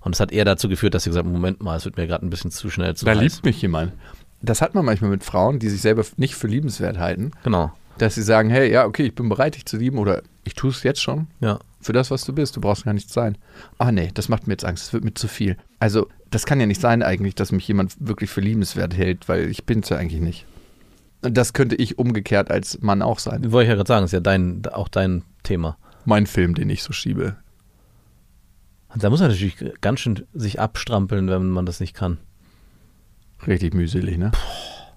Und 0.00 0.14
es 0.14 0.20
hat 0.20 0.32
eher 0.32 0.44
dazu 0.44 0.68
geführt, 0.68 0.94
dass 0.94 1.04
sie 1.04 1.10
gesagt 1.10 1.26
haben, 1.26 1.32
Moment 1.32 1.62
mal, 1.62 1.76
es 1.76 1.84
wird 1.84 1.96
mir 1.96 2.06
gerade 2.06 2.26
ein 2.26 2.30
bisschen 2.30 2.50
zu 2.50 2.70
schnell 2.70 2.96
zu 2.96 3.04
Da 3.04 3.12
heiß. 3.12 3.20
liebt 3.20 3.44
mich 3.44 3.62
jemand. 3.62 3.92
Das 4.40 4.60
hat 4.60 4.74
man 4.74 4.84
manchmal 4.84 5.10
mit 5.10 5.22
Frauen, 5.22 5.60
die 5.60 5.68
sich 5.68 5.80
selber 5.80 6.04
nicht 6.16 6.34
für 6.34 6.48
liebenswert 6.48 6.98
halten. 6.98 7.30
Genau, 7.44 7.72
dass 7.98 8.14
sie 8.14 8.22
sagen, 8.22 8.50
hey, 8.50 8.70
ja, 8.72 8.86
okay, 8.86 9.04
ich 9.04 9.14
bin 9.14 9.28
bereit, 9.28 9.54
dich 9.54 9.66
zu 9.66 9.76
lieben 9.76 9.98
oder 9.98 10.22
ich 10.44 10.54
tue 10.54 10.70
es 10.70 10.82
jetzt 10.82 11.00
schon 11.00 11.28
ja. 11.40 11.58
für 11.80 11.92
das, 11.92 12.10
was 12.10 12.24
du 12.24 12.32
bist. 12.32 12.56
Du 12.56 12.60
brauchst 12.60 12.84
gar 12.84 12.94
nichts 12.94 13.12
sein. 13.12 13.38
Ah, 13.78 13.92
nee, 13.92 14.10
das 14.14 14.28
macht 14.28 14.46
mir 14.46 14.54
jetzt 14.54 14.64
Angst. 14.64 14.86
Das 14.86 14.92
wird 14.92 15.04
mir 15.04 15.14
zu 15.14 15.28
viel. 15.28 15.56
Also, 15.78 16.08
das 16.32 16.46
kann 16.46 16.58
ja 16.60 16.66
nicht 16.66 16.80
sein 16.80 17.02
eigentlich, 17.02 17.34
dass 17.34 17.52
mich 17.52 17.66
jemand 17.68 17.94
wirklich 18.00 18.30
für 18.30 18.40
liebenswert 18.40 18.96
hält, 18.96 19.28
weil 19.28 19.48
ich 19.50 19.64
bin 19.64 19.80
es 19.80 19.88
ja 19.88 19.96
eigentlich 19.98 20.20
nicht. 20.20 20.46
Und 21.24 21.36
das 21.36 21.52
könnte 21.52 21.76
ich 21.76 21.98
umgekehrt 21.98 22.50
als 22.50 22.80
Mann 22.82 23.00
auch 23.02 23.20
sein. 23.20 23.52
Wollte 23.52 23.64
ich 23.66 23.68
ja 23.70 23.76
gerade 23.76 23.88
sagen, 23.88 24.04
ist 24.04 24.12
ja 24.12 24.20
dein, 24.20 24.62
auch 24.72 24.88
dein 24.88 25.22
Thema. 25.44 25.76
Mein 26.04 26.26
Film, 26.26 26.54
den 26.56 26.68
ich 26.68 26.82
so 26.82 26.92
schiebe. 26.92 27.36
Und 28.92 29.04
da 29.04 29.08
muss 29.10 29.20
man 29.20 29.30
natürlich 29.30 29.56
ganz 29.80 30.00
schön 30.00 30.26
sich 30.34 30.58
abstrampeln, 30.60 31.28
wenn 31.28 31.48
man 31.50 31.64
das 31.64 31.78
nicht 31.80 31.94
kann. 31.94 32.18
Richtig 33.46 33.74
mühselig, 33.74 34.18
ne? 34.18 34.32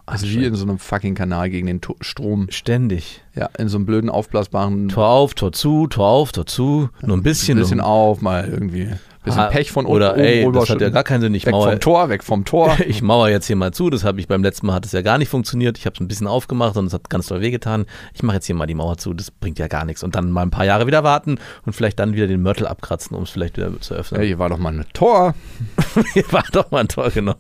Also 0.08 0.28
wie 0.28 0.46
in 0.46 0.54
so 0.54 0.64
einem 0.66 0.78
fucking 0.78 1.16
Kanal 1.16 1.50
gegen 1.50 1.66
den 1.66 1.82
To- 1.82 1.96
Strom. 2.02 2.48
Ständig. 2.52 3.24
Ja, 3.34 3.50
in 3.58 3.70
so 3.70 3.78
einem 3.78 3.88
blöden, 3.88 4.10
aufblasbaren 4.10 4.90
Tor 4.90 5.08
auf, 5.08 5.34
Tor 5.34 5.52
zu, 5.52 5.88
Tor 5.88 6.08
auf, 6.08 6.32
Tor 6.32 6.46
zu. 6.46 6.90
Nur 7.02 7.18
ein 7.18 7.24
bisschen. 7.24 7.58
ein 7.58 7.62
bisschen 7.62 7.82
auf, 7.82 8.22
mal 8.22 8.48
irgendwie. 8.48 8.90
Bisschen 9.26 9.42
Ah, 9.42 9.48
Pech 9.48 9.72
von 9.72 9.86
Oder 9.86 10.14
oben 10.14 10.22
ey, 10.24 10.52
das 10.52 10.70
hat 10.70 10.82
ja 10.82 10.90
gar 10.90 11.04
keinen 11.04 11.22
Sinn. 11.22 11.34
Ich 11.34 11.46
Weg 11.46 11.52
mauer, 11.52 11.72
vom 11.72 11.80
Tor, 11.80 12.10
weg 12.10 12.24
vom 12.24 12.46
Tor. 12.46 12.78
ich 12.88 13.02
mauer 13.02 13.28
jetzt 13.30 13.48
hier 13.48 13.56
mal 13.56 13.74
zu. 13.74 13.90
Das 13.90 14.04
habe 14.04 14.20
ich 14.20 14.28
beim 14.28 14.44
letzten 14.44 14.68
Mal 14.68 14.74
hat 14.74 14.86
es 14.86 14.92
ja 14.92 15.02
gar 15.02 15.18
nicht 15.18 15.30
funktioniert. 15.30 15.78
Ich 15.78 15.86
habe 15.86 15.96
es 15.96 16.00
ein 16.00 16.08
bisschen 16.08 16.28
aufgemacht 16.28 16.78
und 16.78 16.86
es 16.86 16.94
hat 16.94 17.10
ganz 17.10 17.28
doll 17.28 17.42
wehgetan. 17.42 17.86
Ich 18.14 18.24
mache 18.24 18.36
jetzt 18.38 18.46
hier 18.46 18.56
mal 18.56 18.68
die 18.68 18.76
Mauer 18.76 18.98
zu. 18.98 19.14
Das 19.14 19.32
bringt 19.32 19.60
ja 19.60 19.68
gar 19.68 19.84
nichts. 19.84 20.04
Und 20.04 20.16
dann 20.16 20.32
mal 20.32 20.44
ein 20.44 20.52
paar 20.52 20.66
Jahre 20.66 20.88
wieder 20.88 21.04
warten 21.04 21.40
und 21.66 21.74
vielleicht 21.74 22.00
dann 22.00 22.14
wieder 22.14 22.28
den 22.28 22.42
Mörtel 22.42 22.68
abkratzen, 22.68 23.18
um 23.18 23.24
es 23.24 23.32
vielleicht 23.32 23.58
wieder 23.58 23.72
zu 23.82 23.96
Ja, 23.96 24.00
öffnen. 24.02 24.22
hier 24.22 24.40
war 24.40 24.50
doch 24.50 24.58
mal 24.60 24.74
ein 24.74 24.86
Tor. 24.94 25.34
Hier 26.14 26.24
war 26.32 26.44
doch 26.52 26.70
mal 26.72 26.82
ein 26.82 26.88
Tor, 26.88 27.10
genau. 27.10 27.36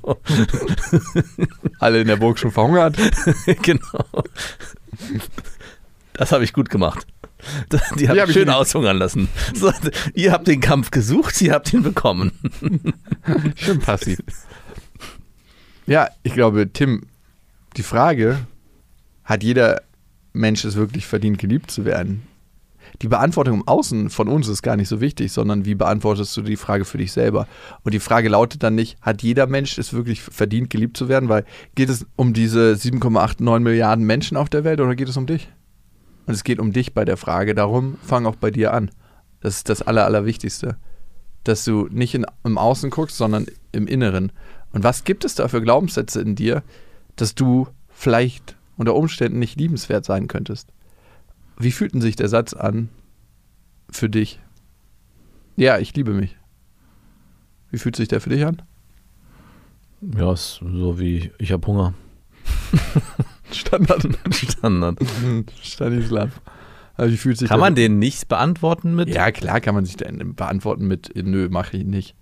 Alle 1.79 2.01
in 2.01 2.07
der 2.07 2.15
Burg 2.17 2.39
schon 2.39 2.51
verhungert. 2.51 2.95
genau. 3.61 4.05
Das 6.13 6.31
habe 6.31 6.43
ich 6.43 6.53
gut 6.53 6.69
gemacht. 6.69 7.05
Die 7.99 8.09
habe 8.09 8.21
hab 8.21 8.29
ich 8.29 8.35
ich 8.35 8.41
schön 8.41 8.49
aushungern 8.49 8.97
lassen. 8.97 9.27
So, 9.53 9.71
ihr 10.13 10.31
habt 10.31 10.47
den 10.47 10.61
Kampf 10.61 10.91
gesucht, 10.91 11.41
ihr 11.41 11.53
habt 11.53 11.71
ihn 11.73 11.83
bekommen. 11.83 12.31
Schön 13.55 13.79
passiv. 13.79 14.19
Ja, 15.87 16.09
ich 16.23 16.33
glaube, 16.33 16.71
Tim, 16.71 17.03
die 17.77 17.83
Frage, 17.83 18.39
hat 19.23 19.43
jeder 19.43 19.81
Mensch 20.33 20.65
es 20.65 20.75
wirklich 20.75 21.05
verdient, 21.05 21.37
geliebt 21.37 21.71
zu 21.71 21.85
werden? 21.85 22.23
Die 23.01 23.07
Beantwortung 23.07 23.55
im 23.55 23.67
Außen 23.67 24.09
von 24.09 24.27
uns 24.27 24.47
ist 24.47 24.61
gar 24.61 24.77
nicht 24.77 24.87
so 24.87 25.01
wichtig, 25.01 25.31
sondern 25.31 25.65
wie 25.65 25.75
beantwortest 25.75 26.35
du 26.37 26.41
die 26.41 26.55
Frage 26.55 26.85
für 26.85 26.97
dich 26.97 27.11
selber? 27.11 27.47
Und 27.83 27.93
die 27.93 27.99
Frage 27.99 28.29
lautet 28.29 28.63
dann 28.63 28.75
nicht, 28.75 28.97
hat 29.01 29.21
jeder 29.21 29.47
Mensch 29.47 29.77
es 29.77 29.93
wirklich 29.93 30.21
verdient, 30.21 30.69
geliebt 30.69 30.95
zu 30.95 31.09
werden? 31.09 31.27
Weil 31.27 31.45
geht 31.75 31.89
es 31.89 32.05
um 32.15 32.33
diese 32.33 32.73
7,89 32.73 33.59
Milliarden 33.59 34.05
Menschen 34.05 34.37
auf 34.37 34.49
der 34.49 34.63
Welt 34.63 34.79
oder 34.79 34.95
geht 34.95 35.09
es 35.09 35.17
um 35.17 35.25
dich? 35.25 35.49
Und 36.25 36.33
es 36.33 36.43
geht 36.43 36.59
um 36.59 36.73
dich 36.73 36.93
bei 36.93 37.05
der 37.05 37.17
Frage, 37.17 37.53
darum 37.53 37.97
fang 38.01 38.25
auch 38.25 38.35
bei 38.35 38.51
dir 38.51 38.73
an. 38.73 38.91
Das 39.41 39.57
ist 39.57 39.69
das 39.69 39.81
Aller, 39.81 40.05
Allerwichtigste. 40.05 40.77
Dass 41.43 41.65
du 41.65 41.87
nicht 41.91 42.15
in, 42.15 42.25
im 42.43 42.57
Außen 42.57 42.89
guckst, 42.89 43.17
sondern 43.17 43.45
im 43.71 43.87
Inneren. 43.87 44.31
Und 44.71 44.83
was 44.83 45.03
gibt 45.03 45.23
es 45.23 45.35
da 45.35 45.47
für 45.47 45.61
Glaubenssätze 45.61 46.21
in 46.21 46.35
dir, 46.35 46.63
dass 47.15 47.35
du 47.35 47.67
vielleicht 47.89 48.55
unter 48.77 48.95
Umständen 48.95 49.39
nicht 49.39 49.59
liebenswert 49.59 50.05
sein 50.05 50.27
könntest? 50.27 50.69
Wie 51.57 51.71
fühlt 51.71 51.93
denn 51.93 52.01
sich 52.01 52.15
der 52.15 52.27
Satz 52.27 52.53
an 52.53 52.89
für 53.89 54.09
dich? 54.09 54.39
Ja, 55.55 55.77
ich 55.77 55.95
liebe 55.95 56.11
mich. 56.11 56.35
Wie 57.71 57.77
fühlt 57.77 57.95
sich 57.95 58.07
der 58.07 58.19
für 58.19 58.29
dich 58.29 58.45
an? 58.45 58.61
Ja, 60.01 60.33
ist 60.33 60.59
so 60.61 60.99
wie 60.99 61.31
ich 61.37 61.51
habe 61.51 61.65
Hunger. 61.67 61.93
Standard. 63.51 64.07
Standard. 64.31 64.97
Stanislav. 65.61 66.29
Also 66.95 67.13
wie 67.13 67.17
fühlt 67.17 67.37
sich 67.37 67.49
Kann 67.49 67.59
man 67.59 67.75
den 67.75 67.99
nicht 67.99 68.27
beantworten 68.27 68.95
mit? 68.95 69.09
Ja, 69.09 69.31
klar 69.31 69.59
kann 69.59 69.75
man 69.75 69.85
sich 69.85 69.97
den 69.97 70.35
beantworten 70.35 70.87
mit 70.87 71.11
Nö, 71.15 71.49
mache 71.49 71.77
ich 71.77 71.83
nicht. 71.85 72.15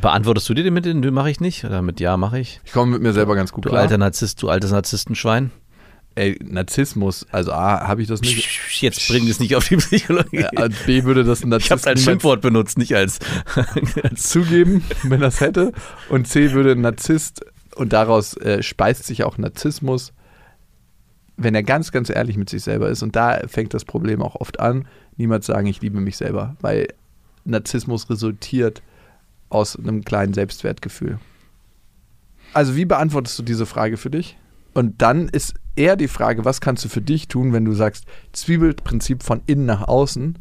Beantwortest 0.00 0.48
du 0.48 0.54
dir 0.54 0.64
den 0.64 0.74
mit 0.74 0.84
den 0.84 1.00
Nö, 1.00 1.10
mache 1.10 1.30
ich 1.30 1.40
nicht? 1.40 1.64
Oder 1.64 1.80
mit 1.80 2.00
Ja, 2.00 2.16
mache 2.16 2.38
ich? 2.38 2.60
Ich 2.64 2.72
komme 2.72 2.92
mit 2.92 3.02
mir 3.02 3.12
selber 3.12 3.34
ganz 3.34 3.52
gut 3.52 3.64
Du 3.64 3.70
klar. 3.70 3.82
alter 3.82 3.98
Narzisst, 3.98 4.42
du 4.42 4.48
altes 4.48 4.72
Narzisstenschwein. 4.72 5.52
Ey, 6.16 6.38
Narzissmus, 6.42 7.26
also 7.30 7.52
A, 7.52 7.86
habe 7.86 8.00
ich 8.00 8.08
das 8.08 8.22
nicht. 8.22 8.48
Jetzt 8.80 9.06
bring 9.08 9.28
es 9.28 9.38
nicht 9.38 9.54
auf 9.54 9.68
die 9.68 9.76
Psychologie. 9.76 10.46
Ja, 10.50 10.68
B 10.86 11.04
würde 11.04 11.24
das 11.24 11.44
ein 11.44 11.52
ich 11.52 11.70
habe 11.70 11.78
es 11.78 11.86
als 11.86 12.02
Schimpfwort 12.02 12.40
benutzt, 12.40 12.78
nicht 12.78 12.96
als, 12.96 13.18
als 14.02 14.22
zugeben, 14.30 14.82
wenn 15.02 15.22
es 15.22 15.40
hätte. 15.40 15.72
Und 16.08 16.26
C 16.26 16.52
würde 16.52 16.72
ein 16.72 16.80
Narzisst, 16.80 17.44
und 17.76 17.92
daraus 17.92 18.34
äh, 18.38 18.62
speist 18.62 19.04
sich 19.04 19.24
auch 19.24 19.38
Narzissmus, 19.38 20.12
wenn 21.36 21.54
er 21.54 21.62
ganz, 21.62 21.92
ganz 21.92 22.10
ehrlich 22.10 22.36
mit 22.36 22.48
sich 22.48 22.62
selber 22.62 22.88
ist. 22.88 23.02
Und 23.02 23.14
da 23.14 23.40
fängt 23.46 23.74
das 23.74 23.84
Problem 23.84 24.22
auch 24.22 24.36
oft 24.36 24.60
an. 24.60 24.86
Niemals 25.16 25.46
sagen, 25.46 25.66
ich 25.66 25.80
liebe 25.80 26.00
mich 26.00 26.16
selber, 26.16 26.56
weil 26.60 26.88
Narzissmus 27.44 28.08
resultiert 28.10 28.82
aus 29.48 29.76
einem 29.76 30.04
kleinen 30.04 30.34
Selbstwertgefühl. 30.34 31.18
Also 32.52 32.74
wie 32.76 32.84
beantwortest 32.84 33.38
du 33.38 33.42
diese 33.42 33.66
Frage 33.66 33.96
für 33.96 34.10
dich? 34.10 34.36
Und 34.72 35.00
dann 35.02 35.28
ist 35.28 35.54
eher 35.74 35.96
die 35.96 36.08
Frage, 36.08 36.44
was 36.44 36.60
kannst 36.60 36.84
du 36.84 36.88
für 36.88 37.00
dich 37.00 37.28
tun, 37.28 37.52
wenn 37.52 37.64
du 37.64 37.72
sagst, 37.72 38.04
Zwiebelprinzip 38.32 39.22
von 39.22 39.42
innen 39.46 39.66
nach 39.66 39.86
außen, 39.86 40.38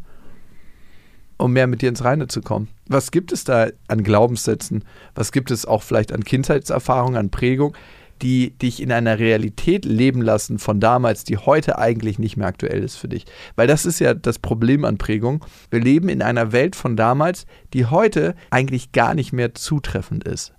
um 1.38 1.54
mehr 1.54 1.68
mit 1.68 1.82
dir 1.82 1.90
ins 1.90 2.04
Reine 2.04 2.28
zu 2.28 2.42
kommen? 2.42 2.70
Was 2.88 3.12
gibt 3.12 3.32
es 3.32 3.44
da 3.44 3.68
an 3.88 4.04
Glaubenssätzen? 4.04 4.84
Was 5.14 5.32
gibt 5.32 5.52
es 5.52 5.66
auch 5.66 5.84
vielleicht 5.84 6.12
an 6.12 6.24
Kindheitserfahrungen, 6.24 7.18
an 7.18 7.30
Prägung, 7.30 7.76
die 8.22 8.52
dich 8.52 8.82
in 8.82 8.92
einer 8.92 9.20
Realität 9.20 9.86
leben 9.86 10.22
lassen 10.22 10.60
von 10.60 10.80
damals, 10.80 11.24
die 11.24 11.38
heute 11.38 11.78
eigentlich 11.78 12.20
nicht 12.20 12.38
mehr 12.38 12.48
aktuell 12.48 12.84
ist 12.84 12.96
für 12.96 13.08
dich? 13.08 13.26
Weil 13.56 13.68
das 13.68 13.86
ist 13.86 14.00
ja 14.00 14.14
das 14.14 14.40
Problem 14.40 14.86
an 14.86 14.98
Prägung. 14.98 15.44
Wir 15.70 15.82
leben 15.82 16.10
in 16.10 16.22
einer 16.22 16.52
Welt 16.52 16.76
von 16.76 16.96
damals, 16.96 17.46
die 17.74 17.86
heute 17.86 18.36
eigentlich 18.50 18.92
gar 18.92 19.14
nicht 19.14 19.34
mehr 19.34 19.54
zutreffend 19.54 20.24
ist. 20.24 20.54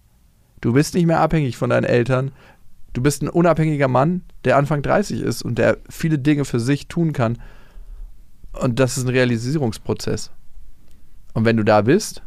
Du 0.60 0.72
bist 0.72 0.94
nicht 0.94 1.06
mehr 1.06 1.20
abhängig 1.20 1.56
von 1.56 1.70
deinen 1.70 1.84
Eltern. 1.84 2.32
Du 2.92 3.02
bist 3.02 3.22
ein 3.22 3.28
unabhängiger 3.28 3.88
Mann, 3.88 4.22
der 4.44 4.56
Anfang 4.56 4.82
30 4.82 5.20
ist 5.20 5.42
und 5.42 5.58
der 5.58 5.78
viele 5.88 6.18
Dinge 6.18 6.44
für 6.44 6.60
sich 6.60 6.88
tun 6.88 7.12
kann. 7.12 7.38
Und 8.52 8.80
das 8.80 8.96
ist 8.96 9.04
ein 9.04 9.10
Realisierungsprozess. 9.10 10.30
Und 11.34 11.44
wenn 11.44 11.58
du 11.58 11.64
da 11.64 11.82
bist, 11.82 12.22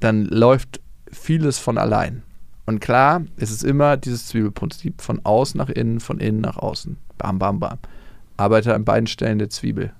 dann 0.00 0.24
läuft 0.24 0.80
vieles 1.10 1.58
von 1.58 1.78
allein. 1.78 2.24
Und 2.66 2.80
klar, 2.80 3.22
es 3.36 3.50
ist 3.50 3.62
immer 3.62 3.96
dieses 3.96 4.26
Zwiebelprinzip 4.28 5.02
von 5.02 5.20
außen 5.24 5.58
nach 5.58 5.68
innen, 5.68 6.00
von 6.00 6.18
innen 6.18 6.40
nach 6.40 6.56
außen. 6.56 6.96
Bam, 7.18 7.38
bam, 7.38 7.60
bam. 7.60 7.78
Arbeite 8.36 8.74
an 8.74 8.84
beiden 8.84 9.06
Stellen 9.06 9.38
der 9.38 9.50
Zwiebel. 9.50 9.92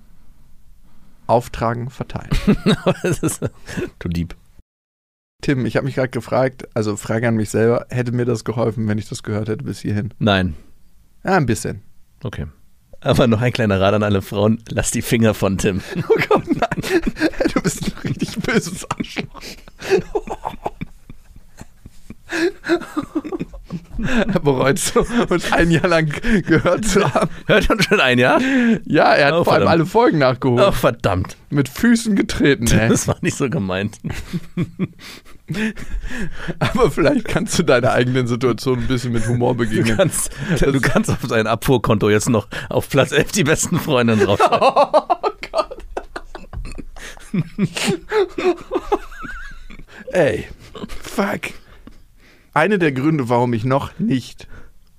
Auftragen, 1.27 1.89
verteilen. 1.89 2.29
Das 3.03 3.19
ist, 3.19 3.49
du 3.99 4.09
Dieb. 4.09 4.35
Tim, 5.41 5.65
ich 5.65 5.75
habe 5.75 5.85
mich 5.85 5.95
gerade 5.95 6.09
gefragt, 6.09 6.67
also 6.73 6.97
Frage 6.97 7.27
an 7.27 7.35
mich 7.35 7.49
selber, 7.49 7.85
hätte 7.89 8.11
mir 8.11 8.25
das 8.25 8.43
geholfen, 8.43 8.87
wenn 8.87 8.97
ich 8.97 9.09
das 9.09 9.21
gehört 9.21 9.47
hätte 9.47 9.63
bis 9.63 9.79
hierhin? 9.79 10.13
Nein. 10.17 10.55
Ja, 11.23 11.37
ein 11.37 11.45
bisschen. 11.45 11.81
Okay. 12.23 12.47
Aber 13.01 13.27
noch 13.27 13.41
ein 13.41 13.53
kleiner 13.53 13.79
Rat 13.79 13.93
an 13.93 14.01
alle 14.01 14.23
Frauen: 14.23 14.63
Lass 14.69 14.89
die 14.89 15.03
Finger 15.03 15.35
von 15.35 15.59
Tim. 15.59 15.81
Oh 16.09 16.15
Gott, 16.27 16.47
nein. 16.47 17.01
Du 17.53 17.61
bist 17.61 17.83
ein 17.83 18.09
richtig 18.09 18.35
böses 18.39 18.89
Arschloch. 18.89 19.41
Er 19.91 20.15
bereut 24.43 24.77
so, 24.79 25.05
uns 25.29 25.51
ein 25.51 25.71
Jahr 25.71 25.87
lang 25.87 26.09
gehört 26.45 26.85
zu 26.85 27.13
haben. 27.13 27.29
Hört 27.47 27.69
man 27.69 27.81
schon 27.81 27.99
ein, 27.99 28.19
ja? 28.19 28.37
Ja, 28.85 29.13
er 29.13 29.27
hat 29.27 29.33
Oh, 29.33 29.43
vor 29.43 29.53
allem 29.53 29.61
verdammt. 29.63 29.69
alle 29.69 29.85
Folgen 29.85 30.17
nachgeholt. 30.19 30.63
Oh, 30.67 30.71
verdammt. 30.71 31.37
Mit 31.49 31.69
Füßen 31.69 32.15
getreten, 32.15 32.67
ey. 32.67 32.89
Das 32.89 33.07
war 33.07 33.17
nicht 33.21 33.37
so 33.37 33.49
gemeint. 33.49 33.99
Aber 36.59 36.89
vielleicht 36.91 37.27
kannst 37.27 37.57
du 37.59 37.63
deiner 37.63 37.91
eigenen 37.91 38.27
Situation 38.27 38.79
ein 38.79 38.87
bisschen 38.87 39.13
mit 39.13 39.27
Humor 39.27 39.53
Du 39.53 39.59
begegnen. 39.59 39.95
kannst, 39.97 40.31
du 40.59 40.81
kannst 40.81 41.09
auf 41.11 41.19
dein 41.29 41.45
Abfuhrkonto 41.47 42.09
jetzt 42.09 42.29
noch 42.29 42.47
auf 42.69 42.89
Platz 42.89 43.11
11 43.11 43.31
die 43.31 43.43
besten 43.43 43.79
Freundinnen 43.79 44.25
draufschreiben. 44.25 44.67
Ey, 50.11 50.47
fuck. 51.03 51.41
Eine 52.55 52.79
der 52.79 52.93
Gründe, 52.93 53.27
warum 53.29 53.53
ich 53.53 53.65
noch 53.65 53.99
nicht 53.99 54.47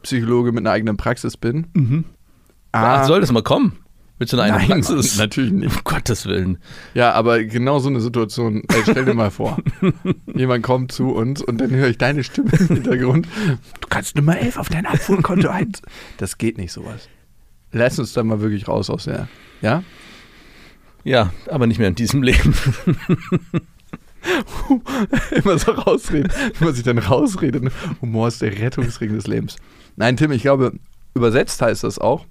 Psychologe 0.03 0.53
mit 0.53 0.61
einer 0.63 0.71
eigenen 0.73 0.97
Praxis 0.99 1.37
bin. 1.37 1.67
Mhm. 1.73 2.05
Ah, 2.73 3.05
Soll 3.05 3.21
das 3.23 3.33
mal 3.33 3.43
kommen? 3.43 3.79
Willst 4.19 4.33
du 4.35 4.39
eine 4.39 4.55
eigene 4.55 4.59
Nein, 4.69 4.83
Praxis? 4.83 5.17
Mann, 5.17 5.27
natürlich 5.27 5.53
nicht. 5.53 5.75
Um 5.75 5.85
Gottes 5.85 6.27
Willen. 6.27 6.59
Ja, 6.93 7.13
aber 7.13 7.43
genau 7.45 7.79
so 7.79 7.89
eine 7.89 8.01
Situation, 8.01 8.63
ey, 8.69 8.83
stell 8.83 9.07
dir 9.07 9.15
mal 9.15 9.31
vor. 9.31 9.57
Jemand 10.35 10.65
kommt 10.65 10.93
zu 10.93 11.09
uns 11.09 11.41
und 11.43 11.59
dann 11.59 11.71
höre 11.71 11.89
ich 11.89 11.97
deine 11.99 12.25
Stimme 12.25 12.51
im 12.59 12.67
Hintergrund. 12.69 13.27
Du 13.81 13.89
kannst 13.89 14.17
Nummer 14.17 14.39
11 14.39 14.59
auf 14.59 14.69
dein 14.69 14.85
Abfuhrkonto 14.85 15.49
ein. 15.49 15.73
Das 16.19 16.37
geht 16.37 16.59
nicht 16.59 16.73
sowas. 16.73 17.09
Lass 17.73 17.99
uns 17.99 18.13
da 18.13 18.23
mal 18.23 18.41
wirklich 18.41 18.69
raus 18.69 18.91
aus 18.91 19.05
der. 19.05 19.29
Ja? 19.63 19.83
Ja, 21.05 21.33
aber 21.51 21.67
nicht 21.67 21.79
mehr 21.79 21.89
in 21.89 21.95
diesem 21.95 22.23
Leben. 22.23 22.55
Immer 25.31 25.59
so 25.59 25.73
rausreden. 25.73 26.33
Wenn 26.59 26.67
man 26.69 26.75
sich 26.75 26.85
dann 26.85 26.99
rausredet. 26.99 27.71
Humor 28.01 28.29
ist 28.29 28.43
der 28.43 28.59
Rettungsring 28.59 29.13
des 29.15 29.27
Lebens. 29.27 29.57
Nein, 29.97 30.17
Tim, 30.17 30.33
ich 30.33 30.43
glaube, 30.43 30.73
übersetzt 31.15 31.61
heißt 31.63 31.85
das 31.85 31.99
auch, 31.99 32.27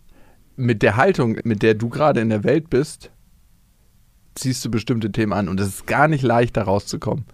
mit 0.55 0.81
der 0.81 0.95
Haltung, 0.97 1.38
mit 1.43 1.63
der 1.63 1.73
du 1.73 1.89
gerade 1.89 2.21
in 2.21 2.29
der 2.29 2.43
Welt 2.43 2.69
bist, 2.69 3.12
ziehst 4.36 4.63
du 4.65 4.71
bestimmte 4.71 5.12
Themen 5.12 5.34
an. 5.34 5.49
Und 5.49 5.60
es 5.60 5.67
ist 5.67 5.88
gar 5.88 6.08
nicht 6.08 6.23
leicht, 6.23 6.58
da 6.58 6.63
rauszukommen. 6.63 7.25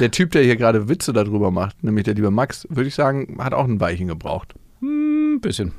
Der 0.00 0.10
Typ, 0.10 0.30
der 0.30 0.42
hier 0.42 0.56
gerade 0.56 0.88
Witze 0.88 1.12
darüber 1.12 1.50
macht, 1.50 1.82
nämlich 1.82 2.04
der 2.04 2.14
liebe 2.14 2.30
Max, 2.30 2.66
würde 2.70 2.88
ich 2.88 2.94
sagen, 2.94 3.36
hat 3.40 3.52
auch 3.52 3.64
ein 3.64 3.80
Weilchen 3.80 4.06
gebraucht, 4.08 4.54
Ein 4.80 5.40
bisschen. 5.40 5.72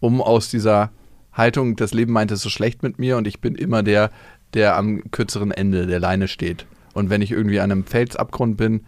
um 0.00 0.20
aus 0.20 0.50
dieser 0.50 0.90
Haltung, 1.32 1.74
das 1.76 1.94
Leben 1.94 2.12
meint 2.12 2.30
es 2.30 2.42
so 2.42 2.50
schlecht 2.50 2.82
mit 2.82 2.98
mir 2.98 3.16
und 3.16 3.26
ich 3.26 3.40
bin 3.40 3.54
immer 3.54 3.82
der, 3.82 4.10
der 4.54 4.76
am 4.76 5.10
kürzeren 5.10 5.50
Ende 5.50 5.86
der 5.86 5.98
Leine 5.98 6.28
steht. 6.28 6.66
Und 6.98 7.10
wenn 7.10 7.22
ich 7.22 7.30
irgendwie 7.30 7.60
an 7.60 7.70
einem 7.70 7.84
Felsabgrund 7.84 8.56
bin, 8.56 8.84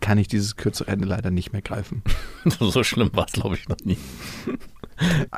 kann 0.00 0.16
ich 0.16 0.28
dieses 0.28 0.54
kürzere 0.54 0.92
Ende 0.92 1.06
leider 1.06 1.32
nicht 1.32 1.52
mehr 1.52 1.60
greifen. 1.62 2.02
So 2.60 2.84
schlimm 2.84 3.10
war 3.14 3.26
es, 3.26 3.32
glaube 3.32 3.56
ich, 3.56 3.68
noch 3.68 3.78
nie. 3.84 3.98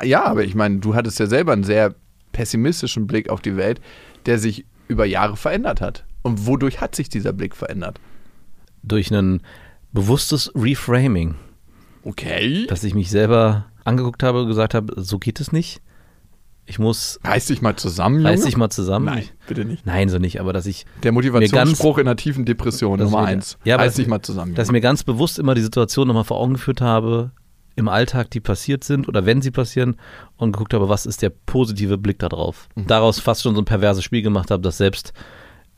Ja, 0.03 0.23
aber 0.25 0.43
ich 0.43 0.53
meine, 0.53 0.77
du 0.79 0.93
hattest 0.93 1.19
ja 1.19 1.25
selber 1.25 1.51
einen 1.51 1.63
sehr 1.63 1.95
pessimistischen 2.31 3.07
Blick 3.07 3.29
auf 3.29 3.41
die 3.41 3.57
Welt, 3.57 3.81
der 4.27 4.37
sich 4.37 4.65
über 4.87 5.05
Jahre 5.05 5.35
verändert 5.35 5.81
hat. 5.81 6.05
Und 6.21 6.45
wodurch 6.45 6.79
hat 6.79 6.95
sich 6.95 7.09
dieser 7.09 7.33
Blick 7.33 7.55
verändert? 7.55 7.99
Durch 8.83 9.11
ein 9.11 9.41
bewusstes 9.91 10.51
Reframing, 10.55 11.35
Okay. 12.03 12.65
dass 12.67 12.83
ich 12.83 12.93
mich 12.93 13.09
selber 13.09 13.65
angeguckt 13.83 14.21
habe 14.21 14.41
und 14.43 14.47
gesagt 14.47 14.75
habe, 14.75 14.93
so 15.01 15.17
geht 15.17 15.39
es 15.39 15.51
nicht. 15.51 15.81
Ich 16.71 16.79
muss, 16.79 17.19
Reiß 17.25 17.47
dich 17.47 17.61
mal 17.61 17.75
zusammen, 17.75 18.19
Junge. 18.19 18.29
reiß 18.29 18.45
dich 18.45 18.55
mal 18.55 18.69
zusammen. 18.69 19.07
Nein, 19.07 19.25
bitte 19.45 19.65
nicht. 19.65 19.85
nein, 19.85 20.07
so 20.07 20.19
nicht, 20.19 20.39
aber 20.39 20.53
dass 20.53 20.65
ich, 20.65 20.85
Der 21.03 21.11
Motivationsspruch 21.11 21.97
in 21.97 22.07
einer 22.07 22.15
tiefen 22.15 22.45
Depression, 22.45 22.97
Nummer 22.97 23.23
mir- 23.23 23.27
eins. 23.27 23.57
Ja, 23.65 23.75
Reiß 23.75 23.95
dich 23.95 24.07
mal 24.07 24.21
zusammen. 24.21 24.55
dass 24.55 24.63
ich 24.63 24.67
Junge. 24.69 24.77
mir 24.77 24.81
ganz 24.81 25.03
bewusst 25.03 25.37
immer 25.37 25.53
die 25.53 25.61
Situation 25.61 26.07
nochmal 26.07 26.23
vor 26.23 26.37
Augen 26.37 26.53
geführt 26.53 26.79
habe, 26.79 27.31
im 27.75 27.89
Alltag, 27.89 28.31
die 28.31 28.39
passiert 28.39 28.85
sind 28.85 29.09
oder 29.09 29.25
wenn 29.25 29.41
sie 29.41 29.51
passieren 29.51 29.97
und 30.37 30.53
geguckt 30.53 30.73
habe, 30.73 30.87
was 30.87 31.05
ist 31.05 31.21
der 31.21 31.29
positive 31.45 31.97
Blick 31.97 32.19
da 32.19 32.29
drauf. 32.29 32.69
Mhm. 32.75 32.87
Daraus 32.87 33.19
fast 33.19 33.41
schon 33.41 33.53
so 33.55 33.61
ein 33.61 33.65
perverses 33.65 34.05
Spiel 34.05 34.21
gemacht 34.21 34.49
habe, 34.49 34.61
dass 34.61 34.77
selbst, 34.77 35.11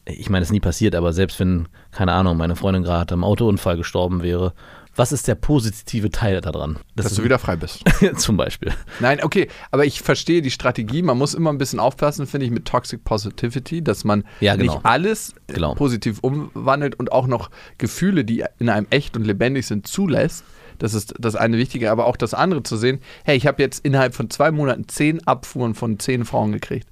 ich 0.05 0.29
meine, 0.29 0.43
es 0.43 0.51
nie 0.51 0.59
passiert, 0.59 0.93
aber 0.93 1.11
selbst 1.11 1.39
wenn, 1.39 1.67
keine 1.89 2.11
Ahnung, 2.11 2.37
meine 2.37 2.55
Freundin 2.55 2.83
gerade 2.83 3.15
im 3.15 3.23
Autounfall 3.23 3.77
gestorben 3.77 4.21
wäre, 4.21 4.53
was 4.95 5.11
ist 5.11 5.27
der 5.27 5.35
positive 5.35 6.11
Teil 6.11 6.39
daran? 6.41 6.77
Das 6.95 7.05
dass 7.05 7.11
ist 7.13 7.17
du 7.19 7.23
wieder 7.23 7.39
frei 7.39 7.55
bist. 7.55 7.83
zum 8.17 8.37
Beispiel. 8.37 8.71
Nein, 8.99 9.23
okay, 9.23 9.47
aber 9.71 9.85
ich 9.85 10.01
verstehe 10.01 10.41
die 10.41 10.51
Strategie. 10.51 11.01
Man 11.01 11.17
muss 11.17 11.33
immer 11.33 11.51
ein 11.51 11.57
bisschen 11.57 11.79
aufpassen, 11.79 12.27
finde 12.27 12.45
ich, 12.45 12.51
mit 12.51 12.65
Toxic 12.65 13.03
Positivity, 13.03 13.83
dass 13.83 14.03
man 14.03 14.23
Ja, 14.39 14.55
genau. 14.55 14.73
nicht 14.75 14.85
alles 14.85 15.33
Genau. 15.47 15.73
positiv 15.75 16.19
umwandelt 16.19 16.95
und 16.99 17.11
auch 17.11 17.27
noch 17.27 17.49
Gefühle, 17.77 18.23
die 18.23 18.43
in 18.59 18.69
einem 18.69 18.87
echt 18.91 19.17
und 19.17 19.25
lebendig 19.25 19.65
sind, 19.65 19.87
zulässt. 19.87 20.43
Das 20.79 20.93
ist 20.93 21.13
das 21.19 21.35
eine 21.35 21.57
Wichtige, 21.57 21.91
aber 21.91 22.05
auch 22.05 22.17
das 22.17 22.33
andere 22.33 22.63
zu 22.63 22.77
sehen, 22.77 22.99
hey, 23.23 23.37
ich 23.37 23.47
habe 23.47 23.61
jetzt 23.61 23.85
innerhalb 23.85 24.13
von 24.15 24.29
zwei 24.29 24.51
Monaten 24.51 24.87
zehn 24.87 25.25
Abfuhren 25.27 25.75
von 25.75 25.99
zehn 25.99 26.25
Frauen 26.25 26.51
gekriegt. 26.51 26.87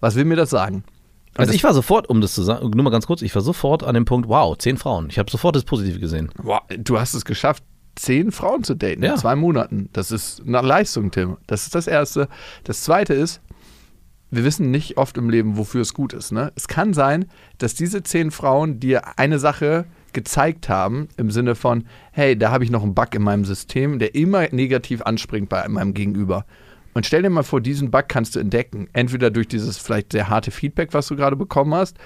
Was 0.00 0.14
will 0.14 0.24
mir 0.24 0.36
das 0.36 0.50
sagen? 0.50 0.84
Also 1.36 1.52
ich 1.52 1.64
war 1.64 1.74
sofort, 1.74 2.08
um 2.08 2.20
das 2.20 2.34
zu 2.34 2.42
sagen, 2.42 2.70
nur 2.70 2.84
mal 2.84 2.90
ganz 2.90 3.06
kurz, 3.06 3.22
ich 3.22 3.34
war 3.34 3.42
sofort 3.42 3.82
an 3.82 3.94
dem 3.94 4.04
Punkt, 4.04 4.28
wow, 4.28 4.56
zehn 4.56 4.76
Frauen. 4.76 5.08
Ich 5.10 5.18
habe 5.18 5.30
sofort 5.30 5.56
das 5.56 5.64
Positive 5.64 5.98
gesehen. 5.98 6.30
wow, 6.42 6.60
du 6.78 6.98
hast 6.98 7.14
es 7.14 7.24
geschafft, 7.24 7.62
zehn 7.96 8.32
Frauen 8.32 8.64
zu 8.64 8.74
daten 8.74 9.02
Ja. 9.02 9.12
in 9.12 9.18
zwei 9.18 9.34
Monaten. 9.36 9.88
Das 9.92 10.10
ist 10.10 10.42
eine 10.46 10.60
Leistung, 10.62 11.10
Tim. 11.10 11.36
Das 11.46 11.62
ist 11.64 11.74
das 11.74 11.86
Erste. 11.86 12.28
Das 12.64 12.82
Zweite 12.82 13.14
ist, 13.14 13.40
wir 14.30 14.44
wissen 14.44 14.70
nicht 14.70 14.96
oft 14.96 15.16
im 15.16 15.30
Leben, 15.30 15.56
wofür 15.56 15.80
es 15.82 15.94
gut 15.94 16.12
ist. 16.12 16.32
Ne? 16.32 16.52
Es 16.56 16.66
kann 16.68 16.92
sein, 16.92 17.26
dass 17.58 17.74
diese 17.74 18.02
zehn 18.02 18.30
Frauen 18.30 18.80
dir 18.80 19.18
eine 19.18 19.38
Sache 19.38 19.84
gezeigt 20.12 20.68
haben, 20.68 21.08
im 21.16 21.30
Sinne 21.30 21.54
von, 21.56 21.84
hey, 22.12 22.36
da 22.38 22.50
habe 22.50 22.64
ich 22.64 22.70
noch 22.70 22.82
einen 22.82 22.94
Bug 22.94 23.14
in 23.14 23.22
meinem 23.22 23.44
System, 23.44 23.98
der 23.98 24.14
immer 24.14 24.46
negativ 24.52 25.02
anspringt 25.02 25.48
bei 25.48 25.66
meinem 25.68 25.94
Gegenüber. 25.94 26.46
Und 26.94 27.04
stell 27.06 27.22
dir 27.22 27.30
mal 27.30 27.42
vor, 27.42 27.60
diesen 27.60 27.90
Bug 27.90 28.04
kannst 28.08 28.36
du 28.36 28.40
entdecken. 28.40 28.88
Entweder 28.92 29.30
durch 29.30 29.48
dieses 29.48 29.78
vielleicht 29.78 30.12
sehr 30.12 30.28
harte 30.28 30.50
Feedback, 30.50 30.94
was 30.94 31.08
du 31.08 31.16
gerade 31.16 31.36
bekommen 31.36 31.74
hast, 31.74 31.98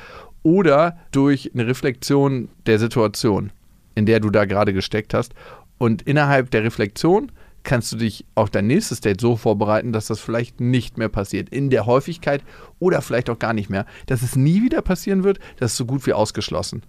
oder 0.43 0.99
durch 1.13 1.51
eine 1.53 1.67
Reflexion 1.67 2.49
der 2.67 2.79
Situation, 2.79 3.53
in 3.95 4.07
der 4.07 4.21
du 4.21 4.31
da 4.31 4.47
gerade 4.47 4.73
gesteckt 4.73 5.15
hast. 5.15 5.35
Und 5.77 6.03
innerhalb 6.03 6.51
der 6.51 6.65
Reflexion 6.65 7.31
kannst 7.65 7.93
du 7.93 7.97
dich 7.97 8.25
auf 8.35 8.49
dein 8.51 8.67
nächstes 8.67 9.01
Date 9.01 9.21
so 9.21 9.37
vorbereiten, 9.37 9.93
dass 9.93 10.07
das 10.07 10.21
vielleicht 10.21 10.61
nicht 10.61 10.97
mehr 10.97 11.11
passiert. 11.11 11.51
In 11.51 11.71
der 11.71 11.87
Häufigkeit 11.87 12.43
oder 12.79 13.03
vielleicht 13.03 13.29
auch 13.29 13.39
gar 13.39 13.53
nicht 13.53 13.69
mehr. 13.69 13.85
Dass 14.07 14.23
es 14.23 14.37
nie 14.37 14.63
wieder 14.63 14.81
passieren 14.81 15.23
wird, 15.23 15.39
das 15.59 15.73
ist 15.73 15.77
so 15.77 15.85
gut 15.85 16.07
wie 16.07 16.15
ausgeschlossen. 16.15 16.83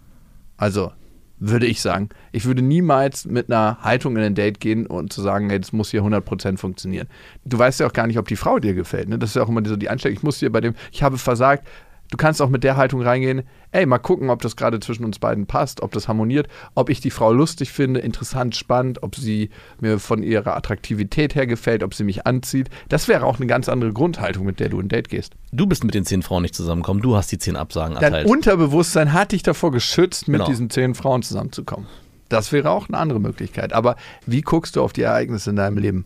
Also 0.56 0.92
würde 1.40 1.66
ich 1.66 1.82
sagen. 1.82 2.10
Ich 2.32 2.46
würde 2.46 2.62
niemals 2.62 3.26
mit 3.26 3.52
einer 3.52 3.78
Haltung 3.82 4.16
in 4.18 4.24
ein 4.24 4.36
Date 4.36 4.60
gehen 4.60 4.86
und 4.86 5.14
zu 5.14 5.22
sagen, 5.22 5.50
hey, 5.50 5.60
das 5.60 5.72
muss 5.72 5.92
hier 5.92 6.04
100% 6.04 6.58
funktionieren. 6.58 7.08
Du 7.46 7.58
weißt 7.58 7.80
ja 7.80 7.88
auch 7.88 7.94
gar 7.94 8.08
nicht, 8.08 8.20
ob 8.20 8.28
die 8.28 8.36
Frau 8.36 8.60
dir 8.60 8.74
gefällt. 8.74 9.10
Ne? 9.10 9.18
Das 9.18 9.32
ist 9.32 9.36
ja 9.36 9.44
auch 9.44 9.50
immer 9.50 9.66
so 9.66 9.76
die 9.76 9.90
Einstellung. 9.90 10.18
Ich 10.18 10.24
muss 10.24 10.40
dir 10.40 10.52
bei 10.52 10.62
dem, 10.62 10.76
ich 10.92 11.02
habe 11.02 11.18
versagt, 11.18 11.68
Du 12.12 12.18
kannst 12.18 12.42
auch 12.42 12.50
mit 12.50 12.64
der 12.64 12.76
Haltung 12.76 13.04
reingehen, 13.04 13.44
ey, 13.72 13.86
mal 13.86 14.00
gucken, 14.00 14.32
ob 14.32 14.42
das 14.42 14.56
gerade 14.56 14.80
zwischen 14.80 15.06
uns 15.06 15.20
beiden 15.20 15.46
passt, 15.46 15.82
ob 15.82 15.92
das 15.92 16.08
harmoniert, 16.08 16.48
ob 16.74 16.90
ich 16.90 17.02
die 17.02 17.12
Frau 17.12 17.32
lustig 17.32 17.72
finde, 17.72 18.00
interessant, 18.00 18.56
spannend, 18.56 19.04
ob 19.04 19.16
sie 19.16 19.52
mir 19.80 20.00
von 20.00 20.24
ihrer 20.24 20.56
Attraktivität 20.58 21.36
her 21.36 21.46
gefällt, 21.46 21.84
ob 21.84 21.94
sie 21.94 22.04
mich 22.04 22.26
anzieht. 22.26 22.70
Das 22.90 23.08
wäre 23.08 23.26
auch 23.26 23.38
eine 23.38 23.46
ganz 23.46 23.70
andere 23.70 23.94
Grundhaltung, 23.94 24.44
mit 24.46 24.60
der 24.60 24.70
du 24.70 24.80
in 24.80 24.88
ein 24.88 24.90
Date 24.90 25.10
gehst. 25.10 25.34
Du 25.52 25.68
bist 25.68 25.84
mit 25.84 25.94
den 25.94 26.04
zehn 26.04 26.24
Frauen 26.24 26.42
nicht 26.42 26.56
zusammengekommen, 26.56 27.04
du 27.04 27.16
hast 27.16 27.32
die 27.32 27.38
zehn 27.38 27.56
Absagen 27.56 27.96
erteilt. 27.96 28.26
Dein 28.26 28.26
Unterbewusstsein 28.26 29.14
hat 29.14 29.32
dich 29.32 29.44
davor 29.44 29.72
geschützt, 29.72 30.28
mit 30.28 30.40
Genau. 30.40 30.50
diesen 30.50 30.72
zehn 30.72 30.96
Frauen 30.96 31.22
zusammenzukommen. 31.22 31.86
Das 32.28 32.52
wäre 32.52 32.72
auch 32.72 32.88
eine 32.90 32.98
andere 32.98 33.20
Möglichkeit. 33.20 33.72
Aber 33.74 33.96
wie 34.26 34.42
guckst 34.42 34.76
du 34.76 34.82
auf 34.82 34.94
die 34.94 35.02
Ereignisse 35.04 35.52
in 35.52 35.56
deinem 35.58 35.78
Leben? 35.78 36.06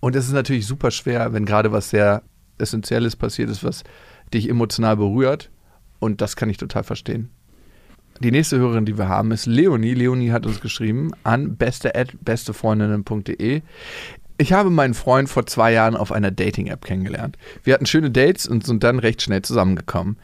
Und 0.00 0.16
es 0.16 0.26
ist 0.26 0.32
natürlich 0.32 0.66
super 0.66 0.90
schwer, 0.90 1.32
wenn 1.34 1.44
gerade 1.44 1.72
was 1.72 1.90
sehr 1.90 2.22
Essentielles 2.58 3.16
passiert 3.16 3.50
ist, 3.50 3.64
was 3.64 3.82
dich 4.34 4.48
emotional 4.48 4.96
berührt. 4.96 5.50
Und 5.98 6.20
das 6.20 6.36
kann 6.36 6.50
ich 6.50 6.56
total 6.56 6.84
verstehen. 6.84 7.30
Die 8.20 8.30
nächste 8.30 8.58
Hörerin, 8.58 8.84
die 8.84 8.98
wir 8.98 9.08
haben, 9.08 9.32
ist 9.32 9.46
Leonie. 9.46 9.94
Leonie 9.94 10.32
hat 10.32 10.44
uns 10.46 10.60
geschrieben 10.60 11.12
an 11.24 11.56
beste@bestefreundinnen.de. 11.56 13.62
Ich 14.42 14.52
habe 14.52 14.70
meinen 14.70 14.94
Freund 14.94 15.28
vor 15.28 15.46
zwei 15.46 15.72
Jahren 15.72 15.94
auf 15.94 16.10
einer 16.10 16.32
Dating-App 16.32 16.84
kennengelernt. 16.84 17.38
Wir 17.62 17.74
hatten 17.74 17.86
schöne 17.86 18.10
Dates 18.10 18.48
und 18.48 18.66
sind 18.66 18.82
dann 18.82 18.98
recht 18.98 19.22
schnell 19.22 19.42
zusammengekommen. 19.42 20.16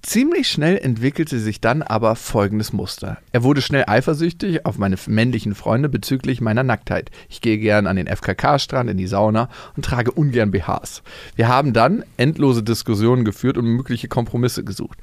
Ziemlich 0.00 0.48
schnell 0.48 0.78
entwickelte 0.78 1.38
sich 1.38 1.60
dann 1.60 1.82
aber 1.82 2.16
folgendes 2.16 2.72
Muster. 2.72 3.18
Er 3.32 3.42
wurde 3.42 3.60
schnell 3.60 3.84
eifersüchtig 3.86 4.64
auf 4.64 4.78
meine 4.78 4.96
männlichen 5.08 5.54
Freunde 5.54 5.90
bezüglich 5.90 6.40
meiner 6.40 6.62
Nacktheit. 6.62 7.10
Ich 7.28 7.42
gehe 7.42 7.58
gern 7.58 7.86
an 7.86 7.96
den 7.96 8.06
FKK-Strand, 8.06 8.88
in 8.88 8.96
die 8.96 9.06
Sauna 9.06 9.50
und 9.76 9.84
trage 9.84 10.10
ungern 10.10 10.52
BHs. 10.52 11.02
Wir 11.34 11.48
haben 11.48 11.74
dann 11.74 12.02
endlose 12.16 12.62
Diskussionen 12.62 13.26
geführt 13.26 13.58
und 13.58 13.66
mögliche 13.66 14.08
Kompromisse 14.08 14.64
gesucht. 14.64 15.00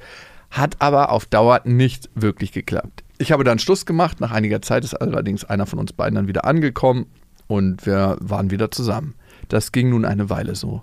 Hat 0.50 0.74
aber 0.80 1.12
auf 1.12 1.26
Dauer 1.26 1.60
nicht 1.62 2.10
wirklich 2.16 2.50
geklappt. 2.50 3.04
Ich 3.18 3.30
habe 3.30 3.44
dann 3.44 3.60
Schluss 3.60 3.86
gemacht. 3.86 4.18
Nach 4.18 4.32
einiger 4.32 4.60
Zeit 4.62 4.82
ist 4.82 4.94
allerdings 4.94 5.44
einer 5.44 5.66
von 5.66 5.78
uns 5.78 5.92
beiden 5.92 6.16
dann 6.16 6.26
wieder 6.26 6.44
angekommen 6.44 7.06
und 7.46 7.86
wir 7.86 8.16
waren 8.20 8.50
wieder 8.50 8.70
zusammen. 8.70 9.14
Das 9.48 9.72
ging 9.72 9.90
nun 9.90 10.04
eine 10.04 10.30
Weile 10.30 10.54
so. 10.54 10.82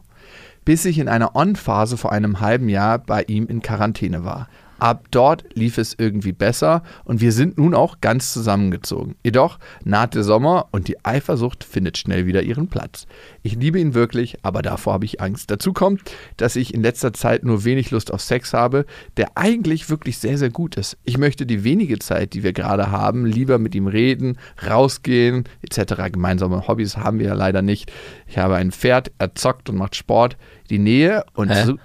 Bis 0.63 0.85
ich 0.85 0.99
in 0.99 1.09
einer 1.09 1.35
On-Phase 1.35 1.97
vor 1.97 2.11
einem 2.11 2.39
halben 2.39 2.69
Jahr 2.69 2.99
bei 2.99 3.23
ihm 3.23 3.47
in 3.47 3.61
Quarantäne 3.61 4.23
war. 4.23 4.47
Ab 4.81 5.09
dort 5.11 5.43
lief 5.53 5.77
es 5.77 5.93
irgendwie 5.95 6.31
besser 6.31 6.81
und 7.03 7.21
wir 7.21 7.33
sind 7.33 7.59
nun 7.59 7.75
auch 7.75 8.01
ganz 8.01 8.33
zusammengezogen. 8.33 9.13
Jedoch 9.23 9.59
naht 9.83 10.15
der 10.15 10.23
Sommer 10.23 10.69
und 10.71 10.87
die 10.87 11.05
Eifersucht 11.05 11.63
findet 11.63 11.99
schnell 11.99 12.25
wieder 12.25 12.41
ihren 12.41 12.67
Platz. 12.67 13.05
Ich 13.43 13.55
liebe 13.55 13.79
ihn 13.79 13.93
wirklich, 13.93 14.39
aber 14.41 14.63
davor 14.63 14.93
habe 14.93 15.05
ich 15.05 15.21
Angst. 15.21 15.51
Dazu 15.51 15.71
kommt, 15.71 16.01
dass 16.37 16.55
ich 16.55 16.73
in 16.73 16.81
letzter 16.81 17.13
Zeit 17.13 17.43
nur 17.43 17.63
wenig 17.63 17.91
Lust 17.91 18.11
auf 18.11 18.21
Sex 18.21 18.53
habe, 18.53 18.87
der 19.17 19.29
eigentlich 19.35 19.91
wirklich 19.91 20.17
sehr, 20.17 20.39
sehr 20.39 20.49
gut 20.49 20.77
ist. 20.77 20.97
Ich 21.03 21.19
möchte 21.19 21.45
die 21.45 21.63
wenige 21.63 21.99
Zeit, 21.99 22.33
die 22.33 22.41
wir 22.41 22.51
gerade 22.51 22.89
haben, 22.89 23.27
lieber 23.27 23.59
mit 23.59 23.75
ihm 23.75 23.85
reden, 23.85 24.39
rausgehen, 24.67 25.43
etc. 25.61 26.11
Gemeinsame 26.11 26.67
Hobbys 26.67 26.97
haben 26.97 27.19
wir 27.19 27.27
ja 27.27 27.33
leider 27.35 27.61
nicht. 27.61 27.91
Ich 28.25 28.39
habe 28.39 28.55
ein 28.55 28.71
Pferd, 28.71 29.11
er 29.19 29.35
zockt 29.35 29.69
und 29.69 29.75
macht 29.75 29.95
Sport. 29.95 30.37
Die 30.71 30.79
Nähe 30.79 31.23
und 31.35 31.49
Hä? 31.49 31.75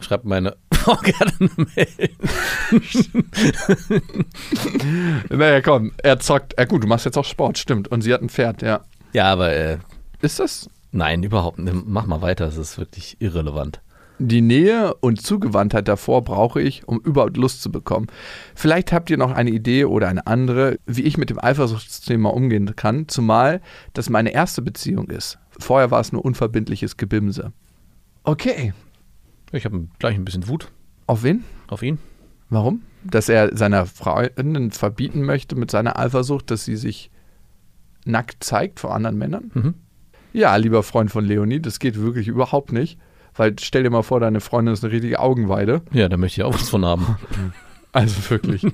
Schreibt 0.00 0.24
meine 0.24 0.56
Frau 0.80 0.96
gerne 0.96 1.32
eine 1.38 1.50
Mail. 1.76 2.10
Naja, 5.30 5.60
komm, 5.60 5.92
er 6.02 6.18
zockt. 6.20 6.54
Ja, 6.58 6.64
gut, 6.64 6.82
du 6.82 6.88
machst 6.88 7.04
jetzt 7.04 7.16
auch 7.18 7.24
Sport, 7.24 7.58
stimmt. 7.58 7.88
Und 7.88 8.02
sie 8.02 8.12
hat 8.12 8.22
ein 8.22 8.28
Pferd, 8.28 8.62
ja. 8.62 8.80
Ja, 9.12 9.32
aber 9.32 9.52
äh, 9.52 9.78
Ist 10.22 10.40
das 10.40 10.68
nein, 10.92 11.22
überhaupt 11.22 11.58
nicht. 11.58 11.76
Mach 11.86 12.06
mal 12.06 12.22
weiter, 12.22 12.46
das 12.46 12.56
ist 12.56 12.78
wirklich 12.78 13.16
irrelevant. 13.20 13.80
die 14.18 14.40
Nähe 14.42 14.94
und 15.00 15.22
Zugewandtheit 15.22 15.88
davor 15.88 16.22
brauche 16.22 16.60
ich, 16.60 16.86
um 16.86 17.00
überhaupt 17.00 17.36
Lust 17.36 17.62
zu 17.62 17.70
bekommen? 17.72 18.06
Vielleicht 18.54 18.92
habt 18.92 19.08
ihr 19.10 19.16
noch 19.16 19.32
eine 19.32 19.50
Idee 19.50 19.84
oder 19.86 20.08
eine 20.08 20.26
andere, 20.26 20.78
wie 20.86 21.02
ich 21.02 21.16
mit 21.16 21.30
dem 21.30 21.42
Eifersuchtsthema 21.42 22.28
umgehen 22.30 22.74
kann, 22.76 23.08
zumal 23.08 23.60
das 23.94 24.10
meine 24.10 24.32
erste 24.32 24.62
Beziehung 24.62 25.08
ist. 25.10 25.38
Vorher 25.58 25.90
war 25.90 26.00
es 26.00 26.12
nur 26.12 26.24
unverbindliches 26.24 26.96
Gebimse. 26.96 27.52
Okay, 28.24 28.72
Ich 29.52 29.64
habe 29.64 29.88
gleich 29.98 30.14
ein 30.14 30.24
bisschen 30.24 30.48
Wut 30.48 30.70
auf 31.06 31.22
wen? 31.22 31.44
auf 31.68 31.82
ihn. 31.82 31.98
Warum? 32.50 32.82
Dass 33.04 33.28
er 33.28 33.56
seiner 33.56 33.86
Freundin 33.86 34.70
verbieten 34.70 35.22
möchte 35.22 35.56
mit 35.56 35.70
seiner 35.70 35.98
Eifersucht, 35.98 36.50
dass 36.50 36.64
sie 36.64 36.76
sich 36.76 37.10
nackt 38.04 38.42
zeigt 38.44 38.80
vor 38.80 38.94
anderen 38.94 39.18
Männern? 39.18 39.50
Mhm. 39.54 39.74
Ja, 40.32 40.54
lieber 40.56 40.82
Freund 40.82 41.10
von 41.10 41.24
Leonie, 41.24 41.60
das 41.60 41.78
geht 41.78 42.00
wirklich 42.00 42.28
überhaupt 42.28 42.72
nicht. 42.72 42.98
Weil 43.34 43.54
stell 43.60 43.84
dir 43.84 43.90
mal 43.90 44.02
vor, 44.02 44.20
deine 44.20 44.40
Freundin 44.40 44.74
ist 44.74 44.84
eine 44.84 44.92
richtige 44.92 45.20
Augenweide. 45.20 45.82
Ja, 45.92 46.08
da 46.08 46.16
möchte 46.16 46.40
ich 46.40 46.44
auch 46.44 46.54
was 46.54 46.68
von 46.68 46.84
haben. 46.84 47.16
Also 47.92 48.30
wirklich. 48.30 48.64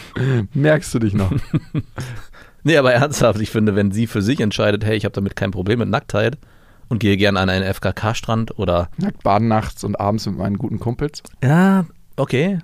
Merkst 0.52 0.92
du 0.92 0.98
dich 0.98 1.14
noch? 1.14 1.32
Nee, 2.64 2.76
aber 2.76 2.92
ernsthaft, 2.92 3.40
ich 3.40 3.48
finde, 3.48 3.76
wenn 3.76 3.92
sie 3.92 4.06
für 4.06 4.20
sich 4.20 4.40
entscheidet, 4.40 4.84
hey, 4.84 4.94
ich 4.94 5.04
habe 5.06 5.14
damit 5.14 5.36
kein 5.36 5.52
Problem 5.52 5.78
mit 5.78 5.88
Nacktheit 5.88 6.36
und 6.88 6.98
gehe 6.98 7.16
gerne 7.16 7.40
an 7.40 7.48
einen 7.50 7.64
FKK-Strand 7.72 8.58
oder 8.58 8.88
Nackt 8.96 9.22
baden 9.22 9.48
nachts 9.48 9.84
und 9.84 9.98
abends 10.00 10.26
mit 10.26 10.36
meinen 10.38 10.58
guten 10.58 10.78
Kumpels. 10.78 11.22
ja, 11.42 11.84
okay, 12.16 12.58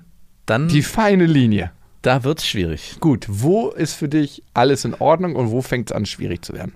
dann 0.45 0.67
Die 0.67 0.81
feine 0.83 1.25
Linie. 1.25 1.71
da 2.01 2.23
wird's 2.23 2.45
schwierig. 2.45 2.97
Gut, 2.99 3.25
wo 3.29 3.69
ist 3.69 3.93
für 3.93 4.07
dich 4.09 4.43
alles 4.53 4.85
in 4.85 4.93
Ordnung 4.95 5.35
und 5.35 5.49
wo 5.51 5.61
fängt 5.61 5.89
es 5.91 5.95
an, 5.95 6.05
schwierig 6.05 6.43
zu 6.45 6.53
werden? 6.53 6.73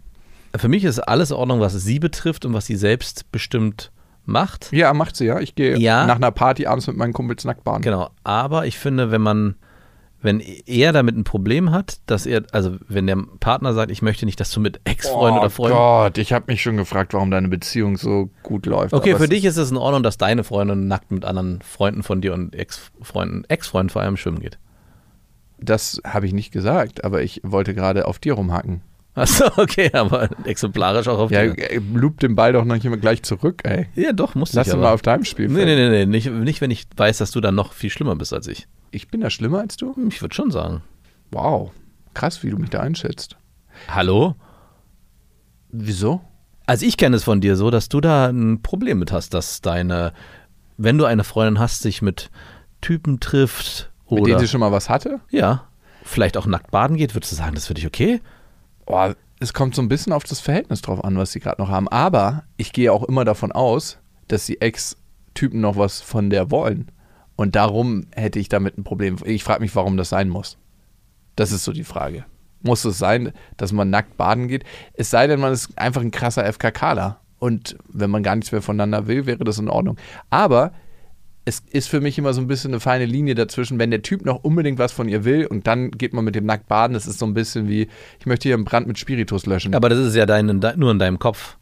Für 0.56 0.68
mich 0.68 0.84
ist 0.84 1.00
alles 1.00 1.30
in 1.30 1.38
Ordnung, 1.38 1.60
was 1.60 1.74
sie 1.74 2.00
betrifft 2.00 2.44
und 2.46 2.54
was 2.54 2.66
sie 2.66 2.76
selbst 2.76 3.32
bestimmt 3.32 3.92
macht. 4.26 4.72
Ja, 4.72 4.94
macht 4.94 5.16
sie 5.16 5.26
ja. 5.26 5.40
Ich 5.40 5.54
gehe 5.56 5.78
Ja. 5.78 6.06
nach 6.08 6.16
einer 6.16 6.32
Party 6.32 6.66
abends 6.66 6.88
mit 6.88 6.98
meinen 6.98 7.14
Kumpels 7.14 7.46
nackt 7.46 7.64
baden. 7.64 7.82
Genau, 7.84 8.10
aber 8.24 8.66
ich 8.66 8.78
finde, 8.80 9.12
wenn 9.12 9.22
man, 9.22 9.56
wenn 10.22 10.42
er 10.42 10.92
damit 10.92 11.16
ein 11.16 11.24
Problem 11.24 11.72
hat, 11.72 12.00
dass 12.06 12.26
er, 12.26 12.44
also 12.52 12.76
wenn 12.88 13.08
der 13.08 13.18
Partner 13.40 13.74
sagt, 13.74 13.90
ich 13.90 14.02
möchte 14.02 14.26
nicht, 14.26 14.40
dass 14.40 14.52
du 14.52 14.60
mit 14.60 14.82
Ex-Freunden 14.84 15.38
oh 15.38 15.42
oder 15.42 15.50
Freunden. 15.50 15.78
Gott, 15.78 16.18
ich 16.18 16.34
habe 16.34 16.46
mich 16.48 16.62
schon 16.62 16.78
gefragt, 16.78 17.14
warum 17.14 17.32
deine 17.32 17.48
Beziehung 17.48 17.96
so 17.96 18.30
gut 18.44 18.66
läuft. 18.66 18.94
Okay, 18.94 19.16
für 19.16 19.30
dich 19.30 19.46
ist 19.46 19.58
es 19.58 19.72
in 19.72 19.78
Ordnung, 19.78 20.04
dass 20.04 20.18
deine 20.18 20.44
Freundin 20.44 20.88
nackt 20.88 21.12
mit 21.12 21.24
anderen 21.24 21.62
Freunden 21.62 22.04
von 22.04 22.20
dir 22.20 22.34
und 22.34 22.54
Ex-Freunden, 22.54 23.46
Ex-Freunden 23.48 23.90
vor 23.90 24.02
allem 24.02 24.18
schwimmen 24.18 24.40
geht. 24.40 24.60
Das 25.58 26.02
habe 26.06 26.26
ich 26.26 26.34
nicht 26.34 26.52
gesagt, 26.52 27.04
aber 27.04 27.22
ich 27.22 27.42
wollte 27.44 27.74
gerade 27.74 28.06
auf 28.06 28.20
dir 28.20 28.34
rumhacken. 28.34 28.82
Achso, 29.20 29.46
okay, 29.58 29.92
aber 29.94 30.30
exemplarisch 30.46 31.08
auch 31.08 31.20
auf 31.20 31.32
Ja, 31.32 31.42
äh, 31.42 31.80
loop 31.94 32.20
den 32.20 32.36
Ball 32.36 32.54
doch 32.54 32.64
noch 32.66 32.84
immer 32.84 32.98
gleich 32.98 33.24
zurück, 33.24 33.62
ey. 33.66 33.88
Ja, 33.96 34.14
doch, 34.14 34.36
musst 34.36 34.54
Lass 34.54 34.68
ich 34.68 34.74
ihn 34.74 34.80
aber. 34.80 34.88
mal 34.90 34.94
auf 34.94 35.02
deinem 35.02 35.26
Spiel. 35.26 35.48
Nee, 35.50 35.66
nee, 35.66 35.76
nee, 35.76 35.90
nee, 35.90 36.06
nicht, 36.06 36.32
nicht, 36.32 36.62
wenn 36.62 36.72
ich 36.72 36.88
weiß, 36.96 37.18
dass 37.18 37.32
du 37.32 37.42
dann 37.42 37.56
noch 37.56 37.74
viel 37.74 37.90
schlimmer 37.90 38.16
bist 38.16 38.34
als 38.34 38.48
ich. 38.48 38.68
Ich 38.92 39.10
bin 39.10 39.22
da 39.22 39.30
schlimmer 39.30 39.60
als 39.60 39.78
du? 39.78 39.94
Ich 40.08 40.22
würde 40.22 40.34
schon 40.34 40.52
sagen. 40.52 40.82
Wow. 41.32 41.72
Krass, 42.14 42.44
wie 42.44 42.50
du 42.50 42.58
mich 42.58 42.70
da 42.70 42.80
einschätzt. 42.80 43.38
Hallo? 43.88 44.36
Wieso? 45.72 46.22
Also 46.66 46.86
ich 46.86 46.98
kenne 46.98 47.16
es 47.16 47.24
von 47.24 47.42
dir 47.42 47.56
so, 47.56 47.72
dass 47.72 47.90
du 47.90 48.02
da 48.02 48.28
ein 48.28 48.62
Problem 48.62 49.00
mit 49.00 49.12
hast, 49.12 49.34
dass 49.34 49.62
deine, 49.62 50.14
wenn 50.78 50.98
du 50.98 51.06
eine 51.06 51.24
Freundin 51.24 51.60
hast, 51.60 51.82
sich 51.82 52.02
mit 52.02 52.30
Typen 52.82 53.20
trifft 53.20 53.92
Mit 54.10 54.22
oder 54.22 54.30
denen 54.32 54.40
sie 54.40 54.48
schon 54.48 54.60
mal 54.60 54.72
was 54.72 54.90
hatte? 54.90 55.20
ja, 55.30 55.66
vielleicht 56.04 56.38
auch 56.38 56.46
nackt 56.46 56.72
baden 56.72 56.98
geht, 56.98 57.16
würdest 57.16 57.32
du 57.32 57.36
sagen, 57.36 57.54
das 57.54 57.64
ist 57.64 57.68
für 57.68 57.74
dich 57.74 57.86
okay? 57.88 58.22
Oh, 58.90 59.14
es 59.40 59.54
kommt 59.54 59.76
so 59.76 59.82
ein 59.82 59.88
bisschen 59.88 60.12
auf 60.14 60.24
das 60.24 60.40
Verhältnis 60.40 60.82
drauf 60.82 61.04
an, 61.04 61.18
was 61.18 61.32
sie 61.32 61.40
gerade 61.40 61.62
noch 61.62 61.70
haben. 61.70 61.88
Aber 61.88 62.44
ich 62.58 62.74
gehe 62.74 62.92
auch 62.92 63.04
immer 63.04 63.24
davon 63.24 63.52
aus, 63.52 64.00
dass 64.28 64.48
die 64.48 64.60
Ex-Typen 64.60 65.62
noch 65.62 65.78
was 65.78 66.02
von 66.02 66.30
der 66.30 66.52
wollen. 66.52 66.92
Und 67.36 67.56
darum 67.56 68.08
hätte 68.14 68.40
ich 68.40 68.50
damit 68.50 68.78
ein 68.78 68.84
Problem. 68.84 69.18
Ich 69.24 69.44
frage 69.44 69.62
mich, 69.62 69.76
warum 69.76 69.96
das 69.96 70.10
sein 70.10 70.28
muss. 70.28 70.58
Das 71.36 71.52
ist 71.52 71.64
so 71.64 71.72
die 71.72 71.84
Frage. 71.84 72.26
Muss 72.62 72.84
es 72.84 72.98
sein, 72.98 73.32
dass 73.56 73.72
man 73.72 73.90
nackt 73.90 74.18
baden 74.18 74.48
geht? 74.48 74.66
Es 74.94 75.10
sei 75.10 75.28
denn, 75.28 75.40
man 75.40 75.54
ist 75.54 75.78
einfach 75.78 76.02
ein 76.02 76.12
krasser 76.12 76.52
FKKler. 76.52 77.22
Und 77.38 77.78
wenn 77.88 78.10
man 78.10 78.24
gar 78.24 78.36
nichts 78.36 78.52
mehr 78.52 78.62
voneinander 78.62 79.08
will, 79.08 79.26
wäre 79.26 79.46
das 79.46 79.60
in 79.60 79.70
Ordnung. 79.70 79.98
Aber 80.30 80.74
es 81.50 81.64
ist 81.72 81.90
für 81.90 82.00
mich 82.00 82.18
immer 82.20 82.32
so 82.34 82.42
ein 82.42 82.48
bisschen 82.48 82.72
eine 82.72 82.80
feine 82.80 83.06
Linie 83.06 83.34
dazwischen, 83.34 83.80
wenn 83.80 83.90
der 83.92 84.04
Typ 84.04 84.24
noch 84.24 84.44
unbedingt 84.44 84.78
was 84.78 84.92
von 84.92 85.10
ihr 85.10 85.26
will 85.26 85.48
und 85.48 85.66
dann 85.66 85.90
geht 85.92 86.14
man 86.14 86.24
mit 86.24 86.36
dem 86.36 86.46
nackt 86.46 86.68
baden. 86.68 86.94
Das 86.94 87.08
ist 87.08 87.18
so 87.20 87.26
ein 87.26 87.34
bisschen 87.34 87.68
wie, 87.68 87.88
ich 88.20 88.26
möchte 88.26 88.48
hier 88.48 88.56
einen 88.56 88.66
Brand 88.66 88.88
mit 88.88 89.00
Spiritus 89.00 89.46
löschen. 89.48 89.74
Aber 89.74 89.90
das 89.90 89.98
ist 90.00 90.16
ja 90.16 90.26
dein, 90.26 90.62
de, 90.62 90.78
nur 90.78 90.92
in 90.92 91.00
deinem 91.00 91.18
Kopf. 91.20 91.58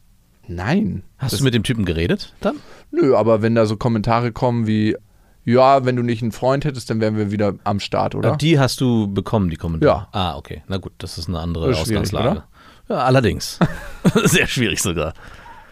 Nein. 0.46 1.02
Hast 1.18 1.40
du 1.40 1.44
mit 1.44 1.54
dem 1.54 1.62
Typen 1.62 1.84
geredet 1.84 2.34
dann? 2.40 2.56
Nö, 2.90 3.16
aber 3.16 3.42
wenn 3.42 3.54
da 3.54 3.66
so 3.66 3.76
Kommentare 3.76 4.30
kommen 4.32 4.66
wie, 4.66 4.96
ja, 5.44 5.84
wenn 5.86 5.96
du 5.96 6.02
nicht 6.02 6.22
einen 6.22 6.32
Freund 6.32 6.64
hättest, 6.66 6.90
dann 6.90 7.00
wären 7.00 7.16
wir 7.16 7.30
wieder 7.30 7.54
am 7.64 7.80
Start, 7.80 8.14
oder? 8.14 8.32
Ah, 8.32 8.36
Die 8.36 8.58
hast 8.58 8.80
du 8.80 9.12
bekommen, 9.12 9.48
die 9.50 9.56
Kommentare. 9.56 9.90
Ja. 9.90 10.08
Ah, 10.12 10.36
okay. 10.36 10.62
Na 10.68 10.76
gut, 10.76 10.92
das 10.98 11.16
ist 11.18 11.28
eine 11.28 11.38
andere 11.38 11.70
ist 11.70 11.78
Ausgangslage. 11.78 12.44
Ja, 12.88 12.96
allerdings. 12.96 13.58
Sehr 14.24 14.46
schwierig 14.46 14.80
sogar. 14.82 15.14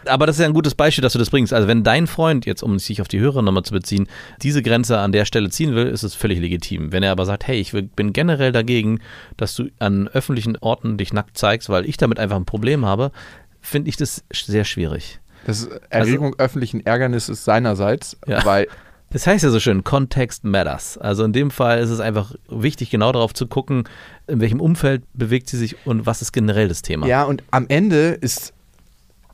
Aber 0.08 0.26
das 0.26 0.36
ist 0.36 0.40
ja 0.40 0.46
ein 0.46 0.54
gutes 0.54 0.74
Beispiel, 0.74 1.02
dass 1.02 1.12
du 1.12 1.18
das 1.18 1.30
bringst. 1.30 1.52
Also 1.52 1.68
wenn 1.68 1.82
dein 1.84 2.06
Freund, 2.06 2.46
jetzt 2.46 2.62
um 2.62 2.78
sich 2.78 3.00
auf 3.00 3.08
die 3.08 3.20
Hörer 3.20 3.42
nochmal 3.42 3.62
zu 3.64 3.72
beziehen, 3.72 4.08
diese 4.42 4.62
Grenze 4.62 4.98
an 4.98 5.12
der 5.12 5.24
Stelle 5.24 5.50
ziehen 5.50 5.74
will, 5.74 5.86
ist 5.86 6.02
es 6.02 6.14
völlig 6.14 6.40
legitim. 6.40 6.92
Wenn 6.92 7.02
er 7.02 7.12
aber 7.12 7.26
sagt, 7.26 7.46
hey, 7.46 7.58
ich 7.60 7.72
bin 7.72 8.12
generell 8.12 8.52
dagegen, 8.52 9.00
dass 9.36 9.54
du 9.54 9.68
an 9.78 10.08
öffentlichen 10.08 10.56
Orten 10.58 10.96
dich 10.98 11.12
nackt 11.12 11.36
zeigst, 11.38 11.68
weil 11.68 11.86
ich 11.86 11.96
damit 11.96 12.18
einfach 12.18 12.36
ein 12.36 12.44
Problem 12.46 12.84
habe, 12.86 13.10
finde 13.60 13.88
ich 13.88 13.96
das 13.96 14.24
sehr 14.32 14.64
schwierig. 14.64 15.20
Das 15.44 15.60
ist 15.60 15.70
Erregung 15.90 16.34
öffentlichen 16.38 16.84
Ärgernisses 16.84 17.44
seinerseits, 17.44 18.16
Ja. 18.26 18.44
weil 18.44 18.66
Das 19.10 19.26
heißt 19.26 19.44
ja 19.44 19.50
so 19.50 19.60
schön, 19.60 19.84
Context 19.84 20.42
matters. 20.42 20.98
Also 20.98 21.22
in 21.22 21.32
dem 21.32 21.52
Fall 21.52 21.78
ist 21.78 21.90
es 21.90 22.00
einfach 22.00 22.34
wichtig, 22.48 22.90
genau 22.90 23.12
darauf 23.12 23.32
zu 23.32 23.46
gucken, 23.46 23.84
in 24.26 24.40
welchem 24.40 24.60
Umfeld 24.60 25.04
bewegt 25.14 25.48
sie 25.48 25.56
sich 25.56 25.76
und 25.86 26.06
was 26.06 26.22
ist 26.22 26.32
generell 26.32 26.66
das 26.66 26.82
Thema. 26.82 27.06
Ja, 27.06 27.22
und 27.22 27.44
am 27.52 27.66
Ende 27.68 28.08
ist 28.20 28.52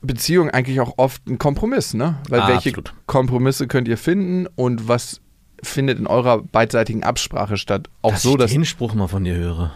Beziehung 0.03 0.49
eigentlich 0.49 0.79
auch 0.81 0.93
oft 0.97 1.25
ein 1.27 1.37
Kompromiss, 1.37 1.93
ne? 1.93 2.17
Weil 2.29 2.41
Ah, 2.41 2.47
welche 2.49 2.69
absolut. 2.69 2.93
Kompromisse 3.07 3.67
könnt 3.67 3.87
ihr 3.87 3.97
finden 3.97 4.47
und 4.55 4.87
was 4.87 5.21
findet 5.63 5.97
in 5.97 6.07
eurer 6.07 6.41
beidseitigen 6.43 7.03
Absprache 7.03 7.57
statt? 7.57 7.89
Auch 8.01 8.11
dass 8.11 8.21
so, 8.21 8.31
ich 8.31 8.37
dass 8.37 8.51
den 8.51 8.65
Spruch 8.65 8.93
mal 8.93 9.07
von 9.07 9.23
dir 9.23 9.35
höre. 9.35 9.71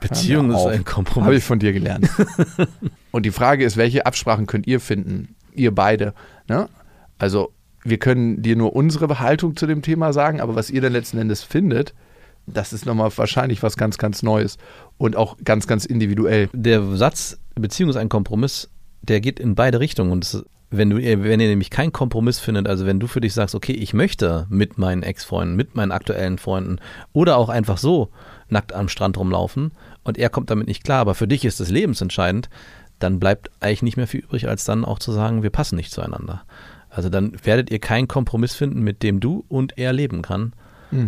Beziehung 0.00 0.50
ist 0.50 0.64
ein 0.64 0.72
Habe 0.78 0.84
Kompromiss. 0.84 1.38
ich 1.38 1.44
von 1.44 1.58
dir 1.58 1.72
gelernt. 1.74 2.08
und 3.10 3.26
die 3.26 3.30
Frage 3.30 3.64
ist, 3.64 3.76
welche 3.76 4.06
Absprachen 4.06 4.46
könnt 4.46 4.66
ihr 4.66 4.80
finden? 4.80 5.34
Ihr 5.54 5.74
beide. 5.74 6.14
Ne? 6.48 6.68
Also, 7.18 7.52
wir 7.84 7.98
können 7.98 8.40
dir 8.42 8.56
nur 8.56 8.74
unsere 8.74 9.20
Haltung 9.20 9.56
zu 9.56 9.66
dem 9.66 9.82
Thema 9.82 10.14
sagen, 10.14 10.40
aber 10.40 10.54
was 10.54 10.70
ihr 10.70 10.80
dann 10.80 10.92
letzten 10.92 11.18
Endes 11.18 11.42
findet, 11.42 11.92
das 12.46 12.72
ist 12.72 12.86
nochmal 12.86 13.10
wahrscheinlich 13.14 13.62
was 13.62 13.76
ganz, 13.76 13.98
ganz 13.98 14.22
Neues 14.22 14.56
und 14.96 15.16
auch 15.16 15.36
ganz, 15.44 15.66
ganz 15.66 15.84
individuell. 15.84 16.48
Der 16.54 16.82
Satz, 16.96 17.38
Beziehung 17.54 17.90
ist 17.90 17.96
ein 17.96 18.08
Kompromiss, 18.08 18.70
der 19.02 19.20
geht 19.20 19.40
in 19.40 19.54
beide 19.54 19.80
Richtungen. 19.80 20.12
Und 20.12 20.24
das, 20.24 20.44
wenn, 20.70 20.90
du, 20.90 20.96
wenn 20.96 21.40
ihr 21.40 21.48
nämlich 21.48 21.70
keinen 21.70 21.92
Kompromiss 21.92 22.38
findet, 22.38 22.68
also 22.68 22.86
wenn 22.86 23.00
du 23.00 23.06
für 23.06 23.20
dich 23.20 23.34
sagst, 23.34 23.54
okay, 23.54 23.72
ich 23.72 23.92
möchte 23.92 24.46
mit 24.48 24.78
meinen 24.78 25.02
Ex-Freunden, 25.02 25.56
mit 25.56 25.74
meinen 25.74 25.92
aktuellen 25.92 26.38
Freunden 26.38 26.78
oder 27.12 27.36
auch 27.36 27.48
einfach 27.48 27.78
so 27.78 28.10
nackt 28.48 28.72
am 28.72 28.88
Strand 28.88 29.18
rumlaufen 29.18 29.72
und 30.04 30.18
er 30.18 30.28
kommt 30.28 30.50
damit 30.50 30.68
nicht 30.68 30.84
klar, 30.84 31.00
aber 31.00 31.14
für 31.14 31.28
dich 31.28 31.44
ist 31.44 31.60
es 31.60 31.70
lebensentscheidend, 31.70 32.48
dann 32.98 33.18
bleibt 33.18 33.50
eigentlich 33.60 33.82
nicht 33.82 33.96
mehr 33.96 34.06
viel 34.06 34.20
übrig, 34.20 34.48
als 34.48 34.64
dann 34.64 34.84
auch 34.84 34.98
zu 34.98 35.12
sagen, 35.12 35.42
wir 35.42 35.50
passen 35.50 35.76
nicht 35.76 35.92
zueinander. 35.92 36.42
Also 36.90 37.08
dann 37.08 37.32
werdet 37.44 37.70
ihr 37.70 37.78
keinen 37.78 38.08
Kompromiss 38.08 38.54
finden, 38.54 38.82
mit 38.82 39.02
dem 39.02 39.20
du 39.20 39.44
und 39.48 39.78
er 39.78 39.92
leben 39.92 40.22
kann. 40.22 40.52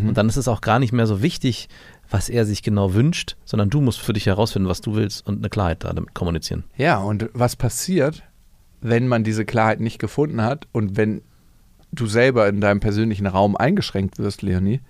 Und 0.08 0.14
dann 0.14 0.28
ist 0.28 0.36
es 0.36 0.46
auch 0.46 0.60
gar 0.60 0.78
nicht 0.78 0.92
mehr 0.92 1.08
so 1.08 1.22
wichtig, 1.22 1.68
was 2.12 2.28
er 2.28 2.44
sich 2.44 2.62
genau 2.62 2.94
wünscht, 2.94 3.36
sondern 3.44 3.70
du 3.70 3.80
musst 3.80 4.00
für 4.00 4.12
dich 4.12 4.26
herausfinden, 4.26 4.68
was 4.68 4.80
du 4.82 4.94
willst 4.94 5.26
und 5.26 5.38
eine 5.38 5.48
Klarheit 5.48 5.82
da 5.82 5.92
damit 5.92 6.14
kommunizieren. 6.14 6.64
Ja, 6.76 6.98
und 6.98 7.28
was 7.32 7.56
passiert, 7.56 8.22
wenn 8.80 9.08
man 9.08 9.24
diese 9.24 9.44
Klarheit 9.44 9.80
nicht 9.80 9.98
gefunden 9.98 10.42
hat 10.42 10.68
und 10.72 10.96
wenn 10.96 11.22
du 11.90 12.06
selber 12.06 12.48
in 12.48 12.60
deinem 12.60 12.80
persönlichen 12.80 13.26
Raum 13.26 13.56
eingeschränkt 13.56 14.18
wirst, 14.18 14.42
Leonie? 14.42 14.80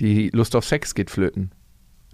Die 0.00 0.30
Lust 0.30 0.56
auf 0.56 0.64
Sex 0.64 0.94
geht 0.94 1.10
flöten. 1.10 1.52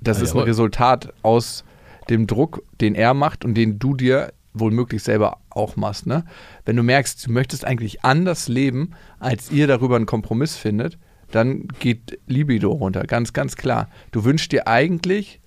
Das 0.01 0.19
Ah, 0.19 0.23
ist 0.23 0.31
ein 0.31 0.37
jawohl. 0.37 0.49
Resultat 0.49 1.13
aus 1.23 1.65
dem 2.11 2.27
Druck, 2.27 2.63
den 2.81 2.95
er 2.95 3.15
macht 3.15 3.45
und 3.45 3.55
den 3.55 3.79
du 3.79 3.95
dir 3.95 4.33
wohl 4.53 4.71
möglich 4.71 5.03
selber 5.03 5.39
auch 5.51 5.77
machst. 5.77 6.07
Ne? 6.07 6.25
Wenn 6.65 6.77
du 6.77 6.83
merkst, 6.83 7.27
du 7.27 7.33
möchtest 7.33 7.65
eigentlich 7.65 8.05
anders 8.05 8.49
leben, 8.49 8.91
als 9.19 9.51
ihr 9.51 9.67
darüber 9.67 9.97
einen 9.97 10.07
Kompromiss 10.07 10.57
findet, 10.57 10.99
dann 11.31 11.69
geht 11.81 12.19
Libido 12.27 12.71
runter, 12.71 13.05
ganz, 13.05 13.33
ganz 13.33 13.57
klar. 13.57 13.89
Du 14.13 14.25
wünschst 14.25 14.53
dir 14.53 14.69
eigentlich 14.69 15.41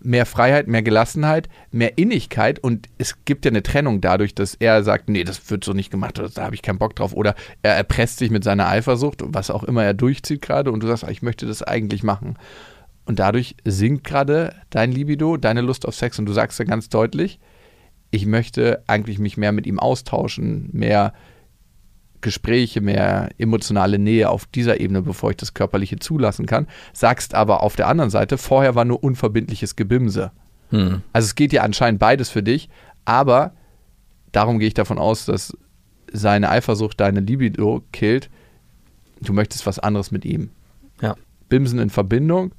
mehr 0.00 0.26
Freiheit, 0.26 0.68
mehr 0.68 0.82
Gelassenheit, 0.82 1.48
mehr 1.70 1.98
Innigkeit 1.98 2.58
und 2.58 2.88
es 2.98 3.24
gibt 3.24 3.44
ja 3.44 3.50
eine 3.50 3.62
Trennung 3.62 4.00
dadurch, 4.00 4.34
dass 4.34 4.54
er 4.54 4.84
sagt, 4.84 5.08
nee, 5.08 5.24
das 5.24 5.50
wird 5.50 5.64
so 5.64 5.72
nicht 5.72 5.90
gemacht, 5.90 6.20
da 6.34 6.42
habe 6.42 6.54
ich 6.54 6.62
keinen 6.62 6.78
Bock 6.78 6.94
drauf 6.94 7.12
oder 7.12 7.34
er 7.62 7.74
erpresst 7.74 8.18
sich 8.18 8.30
mit 8.30 8.44
seiner 8.44 8.68
Eifersucht, 8.68 9.22
was 9.24 9.50
auch 9.50 9.64
immer 9.64 9.84
er 9.84 9.94
durchzieht 9.94 10.42
gerade 10.42 10.70
und 10.70 10.82
du 10.82 10.86
sagst, 10.86 11.04
ah, 11.04 11.10
ich 11.10 11.22
möchte 11.22 11.46
das 11.46 11.62
eigentlich 11.62 12.02
machen. 12.02 12.36
Und 13.06 13.18
dadurch 13.18 13.56
sinkt 13.64 14.04
gerade 14.04 14.54
dein 14.70 14.92
Libido, 14.92 15.36
deine 15.36 15.62
Lust 15.62 15.86
auf 15.86 15.94
Sex 15.94 16.18
und 16.18 16.26
du 16.26 16.32
sagst 16.32 16.58
ja 16.58 16.64
ganz 16.64 16.88
deutlich, 16.88 17.40
ich 18.10 18.26
möchte 18.26 18.82
eigentlich 18.86 19.18
mich 19.18 19.36
mehr 19.36 19.52
mit 19.52 19.66
ihm 19.66 19.78
austauschen, 19.78 20.70
mehr 20.72 21.12
Gespräche, 22.20 22.80
mehr 22.80 23.30
emotionale 23.38 23.98
Nähe 23.98 24.28
auf 24.28 24.46
dieser 24.46 24.80
Ebene, 24.80 25.02
bevor 25.02 25.30
ich 25.30 25.36
das 25.36 25.54
Körperliche 25.54 25.98
zulassen 25.98 26.46
kann. 26.46 26.66
Sagst 26.92 27.34
aber 27.34 27.62
auf 27.62 27.76
der 27.76 27.88
anderen 27.88 28.10
Seite, 28.10 28.38
vorher 28.38 28.74
war 28.74 28.84
nur 28.84 29.02
unverbindliches 29.02 29.76
Gebimse. 29.76 30.32
Hm. 30.70 31.02
Also 31.12 31.26
es 31.26 31.34
geht 31.34 31.52
ja 31.52 31.62
anscheinend 31.62 32.00
beides 32.00 32.28
für 32.28 32.42
dich, 32.42 32.68
aber 33.04 33.52
darum 34.32 34.58
gehe 34.58 34.68
ich 34.68 34.74
davon 34.74 34.98
aus, 34.98 35.26
dass 35.26 35.56
seine 36.12 36.50
Eifersucht 36.50 37.00
deine 37.00 37.20
Libido 37.20 37.82
killt. 37.92 38.30
Du 39.20 39.32
möchtest 39.32 39.66
was 39.66 39.78
anderes 39.78 40.10
mit 40.10 40.24
ihm. 40.24 40.50
Ja. 41.00 41.14
Bimsen 41.48 41.78
in 41.78 41.90
Verbindung 41.90 42.54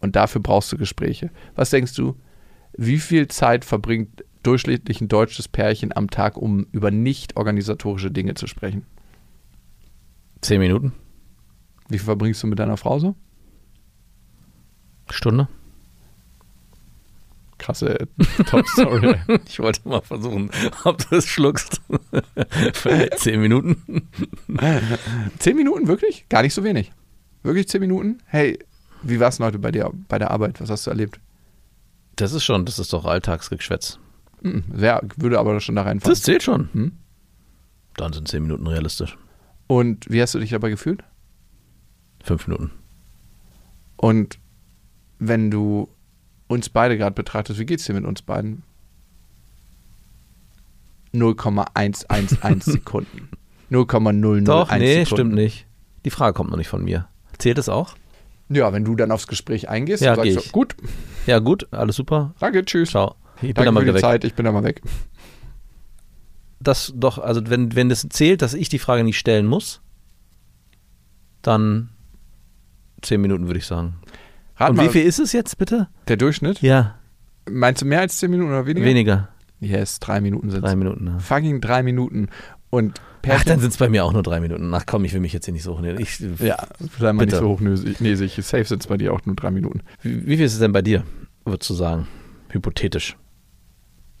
und 0.00 0.16
dafür 0.16 0.40
brauchst 0.40 0.72
du 0.72 0.76
Gespräche. 0.76 1.30
Was 1.54 1.70
denkst 1.70 1.94
du, 1.94 2.16
wie 2.76 2.98
viel 2.98 3.28
Zeit 3.28 3.64
verbringt 3.64 4.24
durchschnittlich 4.48 5.02
ein 5.02 5.08
deutsches 5.08 5.46
Pärchen 5.46 5.94
am 5.94 6.08
Tag, 6.08 6.38
um 6.38 6.66
über 6.72 6.90
nicht 6.90 7.36
organisatorische 7.36 8.10
Dinge 8.10 8.32
zu 8.32 8.46
sprechen? 8.46 8.86
Zehn 10.40 10.58
Minuten? 10.58 10.94
Wie 11.88 11.98
viel 11.98 12.06
verbringst 12.06 12.42
du 12.42 12.46
mit 12.46 12.58
deiner 12.58 12.78
Frau 12.78 12.98
so? 12.98 13.14
Stunde? 15.10 15.48
Krasse 17.58 18.08
Top-Story. 18.46 19.16
Ich 19.46 19.58
wollte 19.58 19.86
mal 19.86 20.00
versuchen, 20.00 20.50
ob 20.84 20.96
du 21.08 21.16
es 21.16 21.26
schluckst. 21.26 21.82
Vielleicht 22.72 23.18
zehn 23.18 23.40
Minuten. 23.40 24.08
zehn 25.38 25.56
Minuten, 25.56 25.88
wirklich? 25.88 26.26
Gar 26.30 26.42
nicht 26.42 26.54
so 26.54 26.64
wenig. 26.64 26.90
Wirklich 27.42 27.68
zehn 27.68 27.80
Minuten? 27.80 28.22
Hey, 28.26 28.58
wie 29.02 29.20
war 29.20 29.28
es 29.28 29.40
heute 29.40 29.58
bei 29.58 29.72
dir, 29.72 29.90
bei 30.08 30.18
der 30.18 30.30
Arbeit? 30.30 30.60
Was 30.62 30.70
hast 30.70 30.86
du 30.86 30.90
erlebt? 30.90 31.20
Das 32.16 32.32
ist 32.32 32.44
schon, 32.44 32.64
das 32.64 32.78
ist 32.78 32.94
doch 32.94 33.04
Alltagsgeschwätz. 33.04 33.98
Mhm, 34.42 34.64
wer 34.68 35.02
würde 35.16 35.38
aber 35.38 35.58
schon 35.60 35.74
da 35.76 35.82
reinfallen. 35.82 36.12
Das 36.14 36.22
zählt 36.22 36.42
schon. 36.42 36.68
Hm? 36.72 36.92
Dann 37.96 38.12
sind 38.12 38.28
zehn 38.28 38.42
Minuten 38.42 38.66
realistisch. 38.66 39.16
Und 39.66 40.08
wie 40.10 40.22
hast 40.22 40.34
du 40.34 40.38
dich 40.38 40.50
dabei 40.50 40.70
gefühlt? 40.70 41.02
Fünf 42.22 42.46
Minuten. 42.46 42.70
Und 43.96 44.38
wenn 45.18 45.50
du 45.50 45.88
uns 46.46 46.68
beide 46.68 46.96
gerade 46.96 47.14
betrachtest, 47.14 47.58
wie 47.58 47.66
geht's 47.66 47.84
dir 47.84 47.94
mit 47.94 48.04
uns 48.04 48.22
beiden? 48.22 48.62
0,111 51.12 52.62
Sekunden. 52.64 53.28
0,001 53.70 54.44
Doch, 54.46 54.70
nee, 54.72 54.92
Sekunden. 55.04 55.06
stimmt 55.06 55.34
nicht. 55.34 55.66
Die 56.04 56.10
Frage 56.10 56.32
kommt 56.34 56.50
noch 56.50 56.56
nicht 56.56 56.68
von 56.68 56.84
mir. 56.84 57.08
Zählt 57.38 57.58
es 57.58 57.68
auch? 57.68 57.94
Ja, 58.48 58.72
wenn 58.72 58.84
du 58.84 58.94
dann 58.96 59.10
aufs 59.12 59.26
Gespräch 59.26 59.68
eingehst, 59.68 60.02
Ja, 60.02 60.14
sagst 60.14 60.24
geh 60.24 60.34
du, 60.36 60.42
gut, 60.52 60.74
Ja, 61.26 61.38
gut, 61.38 61.66
alles 61.72 61.96
super. 61.96 62.34
danke, 62.40 62.64
tschüss. 62.64 62.90
Ciao. 62.90 63.14
Ich 63.42 63.54
bin 63.54 63.64
Danke 63.64 63.80
für 63.80 63.86
die 63.86 63.94
weg. 63.94 64.00
Zeit, 64.00 64.24
ich 64.24 64.34
bin 64.34 64.44
dann 64.44 64.54
mal 64.54 64.64
weg. 64.64 64.82
Das 66.60 66.92
doch, 66.96 67.18
also 67.18 67.40
wenn, 67.48 67.74
wenn 67.76 67.88
das 67.88 68.06
zählt, 68.10 68.42
dass 68.42 68.54
ich 68.54 68.68
die 68.68 68.78
Frage 68.80 69.04
nicht 69.04 69.18
stellen 69.18 69.46
muss, 69.46 69.80
dann 71.42 71.90
zehn 73.02 73.20
Minuten 73.20 73.46
würde 73.46 73.58
ich 73.58 73.66
sagen. 73.66 73.94
Rat 74.56 74.70
Und 74.70 74.76
mal, 74.76 74.86
wie 74.86 74.88
viel 74.88 75.02
ist 75.04 75.20
es 75.20 75.32
jetzt 75.32 75.56
bitte? 75.58 75.88
der 76.08 76.16
Durchschnitt? 76.16 76.60
Ja, 76.62 76.96
Meinst 77.50 77.80
du 77.80 77.86
mehr 77.86 78.00
als 78.00 78.18
10 78.18 78.30
Minuten 78.30 78.50
oder 78.50 78.66
weniger? 78.66 78.84
weniger. 78.86 79.28
Yes, 79.60 80.00
drei 80.00 80.20
Minuten 80.20 80.50
sind 80.50 80.62
Drei 80.62 80.76
Minuten. 80.76 81.06
Ja. 81.06 81.18
Fucking 81.18 81.60
drei 81.62 81.82
Minuten. 81.82 82.28
Und 82.70 83.00
Ach, 83.00 83.22
Pärchen- 83.22 83.48
dann 83.48 83.60
sind 83.60 83.70
es 83.70 83.78
bei 83.78 83.88
mir 83.88 84.04
auch 84.04 84.12
nur 84.12 84.22
drei 84.22 84.38
Minuten. 84.40 84.72
Ach 84.74 84.84
komm, 84.84 85.04
ich 85.06 85.14
will 85.14 85.20
mich 85.20 85.32
jetzt 85.32 85.46
hier 85.46 85.54
nicht 85.54 85.62
so 85.62 85.74
hochnehmen. 85.74 85.98
Ich, 86.00 86.20
Ja, 86.40 86.58
sei 86.98 87.12
mal 87.12 87.24
nicht 87.24 87.30
Bitte. 87.30 87.38
so 87.38 87.48
hochnäsig. 87.48 88.34
Safe 88.44 88.64
sind 88.64 88.82
es 88.82 88.86
bei 88.86 88.98
dir 88.98 89.14
auch 89.14 89.24
nur 89.24 89.34
drei 89.34 89.50
Minuten. 89.50 89.80
Wie, 90.02 90.26
wie 90.26 90.36
viel 90.36 90.44
ist 90.44 90.52
es 90.54 90.58
denn 90.58 90.72
bei 90.72 90.82
dir, 90.82 91.04
würdest 91.46 91.70
du 91.70 91.74
sagen? 91.74 92.06
Hypothetisch. 92.50 93.16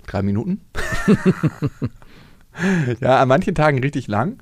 Drei 0.08 0.22
Minuten? 0.22 0.62
ja, 3.00 3.20
an 3.20 3.28
manchen 3.28 3.54
Tagen 3.54 3.78
richtig 3.80 4.08
lang, 4.08 4.38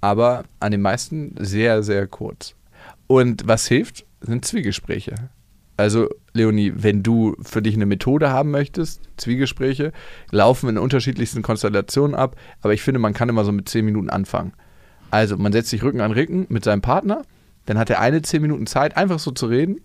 aber 0.00 0.44
an 0.60 0.72
den 0.72 0.80
meisten 0.80 1.34
sehr, 1.38 1.82
sehr 1.82 2.06
kurz. 2.06 2.54
Und 3.06 3.46
was 3.46 3.68
hilft, 3.68 4.06
sind 4.22 4.46
Zwiegespräche. 4.46 5.14
Also, 5.76 6.08
Leonie, 6.32 6.72
wenn 6.74 7.02
du 7.02 7.36
für 7.42 7.60
dich 7.60 7.74
eine 7.74 7.86
Methode 7.86 8.30
haben 8.30 8.50
möchtest, 8.50 9.02
Zwiegespräche 9.18 9.92
laufen 10.30 10.70
in 10.70 10.78
unterschiedlichsten 10.78 11.42
Konstellationen 11.42 12.14
ab, 12.14 12.36
aber 12.62 12.72
ich 12.72 12.82
finde, 12.82 12.98
man 12.98 13.12
kann 13.12 13.28
immer 13.28 13.44
so 13.44 13.52
mit 13.52 13.68
zehn 13.68 13.84
Minuten 13.84 14.08
anfangen. 14.08 14.52
Also, 15.10 15.36
man 15.36 15.52
setzt 15.52 15.68
sich 15.68 15.82
Rücken 15.82 16.00
an 16.00 16.12
Rücken 16.12 16.46
mit 16.48 16.64
seinem 16.64 16.80
Partner, 16.80 17.24
dann 17.66 17.78
hat 17.78 17.90
er 17.90 18.00
eine 18.00 18.22
zehn 18.22 18.40
Minuten 18.40 18.66
Zeit, 18.66 18.96
einfach 18.96 19.18
so 19.18 19.32
zu 19.32 19.46
reden 19.46 19.82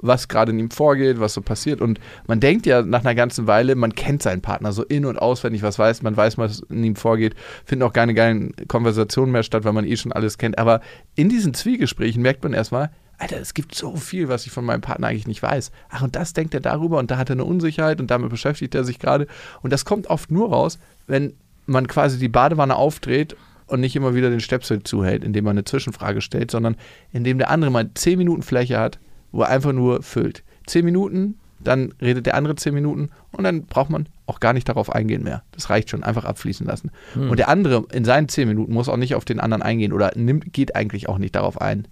was 0.00 0.28
gerade 0.28 0.52
in 0.52 0.58
ihm 0.58 0.70
vorgeht, 0.70 1.20
was 1.20 1.34
so 1.34 1.40
passiert. 1.40 1.80
Und 1.80 2.00
man 2.26 2.40
denkt 2.40 2.66
ja 2.66 2.82
nach 2.82 3.00
einer 3.00 3.14
ganzen 3.14 3.46
Weile, 3.46 3.74
man 3.74 3.94
kennt 3.94 4.22
seinen 4.22 4.40
Partner 4.40 4.72
so 4.72 4.84
in- 4.84 5.06
und 5.06 5.18
auswendig, 5.18 5.62
was 5.62 5.78
weiß, 5.78 6.02
man 6.02 6.16
weiß, 6.16 6.38
was 6.38 6.60
in 6.68 6.84
ihm 6.84 6.96
vorgeht, 6.96 7.34
finden 7.64 7.84
auch 7.84 7.92
keine 7.92 8.14
geilen 8.14 8.54
Konversationen 8.68 9.32
mehr 9.32 9.42
statt, 9.42 9.64
weil 9.64 9.72
man 9.72 9.86
eh 9.86 9.96
schon 9.96 10.12
alles 10.12 10.38
kennt. 10.38 10.58
Aber 10.58 10.80
in 11.14 11.28
diesen 11.28 11.54
Zwiegesprächen 11.54 12.22
merkt 12.22 12.42
man 12.42 12.52
erstmal, 12.52 12.90
Alter, 13.20 13.40
es 13.40 13.52
gibt 13.52 13.74
so 13.74 13.96
viel, 13.96 14.28
was 14.28 14.46
ich 14.46 14.52
von 14.52 14.64
meinem 14.64 14.80
Partner 14.80 15.08
eigentlich 15.08 15.26
nicht 15.26 15.42
weiß. 15.42 15.72
Ach, 15.90 16.02
und 16.02 16.14
das 16.14 16.34
denkt 16.34 16.54
er 16.54 16.60
darüber 16.60 16.98
und 16.98 17.10
da 17.10 17.18
hat 17.18 17.30
er 17.30 17.34
eine 17.34 17.44
Unsicherheit 17.44 18.00
und 18.00 18.12
damit 18.12 18.30
beschäftigt 18.30 18.76
er 18.76 18.84
sich 18.84 19.00
gerade. 19.00 19.26
Und 19.60 19.72
das 19.72 19.84
kommt 19.84 20.06
oft 20.06 20.30
nur 20.30 20.50
raus, 20.50 20.78
wenn 21.08 21.34
man 21.66 21.88
quasi 21.88 22.18
die 22.18 22.28
Badewanne 22.28 22.76
aufdreht 22.76 23.36
und 23.66 23.80
nicht 23.80 23.96
immer 23.96 24.14
wieder 24.14 24.30
den 24.30 24.40
Stöpsel 24.40 24.84
zuhält, 24.84 25.24
indem 25.24 25.44
man 25.44 25.52
eine 25.52 25.64
Zwischenfrage 25.64 26.20
stellt, 26.20 26.52
sondern 26.52 26.76
indem 27.12 27.38
der 27.38 27.50
andere 27.50 27.72
mal 27.72 27.90
zehn 27.94 28.18
Minuten 28.18 28.42
Fläche 28.42 28.78
hat, 28.78 29.00
wo 29.32 29.42
er 29.42 29.48
einfach 29.48 29.72
nur 29.72 30.02
füllt. 30.02 30.42
Zehn 30.66 30.84
Minuten, 30.84 31.38
dann 31.60 31.92
redet 32.00 32.26
der 32.26 32.34
andere 32.34 32.54
zehn 32.54 32.74
Minuten 32.74 33.10
und 33.32 33.44
dann 33.44 33.66
braucht 33.66 33.90
man 33.90 34.06
auch 34.26 34.40
gar 34.40 34.52
nicht 34.52 34.68
darauf 34.68 34.94
eingehen 34.94 35.24
mehr. 35.24 35.42
Das 35.52 35.70
reicht 35.70 35.90
schon, 35.90 36.04
einfach 36.04 36.24
abfließen 36.24 36.66
lassen. 36.66 36.90
Hm. 37.14 37.30
Und 37.30 37.38
der 37.38 37.48
andere 37.48 37.84
in 37.92 38.04
seinen 38.04 38.28
zehn 38.28 38.48
Minuten 38.48 38.72
muss 38.72 38.88
auch 38.88 38.96
nicht 38.96 39.14
auf 39.14 39.24
den 39.24 39.40
anderen 39.40 39.62
eingehen 39.62 39.92
oder 39.92 40.12
nimmt, 40.14 40.52
geht 40.52 40.76
eigentlich 40.76 41.08
auch 41.08 41.18
nicht 41.18 41.34
darauf 41.34 41.60
ein, 41.60 41.88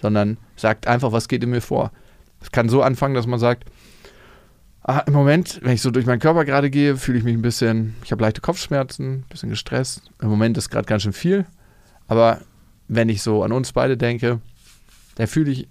sondern 0.00 0.38
sagt 0.56 0.86
einfach, 0.86 1.12
was 1.12 1.28
geht 1.28 1.44
in 1.44 1.50
mir 1.50 1.60
vor. 1.60 1.92
Es 2.40 2.50
kann 2.50 2.68
so 2.68 2.82
anfangen, 2.82 3.14
dass 3.14 3.26
man 3.26 3.38
sagt, 3.38 3.64
ah, 4.82 5.02
im 5.06 5.12
Moment, 5.12 5.60
wenn 5.62 5.74
ich 5.74 5.82
so 5.82 5.90
durch 5.90 6.06
meinen 6.06 6.18
Körper 6.18 6.44
gerade 6.44 6.70
gehe, 6.70 6.96
fühle 6.96 7.18
ich 7.18 7.24
mich 7.24 7.34
ein 7.34 7.42
bisschen, 7.42 7.94
ich 8.04 8.12
habe 8.12 8.22
leichte 8.22 8.40
Kopfschmerzen, 8.40 9.12
ein 9.12 9.24
bisschen 9.28 9.50
gestresst. 9.50 10.10
Im 10.20 10.28
Moment 10.28 10.56
ist 10.56 10.70
gerade 10.70 10.86
ganz 10.86 11.02
schön 11.02 11.12
viel, 11.12 11.46
aber 12.08 12.40
wenn 12.88 13.08
ich 13.08 13.22
so 13.22 13.42
an 13.42 13.52
uns 13.52 13.72
beide 13.72 13.96
denke, 13.96 14.40
da 15.16 15.26
fühle 15.26 15.52
ich 15.52 15.68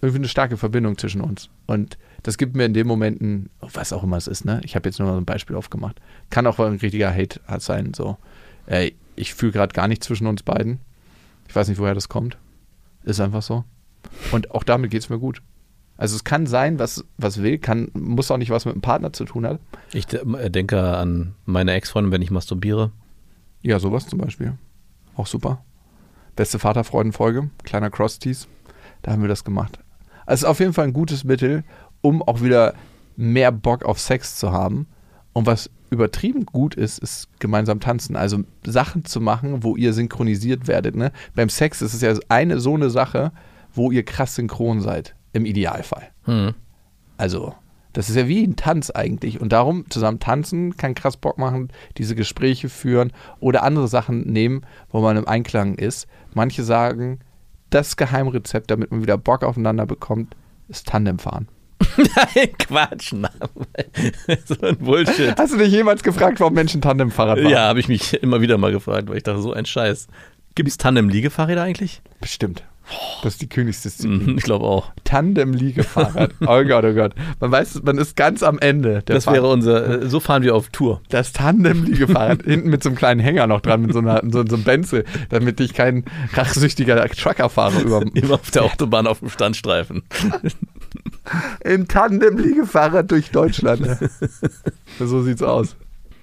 irgendwie 0.00 0.18
eine 0.20 0.28
starke 0.28 0.56
Verbindung 0.56 0.98
zwischen 0.98 1.20
uns. 1.20 1.48
Und 1.66 1.98
das 2.22 2.38
gibt 2.38 2.56
mir 2.56 2.64
in 2.64 2.74
den 2.74 2.86
Momenten, 2.86 3.50
was 3.60 3.92
auch 3.92 4.02
immer 4.02 4.16
es 4.16 4.26
ist, 4.26 4.44
ne? 4.44 4.60
Ich 4.64 4.74
habe 4.74 4.88
jetzt 4.88 4.98
nur 4.98 5.08
mal 5.08 5.16
ein 5.16 5.24
Beispiel 5.24 5.56
aufgemacht. 5.56 6.00
Kann 6.30 6.46
auch 6.46 6.58
ein 6.58 6.76
richtiger 6.76 7.14
Hate 7.14 7.40
sein, 7.58 7.94
so. 7.94 8.16
Ey, 8.66 8.96
ich 9.14 9.34
fühle 9.34 9.52
gerade 9.52 9.72
gar 9.72 9.88
nichts 9.88 10.06
zwischen 10.06 10.26
uns 10.26 10.42
beiden. 10.42 10.80
Ich 11.48 11.54
weiß 11.54 11.68
nicht, 11.68 11.78
woher 11.78 11.94
das 11.94 12.08
kommt. 12.08 12.36
Ist 13.04 13.20
einfach 13.20 13.42
so. 13.42 13.64
Und 14.32 14.50
auch 14.50 14.64
damit 14.64 14.90
geht 14.90 15.02
es 15.02 15.08
mir 15.08 15.18
gut. 15.18 15.42
Also 15.96 16.14
es 16.16 16.24
kann 16.24 16.46
sein, 16.46 16.78
was, 16.78 17.04
was 17.16 17.42
will, 17.42 17.58
kann, 17.58 17.88
muss 17.94 18.30
auch 18.30 18.36
nicht 18.36 18.50
was 18.50 18.66
mit 18.66 18.74
dem 18.74 18.82
Partner 18.82 19.12
zu 19.12 19.24
tun 19.24 19.46
haben. 19.46 19.58
Ich 19.92 20.12
äh, 20.12 20.50
denke 20.50 20.96
an 20.96 21.34
meine 21.46 21.72
Ex-Freundin, 21.72 22.12
wenn 22.12 22.22
ich 22.22 22.30
masturbiere. 22.30 22.92
Ja, 23.62 23.78
sowas 23.78 24.06
zum 24.06 24.18
Beispiel. 24.18 24.54
Auch 25.14 25.26
super. 25.26 25.64
Beste 26.34 26.58
Vaterfreudenfolge, 26.58 27.48
kleiner 27.64 27.90
Cross-Tease. 27.90 28.46
Da 29.02 29.12
haben 29.12 29.22
wir 29.22 29.28
das 29.28 29.44
gemacht. 29.44 29.78
Also 30.26 30.48
auf 30.48 30.60
jeden 30.60 30.72
Fall 30.72 30.84
ein 30.84 30.92
gutes 30.92 31.24
Mittel, 31.24 31.64
um 32.02 32.22
auch 32.22 32.42
wieder 32.42 32.74
mehr 33.16 33.52
Bock 33.52 33.84
auf 33.84 33.98
Sex 33.98 34.36
zu 34.36 34.52
haben. 34.52 34.86
Und 35.32 35.46
was 35.46 35.70
übertrieben 35.90 36.46
gut 36.46 36.74
ist, 36.74 36.98
ist 36.98 37.28
gemeinsam 37.38 37.80
tanzen. 37.80 38.16
Also 38.16 38.40
Sachen 38.64 39.04
zu 39.04 39.20
machen, 39.20 39.62
wo 39.62 39.76
ihr 39.76 39.92
synchronisiert 39.92 40.68
werdet. 40.68 40.96
Ne? 40.96 41.12
Beim 41.34 41.48
Sex 41.48 41.82
ist 41.82 41.94
es 41.94 42.00
ja 42.00 42.14
eine 42.28 42.58
so 42.58 42.74
eine 42.74 42.90
Sache, 42.90 43.32
wo 43.72 43.90
ihr 43.90 44.04
krass 44.04 44.34
synchron 44.34 44.80
seid. 44.80 45.14
Im 45.32 45.44
Idealfall. 45.44 46.08
Hm. 46.24 46.54
Also, 47.18 47.54
das 47.92 48.08
ist 48.08 48.16
ja 48.16 48.26
wie 48.26 48.42
ein 48.42 48.56
Tanz 48.56 48.90
eigentlich. 48.90 49.40
Und 49.40 49.52
darum, 49.52 49.88
zusammen 49.90 50.18
tanzen 50.18 50.76
kann 50.76 50.94
krass 50.94 51.18
Bock 51.18 51.36
machen, 51.36 51.68
diese 51.98 52.14
Gespräche 52.14 52.68
führen 52.70 53.12
oder 53.38 53.62
andere 53.62 53.88
Sachen 53.88 54.20
nehmen, 54.32 54.62
wo 54.90 55.00
man 55.00 55.16
im 55.16 55.28
Einklang 55.28 55.74
ist. 55.74 56.06
Manche 56.32 56.62
sagen, 56.62 57.20
das 57.70 57.96
Geheimrezept, 57.96 58.70
damit 58.70 58.90
man 58.90 59.02
wieder 59.02 59.18
Bock 59.18 59.42
aufeinander 59.42 59.86
bekommt, 59.86 60.34
ist 60.68 60.88
Tandemfahren. 60.88 61.48
Nein, 61.96 62.50
Quatsch. 62.58 63.12
so 64.46 64.66
ein 64.66 64.76
Bullshit. 64.78 65.36
Hast 65.38 65.52
du 65.52 65.58
dich 65.58 65.72
jemals 65.72 66.02
gefragt, 66.02 66.40
warum 66.40 66.54
Menschen 66.54 66.80
Tandemfahrrad 66.80 67.38
fahren? 67.38 67.50
Ja, 67.50 67.68
habe 67.68 67.80
ich 67.80 67.88
mich 67.88 68.14
immer 68.22 68.40
wieder 68.40 68.58
mal 68.58 68.72
gefragt, 68.72 69.08
weil 69.08 69.18
ich 69.18 69.22
dachte, 69.22 69.40
so 69.42 69.52
ein 69.52 69.66
Scheiß. 69.66 70.08
Gibt 70.54 70.68
es 70.68 70.78
Tandem-Liegefahrräder 70.78 71.62
eigentlich? 71.62 72.00
Bestimmt. 72.20 72.64
Das 73.22 73.34
ist 73.34 73.42
die 73.42 73.48
Königsdisziplin. 73.48 74.32
Mhm, 74.32 74.38
ich 74.38 74.44
glaube 74.44 74.64
auch. 74.64 74.92
Tandem-Liegefahrrad. 75.04 76.34
Oh 76.46 76.62
Gott, 76.64 76.84
oh 76.84 76.94
Gott. 76.94 77.12
Man 77.40 77.50
weiß, 77.50 77.82
man 77.82 77.98
ist 77.98 78.16
ganz 78.16 78.42
am 78.42 78.58
Ende. 78.58 79.02
das 79.04 79.24
Fahrt. 79.24 79.36
wäre 79.36 79.48
unser, 79.48 80.02
äh, 80.02 80.08
so 80.08 80.20
fahren 80.20 80.42
wir 80.42 80.54
auf 80.54 80.68
Tour. 80.68 81.00
Das 81.08 81.32
Tandem-Liegefahrrad. 81.32 82.42
hinten 82.44 82.70
mit 82.70 82.82
so 82.82 82.90
einem 82.90 82.96
kleinen 82.96 83.20
Hänger 83.20 83.46
noch 83.46 83.60
dran, 83.60 83.82
mit 83.82 83.92
so, 83.92 83.98
einer, 83.98 84.22
so, 84.24 84.46
so 84.46 84.54
einem 84.54 84.64
Benzel, 84.64 85.04
damit 85.30 85.58
ich 85.60 85.74
kein 85.74 86.04
rachsüchtiger 86.34 87.04
Truckerfahrer 87.08 87.80
über. 87.80 88.04
Immer 88.14 88.34
auf 88.34 88.50
der 88.50 88.64
Autobahn 88.64 89.06
auf 89.06 89.20
dem 89.20 89.30
Standstreifen. 89.30 90.02
Im 91.64 91.88
Tandem-Liegefahrrad 91.88 93.10
durch 93.10 93.30
Deutschland. 93.30 93.86
so 94.98 95.22
sieht's 95.22 95.42
aus. 95.42 95.76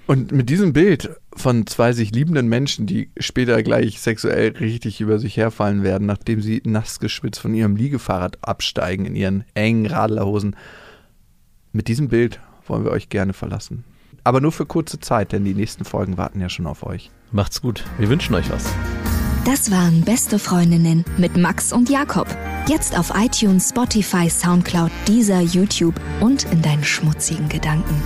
Und 0.06 0.32
mit 0.32 0.49
diesem 0.49 0.74
Bild 0.74 1.16
von 1.34 1.66
zwei 1.66 1.93
sich 1.93 2.12
liebenden 2.12 2.47
Menschen, 2.47 2.86
die 2.86 3.10
später 3.18 3.64
gleich 3.64 4.01
sexuell 4.01 4.51
richtig 4.51 4.99
über 4.99 5.18
sich 5.18 5.38
herfallen 5.38 5.84
werden, 5.84 6.06
nachdem 6.06 6.41
sie 6.41 6.62
nass 6.66 6.99
geschwitzt 6.99 7.39
von 7.39 7.54
ihrem 7.54 7.76
Liegefahrrad 7.76 8.38
absteigen 8.41 9.06
in 9.06 9.16
ihren 9.16 9.43
engen 9.54 9.86
Radlerhosen, 9.86 10.56
mit 11.72 11.88
diesem 11.88 12.10
Bild 12.10 12.39
wollen 12.68 12.84
wir 12.84 12.91
euch 12.91 13.10
gerne 13.10 13.34
verlassen. 13.34 13.84
Aber 14.24 14.41
nur 14.41 14.51
für 14.51 14.66
kurze 14.66 14.99
Zeit, 14.99 15.32
denn 15.32 15.43
die 15.43 15.54
nächsten 15.54 15.86
Folgen 15.86 16.18
warten 16.18 16.39
ja 16.39 16.49
schon 16.49 16.68
auf 16.68 16.84
euch. 16.84 17.10
Macht's 17.32 17.62
gut. 17.62 17.84
Wir 17.97 18.10
wünschen 18.10 18.36
euch 18.36 18.49
was. 18.49 18.72
Das 19.43 19.72
waren 19.72 20.01
Beste 20.01 20.39
Freundinnen 20.39 21.04
mit 21.18 21.36
Max 21.36 21.74
und 21.74 21.89
Jakob. 21.89 22.28
Jetzt 22.68 22.97
auf 22.97 23.12
iTunes, 23.14 23.70
Spotify, 23.70 24.30
Soundcloud, 24.30 24.91
dieser 25.08 25.41
YouTube 25.41 25.99
und 26.22 26.45
in 26.51 26.62
deinen 26.62 26.84
schmutzigen 26.84 27.49
Gedanken. 27.49 28.01